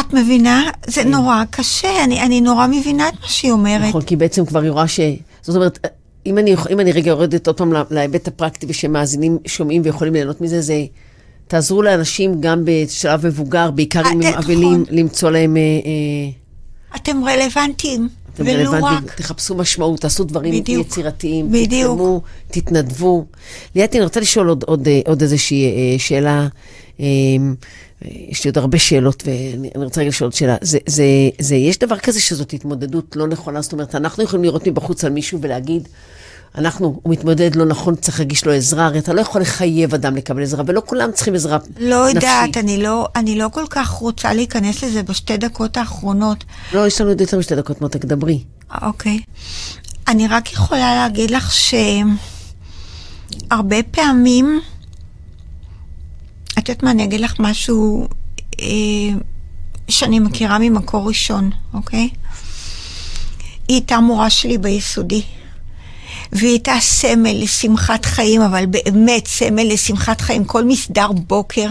את 0.00 0.12
מבינה? 0.12 0.62
כן. 0.82 0.90
זה 0.92 1.04
נורא 1.04 1.42
קשה, 1.50 2.04
אני, 2.04 2.22
אני 2.22 2.40
נורא 2.40 2.66
מבינה 2.66 3.08
את 3.08 3.14
מה 3.22 3.28
שהיא 3.28 3.52
אומרת. 3.52 3.88
נכון, 3.88 4.02
כי 4.02 4.16
בעצם 4.16 4.44
כבר 4.46 4.60
היא 4.62 4.70
רואה 4.70 4.88
ש... 4.88 5.00
זאת 5.42 5.56
אומרת, 5.56 5.78
אם 6.26 6.38
אני, 6.38 6.54
אם 6.70 6.80
אני 6.80 6.92
רגע 6.92 7.08
יורדת 7.10 7.46
עוד 7.46 7.56
פעם 7.56 7.72
לה- 7.72 7.82
להיבט 7.90 8.28
הפרקטי 8.28 8.66
ושמאזינים, 8.68 9.38
שומעים 9.46 9.82
ויכולים 9.84 10.12
ליהנות 10.14 10.40
מזה, 10.40 10.60
זה 10.60 10.84
תעזרו 11.46 11.82
לאנשים 11.82 12.40
גם 12.40 12.62
בשלב 12.64 13.26
מבוגר, 13.26 13.70
בעיקר 13.70 14.00
אם 14.00 14.22
אה, 14.22 14.28
הם 14.28 14.34
נכון. 14.34 14.34
אבלים, 14.54 14.84
למצוא 14.90 15.30
להם... 15.30 15.56
אה, 15.56 15.62
אה, 15.62 16.96
אתם 16.96 17.24
רלוונטיים, 17.24 18.08
אתם 18.34 18.48
רלוונטיים, 18.48 19.04
רק. 19.06 19.14
תחשו 19.14 19.54
משמעות, 19.54 20.00
תעשו 20.00 20.24
דברים 20.24 20.62
בדיוק. 20.62 20.86
יצירתיים, 20.86 21.48
בדיוק. 21.48 21.70
תתרמו, 21.70 22.22
תתנדבו. 22.48 23.24
ליאתי, 23.74 23.98
אני 23.98 24.04
רוצה 24.04 24.20
לשאול 24.20 24.48
עוד, 24.48 24.64
עוד, 24.66 24.88
אה, 24.88 25.00
עוד 25.06 25.22
איזושהי 25.22 25.64
אה, 25.64 25.98
שאלה. 25.98 26.48
אה, 27.00 27.06
יש 28.04 28.44
לי 28.44 28.48
עוד 28.48 28.58
הרבה 28.58 28.78
שאלות, 28.78 29.22
ואני 29.26 29.70
אני 29.74 29.84
רוצה 29.84 30.00
רגע 30.00 30.08
לשאול 30.08 30.26
עוד 30.26 30.34
שאלה. 30.34 30.56
זה, 30.60 30.78
זה, 30.86 31.04
זה, 31.38 31.56
יש 31.56 31.78
דבר 31.78 31.98
כזה 31.98 32.20
שזאת 32.20 32.52
התמודדות 32.52 33.16
לא 33.16 33.26
נכונה? 33.26 33.62
זאת 33.62 33.72
אומרת, 33.72 33.94
אנחנו 33.94 34.22
יכולים 34.22 34.44
לראות 34.44 34.66
מבחוץ 34.66 35.04
על 35.04 35.12
מישהו 35.12 35.38
ולהגיד, 35.42 35.88
אנחנו, 36.58 37.00
הוא 37.02 37.12
מתמודד 37.12 37.56
לא 37.56 37.64
נכון, 37.64 37.96
צריך 37.96 38.18
להגיש 38.20 38.44
לו 38.44 38.52
עזרה, 38.52 38.86
הרי 38.86 38.98
אתה 38.98 39.12
לא 39.12 39.20
יכול 39.20 39.40
לחייב 39.40 39.94
אדם 39.94 40.16
לקבל 40.16 40.42
עזרה, 40.42 40.64
ולא 40.66 40.82
כולם 40.86 41.12
צריכים 41.12 41.34
עזרה 41.34 41.58
לא 41.78 42.04
נפשית. 42.04 42.14
יודעת, 42.14 42.56
אני 42.56 42.82
לא, 42.82 43.08
אני 43.16 43.38
לא 43.38 43.48
כל 43.52 43.64
כך 43.70 43.88
רוצה 43.88 44.32
להיכנס 44.32 44.84
לזה 44.84 45.02
בשתי 45.02 45.36
דקות 45.36 45.76
האחרונות. 45.76 46.44
לא, 46.72 46.86
יש 46.86 47.00
לנו 47.00 47.10
עוד 47.10 47.20
יותר 47.20 47.38
משתי 47.38 47.56
דקות, 47.56 47.80
מותק, 47.80 48.04
דברי. 48.04 48.44
אוקיי. 48.82 49.20
אני 50.08 50.28
רק 50.28 50.52
יכולה 50.52 50.94
להגיד 50.94 51.30
לך 51.30 51.52
שהרבה 53.50 53.82
פעמים, 53.90 54.60
את 56.58 56.68
יודעת 56.68 56.82
מה, 56.82 56.90
אני 56.90 57.04
אגיד 57.04 57.20
לך 57.20 57.34
משהו 57.38 58.08
אה, 58.60 58.66
שאני 59.88 60.18
מכירה 60.18 60.58
ממקור 60.58 61.08
ראשון, 61.08 61.50
אוקיי? 61.74 62.08
היא 63.68 63.76
הייתה 63.76 64.00
מורה 64.00 64.30
שלי 64.30 64.58
ביסודי. 64.58 65.22
והיא 66.34 66.50
הייתה 66.50 66.74
סמל 66.80 67.42
לשמחת 67.42 68.04
חיים, 68.04 68.40
אבל 68.40 68.66
באמת 68.66 69.26
סמל 69.26 69.72
לשמחת 69.72 70.20
חיים. 70.20 70.44
כל 70.44 70.64
מסדר 70.64 71.12
בוקר 71.12 71.68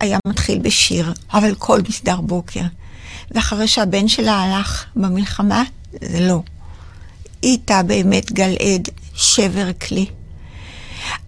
היה 0.00 0.18
מתחיל 0.28 0.58
בשיר, 0.58 1.12
אבל 1.32 1.54
כל 1.54 1.80
מסדר 1.88 2.20
בוקר. 2.20 2.60
ואחרי 3.30 3.68
שהבן 3.68 4.08
שלה 4.08 4.32
הלך 4.32 4.84
במלחמה, 4.96 5.64
זה 5.92 6.20
לא. 6.20 6.42
היא 7.42 7.50
הייתה 7.50 7.82
באמת 7.82 8.32
גלעד, 8.32 8.88
שבר 9.14 9.72
כלי. 9.72 10.06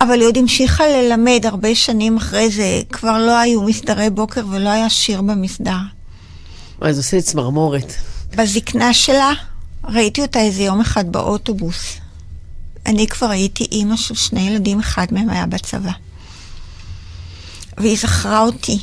אבל 0.00 0.20
היא 0.20 0.26
עוד 0.26 0.36
המשיכה 0.36 0.84
ללמד 0.88 1.40
הרבה 1.44 1.74
שנים 1.74 2.16
אחרי 2.16 2.50
זה, 2.50 2.82
כבר 2.92 3.18
לא 3.18 3.38
היו 3.38 3.62
מסדרי 3.62 4.10
בוקר 4.10 4.46
ולא 4.50 4.68
היה 4.68 4.90
שיר 4.90 5.22
במסדר. 5.22 5.76
זה 6.90 7.00
עושה 7.00 7.16
לי 7.16 7.22
צמרמורת. 7.22 7.92
בזקנה 8.36 8.94
שלה, 8.94 9.32
ראיתי 9.84 10.22
אותה 10.22 10.40
איזה 10.40 10.62
יום 10.62 10.80
אחד 10.80 11.12
באוטובוס. 11.12 11.96
אני 12.88 13.06
כבר 13.06 13.30
הייתי 13.30 13.64
אימא 13.64 13.96
של 13.96 14.14
שני 14.14 14.40
ילדים, 14.40 14.80
אחד 14.80 15.06
מהם 15.10 15.30
היה 15.30 15.46
בצבא. 15.46 15.90
והיא 17.78 17.98
זכרה 17.98 18.40
אותי. 18.40 18.78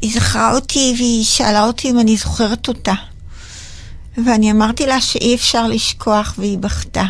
היא 0.00 0.14
זכרה 0.14 0.54
אותי 0.54 0.94
והיא 0.96 1.24
שאלה 1.24 1.64
אותי 1.64 1.90
אם 1.90 2.00
אני 2.00 2.16
זוכרת 2.16 2.68
אותה. 2.68 2.92
ואני 4.24 4.50
אמרתי 4.50 4.86
לה 4.86 5.00
שאי 5.00 5.34
אפשר 5.34 5.66
לשכוח 5.66 6.34
והיא 6.38 6.58
בכתה. 6.58 7.04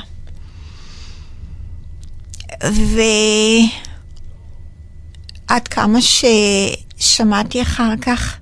ועד 5.48 5.68
כמה 5.70 5.98
ששמעתי 6.00 7.62
אחר 7.62 7.96
כך, 8.00 8.36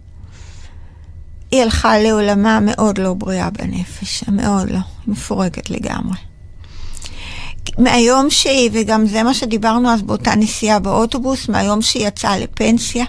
היא 1.50 1.62
הלכה 1.62 1.98
לעולמה 1.98 2.60
מאוד 2.60 2.98
לא 2.98 3.14
בריאה 3.14 3.50
בנפש, 3.50 4.24
מאוד 4.28 4.70
לא, 4.70 4.80
מפורקת 5.06 5.70
לגמרי. 5.70 6.32
מהיום 7.78 8.30
שהיא, 8.30 8.70
וגם 8.72 9.06
זה 9.06 9.22
מה 9.22 9.34
שדיברנו 9.34 9.90
אז 9.90 10.02
באותה 10.02 10.34
נסיעה 10.34 10.78
באוטובוס, 10.78 11.48
מהיום 11.48 11.82
שהיא 11.82 12.06
יצאה 12.06 12.38
לפנסיה, 12.38 13.04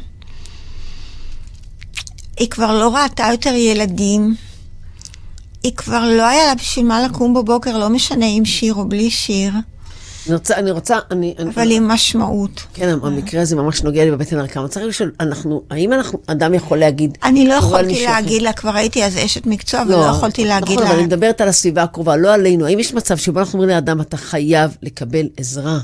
היא 2.38 2.50
כבר 2.50 2.80
לא 2.80 2.96
ראתה 2.96 3.28
יותר 3.32 3.54
ילדים, 3.54 4.36
היא 5.64 5.76
כבר 5.76 6.06
לא 6.06 6.28
היה 6.28 6.46
לה 6.46 6.56
בשביל 6.56 6.86
מה 6.86 7.02
לקום 7.02 7.34
בבוקר, 7.34 7.78
לא 7.78 7.90
משנה 7.90 8.26
עם 8.30 8.46
שיר 8.46 8.74
או 8.74 8.90
בלי 8.90 9.10
שיר. 9.12 9.54
אני 10.28 10.36
רוצה, 10.36 10.56
אני 10.56 10.72
רוצה, 10.72 10.98
אני... 11.12 11.36
אבל 11.54 11.72
עם 11.72 11.88
משמעות. 11.88 12.64
כן, 12.74 12.90
המקרה 13.04 13.42
הזה 13.42 13.56
ממש 13.56 13.84
נוגע 13.84 14.06
לי 14.06 14.12
בבטן. 14.12 14.40
אני 14.40 14.48
רוצה 14.56 14.84
לשאול, 14.84 15.12
אנחנו, 15.20 15.62
האם 15.70 15.94
אנחנו, 15.94 16.20
אדם 16.28 16.54
יכול 16.54 16.78
להגיד... 16.78 17.18
אני 17.24 17.48
לא 17.48 17.54
יכולתי 17.54 18.06
להגיד 18.06 18.42
לה, 18.42 18.54
כבר 18.54 18.76
הייתי 18.76 19.06
אז 19.06 19.18
אשת 19.18 19.46
מקצוע, 19.46 19.84
ולא 19.88 20.06
יכולתי 20.06 20.46
להגיד 20.46 20.70
לה... 20.70 20.76
נכון, 20.76 20.88
אבל 20.88 20.96
אני 20.96 21.06
מדברת 21.06 21.42
על 21.42 21.48
הסביבה 21.48 21.84
הקרובה, 21.84 22.16
לא 22.16 22.34
עלינו. 22.34 22.66
האם 22.66 22.80
יש 22.80 22.94
מצב 22.94 23.18
שבו 23.18 23.40
אנחנו 23.40 23.54
אומרים 23.54 23.70
לאדם, 23.70 24.02
אתה 24.02 24.18
חייב 24.18 24.78
לקבל 24.82 25.26
עזרה? 25.38 25.80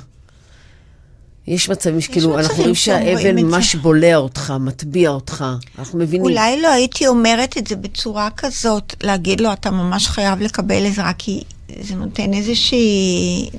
יש 1.47 1.69
מצבים 1.69 2.01
שכאילו, 2.01 2.39
אנחנו 2.39 2.57
רואים 2.57 2.75
שהאבן 2.75 3.35
ממש 3.35 3.75
בולע 3.75 4.15
אותך, 4.15 4.53
מטביע 4.59 5.09
אותך, 5.09 5.45
אנחנו 5.79 5.99
מבינים. 5.99 6.21
אולי 6.21 6.61
לא 6.61 6.67
הייתי 6.67 7.07
אומרת 7.07 7.57
את 7.57 7.67
זה 7.67 7.75
בצורה 7.75 8.29
כזאת, 8.37 8.95
להגיד 9.03 9.41
לו, 9.41 9.53
אתה 9.53 9.71
ממש 9.71 10.07
חייב 10.07 10.41
לקבל 10.41 10.85
עזרה, 10.85 11.11
כי 11.17 11.43
זה 11.81 11.95
נותן 11.95 12.33
איזושהי 12.33 13.49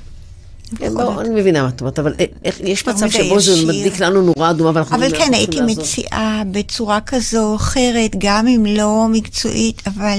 כן, 0.77 0.95
בוא, 0.95 1.21
אני 1.21 1.29
מבינה 1.41 1.63
מה 1.63 1.69
את 1.69 1.81
אומרת, 1.81 1.99
אבל 1.99 2.15
יש 2.61 2.89
מצב 2.89 3.11
שבו 3.11 3.41
זה 3.41 3.67
מדליק 3.67 4.01
לנו 4.01 4.23
נורה 4.23 4.51
אדומה 4.51 4.71
ואנחנו 4.75 4.97
אבל 4.97 5.19
כן, 5.19 5.35
הייתי 5.35 5.61
מציעה 5.61 6.43
בצורה 6.51 7.01
כזו 7.01 7.51
או 7.51 7.57
אחרת, 7.57 8.17
גם 8.19 8.47
אם 8.47 8.67
לא 8.69 9.07
מקצועית, 9.11 9.83
אבל 9.87 10.19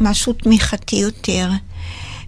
משהו 0.00 0.32
תמיכתי 0.32 0.96
יותר. 0.96 1.48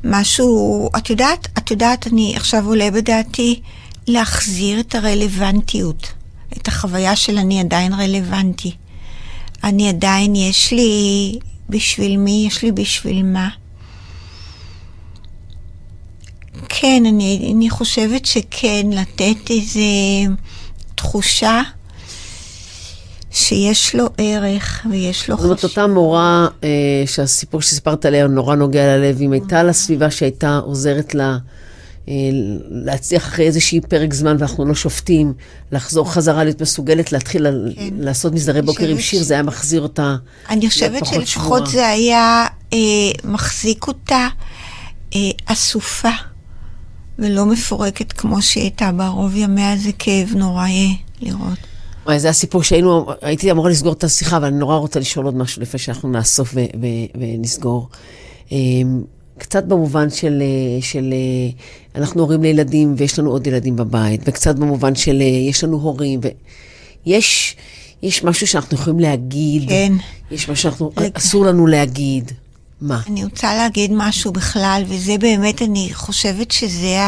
משהו, 0.05 0.89
את 0.97 1.11
יודעת, 1.11 1.49
את 1.59 1.71
יודעת, 1.71 2.07
אני 2.07 2.33
עכשיו 2.37 2.67
עולה 2.67 2.91
בדעתי 2.91 3.61
להחזיר 4.07 4.81
את 4.81 4.95
הרלוונטיות, 4.95 6.13
את 6.57 6.69
החוויה 6.69 7.17
של 7.17 7.39
אני 7.39 7.61
עדיין 7.61 7.93
רלוונטי. 7.93 8.73
אני 9.65 9.89
עדיין, 9.89 10.37
יש 10.37 10.73
לי 10.73 11.39
בשביל 11.69 12.17
מי, 12.17 12.45
יש 12.49 12.63
לי 12.63 12.73
בשביל 12.73 13.23
מה. 13.23 13.49
כן, 16.81 17.03
אני, 17.07 17.53
אני 17.57 17.71
חושבת 17.71 18.25
שכן, 18.27 18.87
לתת 18.91 19.51
איזו 19.51 20.35
תחושה 20.95 21.63
שיש 23.31 23.95
לו 23.95 24.07
ערך 24.19 24.87
ויש 24.91 25.31
לו 25.31 25.37
חשוב. 25.37 25.49
זאת 25.49 25.65
אומרת, 25.65 25.65
אותה 25.65 25.87
מורה 25.87 26.49
אה, 26.65 26.69
שהסיפור 27.07 27.63
שסיפרת 27.63 28.05
עליה 28.05 28.27
נורא 28.27 28.55
נוגע 28.55 28.97
ללב, 28.97 29.21
אם 29.21 29.33
הייתה 29.33 29.63
לה 29.63 29.73
סביבה 29.73 30.11
שהייתה 30.11 30.57
עוזרת 30.59 31.15
לה 31.15 31.37
אה, 32.09 32.15
להצליח 32.71 33.25
אחרי 33.27 33.47
איזשהי 33.47 33.81
פרק 33.81 34.15
זמן 34.15 34.37
ואנחנו 34.39 34.65
לא 34.65 34.75
שופטים, 34.75 35.33
לחזור 35.73 36.13
חזרה, 36.13 36.45
להיות 36.45 36.63
מסוגלת 36.63 37.13
להתחיל 37.13 37.47
כן. 37.77 37.89
לעשות 37.99 38.33
מסדרי 38.33 38.63
בוקר 38.63 38.89
עם 38.89 39.01
שיר, 39.01 39.23
ש... 39.23 39.27
זה 39.27 39.35
היה 39.35 39.43
מחזיר 39.43 39.81
אותה 39.81 40.17
אני 40.51 40.69
חושבת 40.69 41.07
שלפחות 41.07 41.67
זה 41.67 41.89
היה 41.89 42.47
אה, 42.73 42.79
מחזיק 43.25 43.87
אותה 43.89 44.29
אה, 45.15 45.21
אסופה. 45.47 46.36
ולא 47.19 47.47
מפורקת 47.47 48.13
כמו 48.13 48.43
שהיא 48.43 48.63
הייתה 48.63 48.93
בערוב 48.93 49.37
ימיה, 49.37 49.77
זה 49.77 49.91
כאב 49.99 50.33
נורא 50.37 50.67
לראות. 51.21 51.59
וואי, 52.07 52.21
זה 52.21 52.29
הסיפור 52.29 52.63
שהיינו, 52.63 53.07
הייתי 53.23 53.51
אמורה 53.51 53.71
לסגור 53.71 53.93
את 53.93 54.05
השיחה, 54.05 54.37
אבל 54.37 54.47
אני 54.47 54.59
נורא 54.59 54.77
רוצה 54.77 55.01
לשאול 55.01 55.25
עוד 55.25 55.37
משהו 55.37 55.63
לפני 55.63 55.79
שאנחנו 55.79 56.09
נאסוף 56.09 56.55
ו- 56.55 56.61
ו- 56.61 57.19
ונסגור. 57.21 57.89
אמ, 58.53 59.03
קצת 59.39 59.65
במובן 59.65 60.11
של, 60.11 60.43
של 60.81 61.15
אנחנו 61.95 62.23
הורים 62.23 62.43
לילדים 62.43 62.95
ויש 62.97 63.19
לנו 63.19 63.31
עוד 63.31 63.47
ילדים 63.47 63.77
בבית, 63.77 64.21
וקצת 64.25 64.57
במובן 64.57 64.95
של 64.95 65.21
יש 65.21 65.65
לנו 65.65 65.77
הורים, 65.77 66.21
ויש 67.07 67.57
יש 68.03 68.25
משהו 68.25 68.47
שאנחנו 68.47 68.77
יכולים 68.77 69.01
להגיד, 69.01 69.69
כן. 69.69 69.93
יש 70.31 70.49
משהו 70.49 70.71
שאסור 71.15 71.47
לנו 71.47 71.67
להגיד. 71.67 72.33
מה? 72.81 73.01
אני 73.07 73.25
רוצה 73.25 73.55
להגיד 73.55 73.91
משהו 73.95 74.33
בכלל, 74.33 74.83
וזה 74.87 75.19
באמת, 75.19 75.63
אני 75.63 75.91
חושבת 75.93 76.51
שזה 76.51 76.99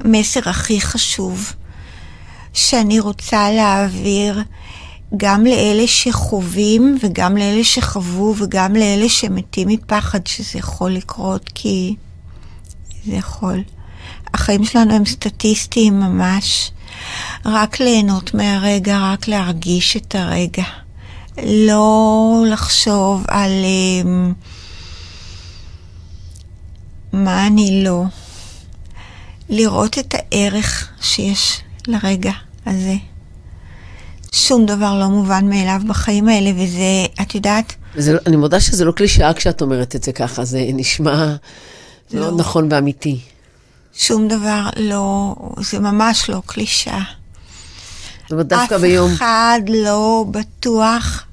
המסר 0.00 0.40
הכי 0.50 0.80
חשוב 0.80 1.52
שאני 2.52 3.00
רוצה 3.00 3.50
להעביר 3.50 4.42
גם 5.16 5.44
לאלה 5.44 5.86
שחווים 5.86 6.98
וגם 7.02 7.36
לאלה 7.36 7.64
שחוו 7.64 8.34
וגם 8.38 8.76
לאלה 8.76 9.08
שמתים 9.08 9.68
מפחד 9.68 10.26
שזה 10.26 10.58
יכול 10.58 10.90
לקרות, 10.90 11.50
כי 11.54 11.94
זה 13.06 13.12
יכול. 13.14 13.62
החיים 14.34 14.64
שלנו 14.64 14.94
הם 14.94 15.04
סטטיסטיים 15.04 16.00
ממש. 16.00 16.70
רק 17.44 17.80
ליהנות 17.80 18.34
מהרגע, 18.34 18.98
רק 19.12 19.28
להרגיש 19.28 19.96
את 19.96 20.14
הרגע. 20.14 20.64
לא 21.44 22.44
לחשוב 22.50 23.24
על 23.28 23.50
um, 24.02 24.34
מה 27.12 27.46
אני 27.46 27.84
לא. 27.84 28.02
לראות 29.48 29.98
את 29.98 30.14
הערך 30.14 30.88
שיש 31.00 31.60
לרגע 31.86 32.32
הזה. 32.66 32.94
שום 34.32 34.66
דבר 34.66 34.98
לא 34.98 35.08
מובן 35.08 35.48
מאליו 35.48 35.80
בחיים 35.88 36.28
האלה, 36.28 36.50
וזה, 36.56 37.22
את 37.22 37.34
יודעת... 37.34 37.74
וזה, 37.94 38.12
לא, 38.12 38.18
אני 38.26 38.36
מודה 38.36 38.60
שזה 38.60 38.84
לא 38.84 38.92
קלישאה 38.92 39.34
כשאת 39.34 39.60
אומרת 39.60 39.96
את 39.96 40.02
זה 40.02 40.12
ככה, 40.12 40.44
זה 40.44 40.64
נשמע 40.74 41.26
לא. 42.12 42.20
מאוד 42.20 42.40
נכון 42.40 42.68
ואמיתי. 42.72 43.20
שום 43.94 44.28
דבר 44.28 44.68
לא, 44.76 45.34
זה 45.60 45.78
ממש 45.78 46.30
לא 46.30 46.42
קלישאה. 46.46 47.02
זאת 48.22 48.32
אומרת, 48.32 48.46
דווקא 48.46 48.78
ביום... 48.78 49.10
אף 49.10 49.16
אחד 49.16 49.60
לא 49.68 50.24
בטוח 50.30 51.25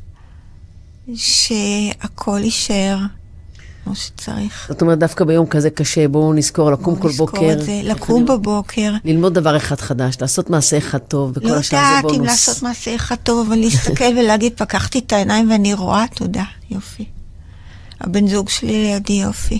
שהכל 1.16 2.40
יישאר 2.44 2.98
כמו 3.84 3.96
שצריך. 3.96 4.66
זאת 4.70 4.82
אומרת, 4.82 5.00
דווקא 5.00 5.26
ביום 5.26 5.46
כזה 5.46 5.70
קשה, 5.70 6.08
בואו 6.08 6.34
נזכור 6.34 6.72
לקום 6.72 6.96
כל 6.96 7.12
בוקר. 7.12 7.40
בואו 7.40 7.52
נזכור 7.52 7.62
את 7.62 7.66
זה, 7.66 7.82
לקום 7.84 8.26
בבוקר. 8.26 8.94
ללמוד 9.06 9.34
דבר 9.34 9.58
אחד 9.58 9.80
חדש, 9.80 10.16
לעשות 10.22 10.50
מעשה 10.50 10.78
אחד 10.78 10.98
טוב, 10.98 11.32
וכל 11.36 11.48
לא 11.48 11.56
השאר 11.56 11.80
זה 11.80 12.02
בונוס. 12.02 12.04
לא 12.04 12.10
יודעת 12.10 12.20
אם 12.20 12.26
לעשות 12.26 12.64
מעשה 12.64 12.96
אחד 12.96 13.16
טוב, 13.16 13.48
אבל 13.48 13.60
להסתכל 13.60 14.18
ולהגיד, 14.18 14.54
פקחתי 14.56 15.00
את 15.00 15.14
העיניים 15.14 15.52
ואני 15.52 15.74
רואה, 15.74 16.06
תודה, 16.16 16.44
יופי. 16.70 17.06
הבן 18.02 18.28
זוג 18.28 18.50
שלי 18.50 18.84
לידי 18.84 19.14
יופי. 19.14 19.60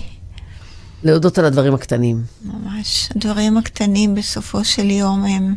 להודות 1.02 1.38
על 1.38 1.44
הדברים 1.44 1.74
הקטנים. 1.74 2.22
ממש. 2.44 3.08
הדברים 3.16 3.56
הקטנים 3.56 4.14
בסופו 4.14 4.64
של 4.64 4.90
יום 4.90 5.24
הם... 5.24 5.54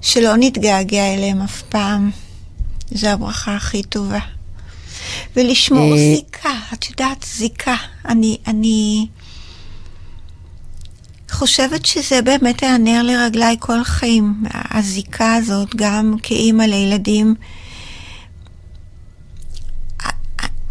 שלא 0.00 0.34
נתגעגע 0.36 1.14
אליהם 1.14 1.42
אף 1.42 1.62
פעם. 1.62 2.10
זו 2.90 3.08
הברכה 3.08 3.56
הכי 3.56 3.82
טובה. 3.82 4.18
ולשמור 5.36 5.92
אה, 5.92 5.98
זיקה, 5.98 6.50
את 6.72 6.90
יודעת, 6.90 7.26
זיקה. 7.36 7.76
אני, 8.08 8.38
אני 8.46 9.06
חושבת 11.30 11.86
שזה 11.86 12.22
באמת 12.22 12.62
היה 12.62 12.78
נר 12.78 13.02
לרגליי 13.02 13.56
כל 13.58 13.80
החיים, 13.80 14.42
הזיקה 14.52 15.34
הזאת, 15.34 15.76
גם 15.76 16.16
כאימא 16.22 16.62
לילדים. 16.62 17.34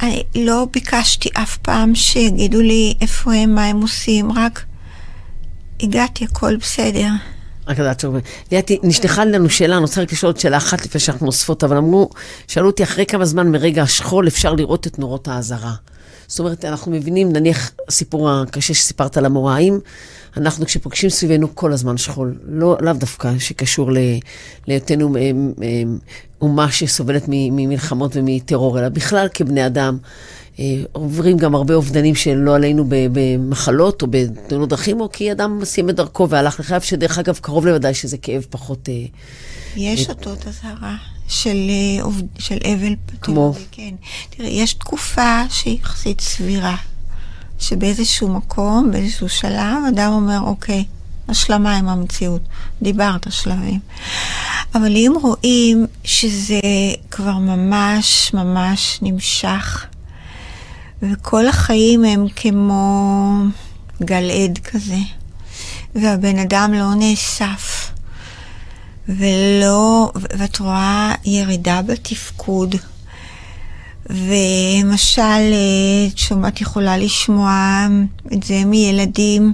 אני 0.02 0.24
לא 0.36 0.68
ביקשתי 0.72 1.30
אף 1.34 1.58
פעם 1.58 1.96
שיגידו 1.96 2.62
לי 2.62 2.94
איפה 3.02 3.34
הם, 3.34 3.56
מה 3.56 3.66
הם 3.66 3.82
עושים, 3.82 4.32
רק 4.32 4.66
הגעתי, 5.80 6.26
הכל 6.26 6.56
בסדר. 6.56 7.10
רק 7.72 7.80
לדעת 7.80 8.00
שהוא... 8.00 8.18
ליאתי, 8.52 8.80
נשלחה 8.84 9.26
לנו 9.26 9.50
שאלה, 9.50 9.76
אני 9.76 9.82
רוצה 9.82 10.02
רק 10.02 10.12
לשאול 10.12 10.30
עוד 10.30 10.40
שאלה 10.40 10.58
אחת 10.58 10.86
לפני 10.86 11.00
שאנחנו 11.00 11.28
אוספות, 11.28 11.64
אבל 11.64 11.78
אמרו, 11.78 12.10
שאלו 12.48 12.68
אותי, 12.68 12.84
אחרי 12.84 13.06
כמה 13.06 13.26
זמן 13.26 13.52
מרגע 13.52 13.84
השכול 13.84 14.28
אפשר 14.28 14.54
לראות 14.54 14.88
את 14.88 15.00
נורות 15.00 15.28
האזהרה? 15.28 15.74
זאת 16.32 16.40
אומרת, 16.40 16.66
אנחנו 16.66 16.92
מבינים, 16.92 17.34
נניח 17.34 17.72
הסיפור 17.88 18.30
הקשה 18.30 18.74
שסיפרת 18.74 19.18
על 19.18 19.26
המורה, 19.26 19.56
האם 19.56 19.80
אנחנו 20.38 20.66
כשפוגשים 20.66 21.10
סביבנו 21.10 21.56
כל 21.56 21.74
הזמן 21.74 21.98
שכול, 21.98 22.36
לא, 22.46 22.78
לאו 22.82 22.94
דווקא 22.94 23.40
שקשור 23.40 23.92
להיותנו 24.68 25.16
אה, 25.16 25.22
אה, 25.22 25.84
אומה 26.42 26.72
שסובלת 26.72 27.24
ממלחמות 27.28 28.12
ומטרור, 28.16 28.80
אלא 28.80 28.90
בכלל 28.90 29.28
כבני 29.34 29.66
אדם. 29.66 29.98
אה, 30.60 30.66
עוברים 30.92 31.38
גם 31.38 31.56
הרבה 31.56 31.74
אובדנים 31.74 32.16
שלא 32.16 32.56
עלינו 32.56 32.86
במחלות 32.90 34.02
או 34.02 34.08
בתאונות 34.10 34.70
דרכים, 34.70 35.02
או 35.02 35.12
כי 35.12 35.32
אדם 35.32 35.60
סיים 35.64 35.90
את 35.90 35.96
דרכו 35.96 36.30
והלך 36.30 36.60
לחייו, 36.60 36.82
שדרך 36.82 37.20
אגב, 37.20 37.40
קרוב 37.42 37.66
לוודאי 37.68 37.94
שזה 37.94 38.18
כאב 38.18 38.46
פחות... 38.50 38.90
יש 39.76 40.10
אותות 40.10 40.48
אזהרה. 40.48 40.96
של, 41.32 41.72
של 42.40 42.58
אבל. 42.74 42.96
כמו? 43.22 43.54
כן. 43.72 43.96
תראה, 44.30 44.50
יש 44.50 44.74
תקופה 44.74 45.42
שהיא 45.50 45.80
יחסית 45.80 46.22
סבירה, 46.22 46.76
שבאיזשהו 47.60 48.30
מקום, 48.30 48.92
באיזשהו 48.92 49.30
שלב, 49.30 49.78
אדם 49.90 50.12
אומר, 50.12 50.40
אוקיי, 50.42 50.86
השלמה 51.28 51.78
עם 51.78 51.90
המציאות. 51.90 52.42
דיברת 52.82 53.28
שלבים. 53.30 53.80
אבל 54.76 54.96
אם 54.96 55.14
רואים 55.22 55.86
שזה 56.04 56.60
כבר 57.12 57.38
ממש 57.38 58.32
ממש 58.34 59.00
נמשך, 59.02 59.86
וכל 61.02 61.48
החיים 61.48 62.04
הם 62.04 62.28
כמו 62.36 63.32
גל 64.04 64.32
עד 64.32 64.58
כזה, 64.58 65.00
והבן 65.96 66.40
אדם 66.40 66.74
לא 66.74 66.94
נאסף, 66.94 67.81
ולא, 69.18 70.12
ואת 70.16 70.60
רואה 70.60 71.14
ירידה 71.26 71.82
בתפקוד. 71.82 72.76
ולמשל, 74.10 75.54
את 76.14 76.18
שומעת, 76.18 76.62
יכולה 76.62 76.98
לשמוע 76.98 77.88
את 78.34 78.44
זה 78.44 78.66
מילדים 78.66 79.54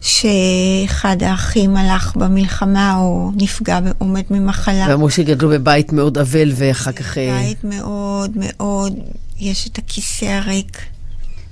שאחד 0.00 1.22
האחים 1.22 1.76
הלך 1.76 2.16
במלחמה 2.16 2.96
או 2.96 3.30
נפגע, 3.34 3.78
עומד 3.98 4.22
ממחלה. 4.30 4.86
ואמרו 4.88 5.10
שגדלו 5.10 5.48
בבית 5.48 5.92
מאוד 5.92 6.18
אבל 6.18 6.52
ואחר 6.54 6.92
כך... 6.92 7.18
אה, 7.18 7.42
בית 7.42 7.64
מאוד 7.64 8.30
מאוד, 8.34 8.92
יש 9.38 9.66
את 9.66 9.78
הכיסא 9.78 10.24
הריק, 10.24 10.78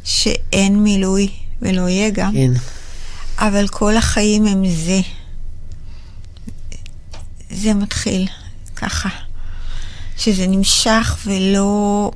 שאין 0.05 0.83
מילוי 0.83 1.29
ולא 1.63 1.89
יהיה 1.89 2.11
גם. 2.11 2.33
כן. 2.33 2.51
אבל 3.39 3.69
כל 3.69 3.97
החיים 3.97 4.47
הם 4.47 4.69
זה. 4.69 5.01
זה 7.53 7.75
מתחיל 7.75 8.27
ככה. 8.77 9.09
שזה 10.19 10.47
נמשך 10.47 11.17
ולא, 11.27 12.11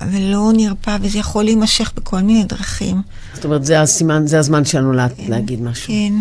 ולא 0.00 0.50
נרפא, 0.56 0.96
וזה 1.02 1.18
יכול 1.18 1.44
להימשך 1.44 1.92
בכל 1.96 2.20
מיני 2.20 2.44
דרכים. 2.44 3.02
זאת 3.34 3.44
אומרת, 3.44 3.64
זה 3.64 3.80
הסימן, 3.80 4.26
זה 4.26 4.38
הזמן 4.38 4.64
שלנו 4.64 4.92
לה, 4.92 5.08
כן, 5.08 5.24
להגיד 5.28 5.62
משהו. 5.62 5.86
כן. 5.86 6.12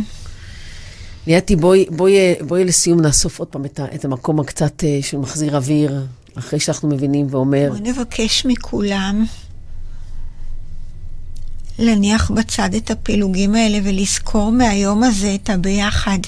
ליאתי, 1.28 1.56
בואי, 1.56 1.86
בואי, 1.90 2.14
בואי 2.48 2.66
לסיום 2.66 3.02
נאסוף 3.02 3.40
עוד 3.40 3.48
פעם 3.48 3.66
את, 3.66 3.80
את 3.96 4.06
המקום 4.06 4.40
הקצת 4.40 4.84
אה, 4.84 5.00
של 5.02 5.18
מחזיר 5.18 5.56
אוויר, 5.56 6.06
אחרי 6.36 6.60
שאנחנו 6.60 6.90
מבינים 6.90 7.28
ואומר... 7.30 7.70
בואי 7.70 7.92
נבקש 7.92 8.46
מכולם 8.46 9.26
להניח 11.80 12.32
בצד 12.32 12.74
את 12.74 12.92
הפילוגים 12.92 13.56
האלה 13.56 13.78
ולזכור 13.84 14.52
מהיום 14.52 15.04
הזה 15.04 15.36
את 15.44 15.50
הביחד. 15.50 16.20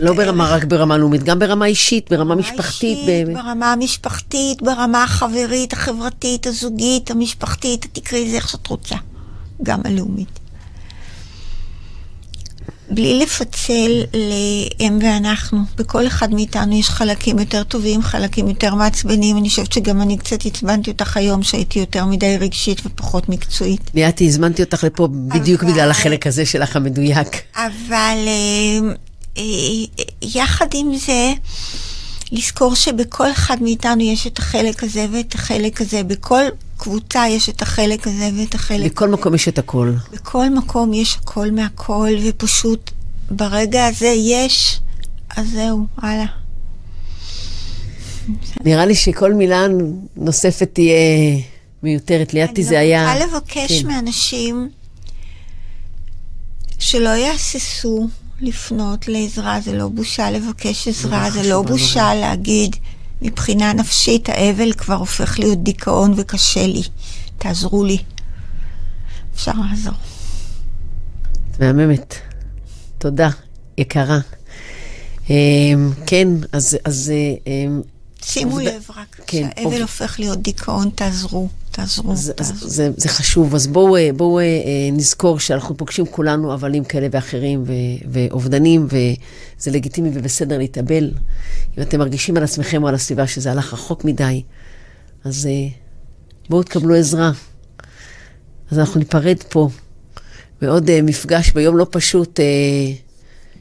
לא 0.00 0.14
ברמה, 0.14 0.50
רק 0.50 0.64
ברמה 0.64 0.98
לאומית, 0.98 1.22
גם 1.22 1.38
ברמה 1.38 1.66
אישית, 1.66 2.10
ברמה 2.10 2.34
משפחתית. 2.34 2.98
אישית, 2.98 3.28
ב... 3.28 3.32
ברמה 3.32 3.72
המשפחתית, 3.72 4.62
ברמה 4.62 5.04
החברית, 5.04 5.72
החברתית, 5.72 6.46
הזוגית, 6.46 7.10
המשפחתית, 7.10 7.86
תקראי 7.92 8.26
לזה 8.26 8.36
איך 8.36 8.48
שאת 8.48 8.66
רוצה, 8.66 8.96
גם 9.62 9.80
הלאומית. 9.84 10.44
בלי 12.90 13.18
לפצל 13.18 14.02
להם 14.12 14.98
ואנחנו. 15.02 15.58
בכל 15.76 16.06
אחד 16.06 16.34
מאיתנו 16.34 16.78
יש 16.78 16.88
חלקים 16.88 17.38
יותר 17.38 17.62
טובים, 17.62 18.02
חלקים 18.02 18.48
יותר 18.48 18.74
מעצבנים. 18.74 19.36
אני 19.36 19.48
חושבת 19.48 19.72
שגם 19.72 20.02
אני 20.02 20.18
קצת 20.18 20.46
עצבנתי 20.46 20.90
אותך 20.90 21.16
היום, 21.16 21.42
שהייתי 21.42 21.78
יותר 21.78 22.04
מדי 22.04 22.36
רגשית 22.40 22.80
ופחות 22.86 23.28
מקצועית. 23.28 23.90
ליאתי, 23.94 24.26
הזמנתי 24.26 24.62
אותך 24.62 24.84
לפה 24.84 25.08
בדיוק 25.12 25.62
אבל... 25.62 25.72
בגלל 25.72 25.90
החלק 25.90 26.26
הזה 26.26 26.46
שלך 26.46 26.76
המדויק. 26.76 27.42
אבל 27.56 28.18
אה, 28.26 28.94
יחד 30.22 30.66
עם 30.74 30.96
זה, 30.96 31.32
לזכור 32.32 32.74
שבכל 32.74 33.30
אחד 33.30 33.62
מאיתנו 33.62 34.02
יש 34.02 34.26
את 34.26 34.38
החלק 34.38 34.84
הזה 34.84 35.06
ואת 35.12 35.34
החלק 35.34 35.80
הזה. 35.80 36.02
בכל 36.02 36.42
קבוצה 36.76 37.28
יש 37.28 37.48
את 37.48 37.62
החלק 37.62 38.06
הזה 38.06 38.30
ואת 38.38 38.54
החלק 38.54 38.92
בכל. 38.92 39.08
מקום 39.08 39.34
יש 39.34 39.48
את 39.48 39.58
הכל. 39.58 39.92
בכל 40.12 40.50
מקום 40.50 40.94
יש 40.94 41.16
הכל 41.16 41.50
מהכל, 41.50 42.10
ופשוט 42.24 42.90
ברגע 43.30 43.86
הזה 43.86 44.14
יש, 44.16 44.80
אז 45.36 45.50
זהו, 45.50 45.86
הלאה. 45.96 46.26
נראה 48.64 48.86
לי 48.86 48.94
שכל 48.94 49.32
מילה 49.34 49.66
נוספת 50.16 50.68
תהיה 50.72 50.94
מיותרת. 51.82 52.34
ליאתי 52.34 52.64
זה 52.64 52.78
היה... 52.78 53.12
אני 53.12 53.24
רוצה 53.24 53.36
לבקש 53.36 53.82
כן. 53.82 53.88
מאנשים 53.88 54.68
שלא 56.78 57.08
יהססו. 57.08 58.08
לפנות 58.40 59.08
לעזרה, 59.08 59.60
זה 59.60 59.72
לא 59.72 59.88
בושה 59.88 60.30
לבקש 60.30 60.88
עזרה, 60.88 61.30
זה 61.30 61.50
לא 61.50 61.62
בושה 61.62 62.14
להגיד, 62.14 62.76
מבחינה 63.22 63.72
נפשית 63.72 64.28
האבל 64.28 64.72
כבר 64.72 64.94
הופך 64.94 65.38
להיות 65.38 65.62
דיכאון 65.62 66.14
וקשה 66.16 66.66
לי, 66.66 66.82
תעזרו 67.38 67.84
לי. 67.84 67.98
אפשר 69.34 69.52
לעזור. 69.70 69.94
את 71.50 71.60
מהממת. 71.60 72.14
תודה, 72.98 73.28
יקרה. 73.78 74.18
אמ, 75.30 75.90
כן, 76.06 76.28
אז... 76.52 76.76
אז 76.84 77.12
אמ, 77.46 77.82
שימו 78.26 78.58
לב 78.58 78.86
רק, 78.96 79.20
כן, 79.26 79.48
שהאבל 79.56 79.82
הופך 79.82 80.20
להיות 80.20 80.42
דיכאון, 80.42 80.90
תעזרו. 80.94 81.48
תעזרו, 81.70 82.16
זה, 82.16 82.32
תעזרו. 82.32 82.68
זה, 82.68 82.90
זה 82.96 83.08
חשוב, 83.08 83.54
אז 83.54 83.66
בואו 83.66 83.86
בוא, 83.86 83.98
בוא, 84.16 84.40
אה, 84.40 84.46
נזכור 84.92 85.38
שאנחנו 85.38 85.76
פוגשים 85.76 86.06
כולנו 86.06 86.52
הבלים 86.52 86.84
כאלה 86.84 87.08
ואחרים 87.10 87.62
ו, 87.66 87.72
ואובדנים, 88.12 88.86
וזה 88.86 89.70
לגיטימי 89.70 90.10
ובסדר 90.14 90.58
להתאבל. 90.58 91.10
אם 91.78 91.82
אתם 91.82 91.98
מרגישים 91.98 92.36
על 92.36 92.42
עצמכם 92.42 92.82
או 92.82 92.88
על 92.88 92.94
הסביבה 92.94 93.26
שזה 93.26 93.50
הלך 93.50 93.72
רחוק 93.72 94.04
מדי, 94.04 94.42
אז 95.24 95.46
אה, 95.46 95.68
בואו 96.48 96.62
תקבלו 96.62 96.94
עזרה. 96.94 97.30
אז 98.70 98.78
אנחנו 98.78 98.98
ניפרד 98.98 99.42
פה 99.48 99.68
מעוד 100.62 101.00
מפגש 101.02 101.50
ביום 101.50 101.76
לא 101.76 101.86
פשוט 101.90 102.40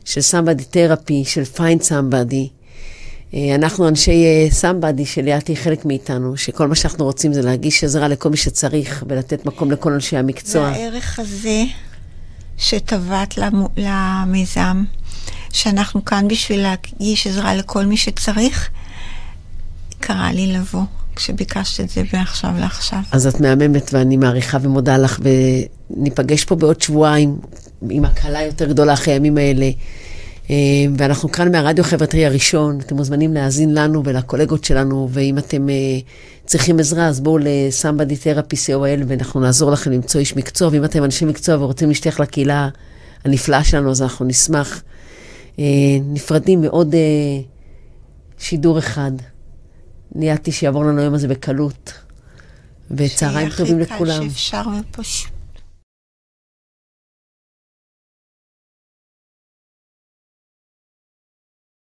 של 0.05 0.21
סמבדי 0.21 0.63
תרפי, 0.63 1.23
של 1.25 1.45
פיינד 1.45 1.81
סמבדי. 1.81 2.49
אה, 3.33 3.55
אנחנו 3.55 3.87
אנשי 3.87 4.25
סמבדי, 4.51 5.05
שליאתי 5.05 5.55
חלק 5.55 5.85
מאיתנו, 5.85 6.37
שכל 6.37 6.67
מה 6.67 6.75
שאנחנו 6.75 7.05
רוצים 7.05 7.33
זה 7.33 7.41
להגיש 7.41 7.83
עזרה 7.83 8.07
לכל 8.07 8.29
מי 8.29 8.37
שצריך 8.37 9.03
ולתת 9.09 9.45
מקום 9.45 9.71
לכל 9.71 9.93
אנשי 9.93 10.17
המקצוע. 10.17 10.61
והערך 10.61 11.19
הזה 11.19 11.63
שטבעת 12.57 13.37
למיזם, 13.77 14.83
שאנחנו 15.51 16.05
כאן 16.05 16.27
בשביל 16.27 16.61
להגיש 16.61 17.27
עזרה 17.27 17.55
לכל 17.55 17.85
מי 17.85 17.97
שצריך, 17.97 18.69
קרה 19.99 20.31
לי 20.31 20.47
לבוא. 20.47 20.83
כשביקשת 21.15 21.79
את 21.79 21.89
זה 21.89 22.03
מעכשיו 22.13 22.51
לעכשיו. 22.59 22.99
אז 23.11 23.27
את 23.27 23.39
מהממת 23.39 23.93
ואני 23.93 24.17
מעריכה 24.17 24.57
ומודה 24.61 24.97
לך, 24.97 25.19
וניפגש 25.89 26.43
פה 26.43 26.55
בעוד 26.55 26.81
שבועיים 26.81 27.37
עם 27.89 28.05
הקהלה 28.05 28.41
יותר 28.41 28.65
גדולה 28.65 28.93
אחרי 28.93 29.13
הימים 29.13 29.37
האלה. 29.37 29.69
אה, 30.49 30.55
ואנחנו 30.97 31.31
כאן 31.31 31.51
מהרדיו 31.51 31.83
החברתי 31.83 32.25
הראשון, 32.25 32.79
אתם 32.79 32.95
מוזמנים 32.95 33.33
להאזין 33.33 33.73
לנו 33.73 34.03
ולקולגות 34.05 34.63
שלנו, 34.63 35.09
ואם 35.11 35.37
אתם 35.37 35.69
אה, 35.69 35.99
צריכים 36.45 36.79
עזרה, 36.79 37.07
אז 37.07 37.19
בואו 37.19 37.37
ל-Somebody 37.37 38.13
Therapy 38.25 38.55
co.il 38.55 39.03
ואנחנו 39.07 39.39
נעזור 39.39 39.71
לכם 39.71 39.91
למצוא 39.91 40.19
איש 40.19 40.35
מקצוע, 40.35 40.69
ואם 40.71 40.85
אתם 40.85 41.03
אנשי 41.03 41.25
מקצוע 41.25 41.55
ורוצים 41.55 41.89
להשתייך 41.89 42.19
לקהילה 42.19 42.69
הנפלאה 43.25 43.63
שלנו, 43.63 43.91
אז 43.91 44.01
אנחנו 44.01 44.25
נשמח. 44.25 44.83
אה, 45.59 45.65
נפרדים 46.01 46.61
מעוד 46.61 46.95
שידור 48.37 48.79
אחד. 48.79 49.11
ניאתי 50.15 50.51
שיעבור 50.51 50.83
לנו 50.85 51.01
היום 51.01 51.13
הזה 51.13 51.27
בקלות. 51.27 51.93
וצהריים 52.91 53.49
טובים 53.57 53.79
לכולם. 53.79 54.11
שיהיה 54.11 54.17
הכי 54.17 54.29
קל 54.29 54.29
שאפשר 54.29 54.61
ופשוט. 54.89 55.32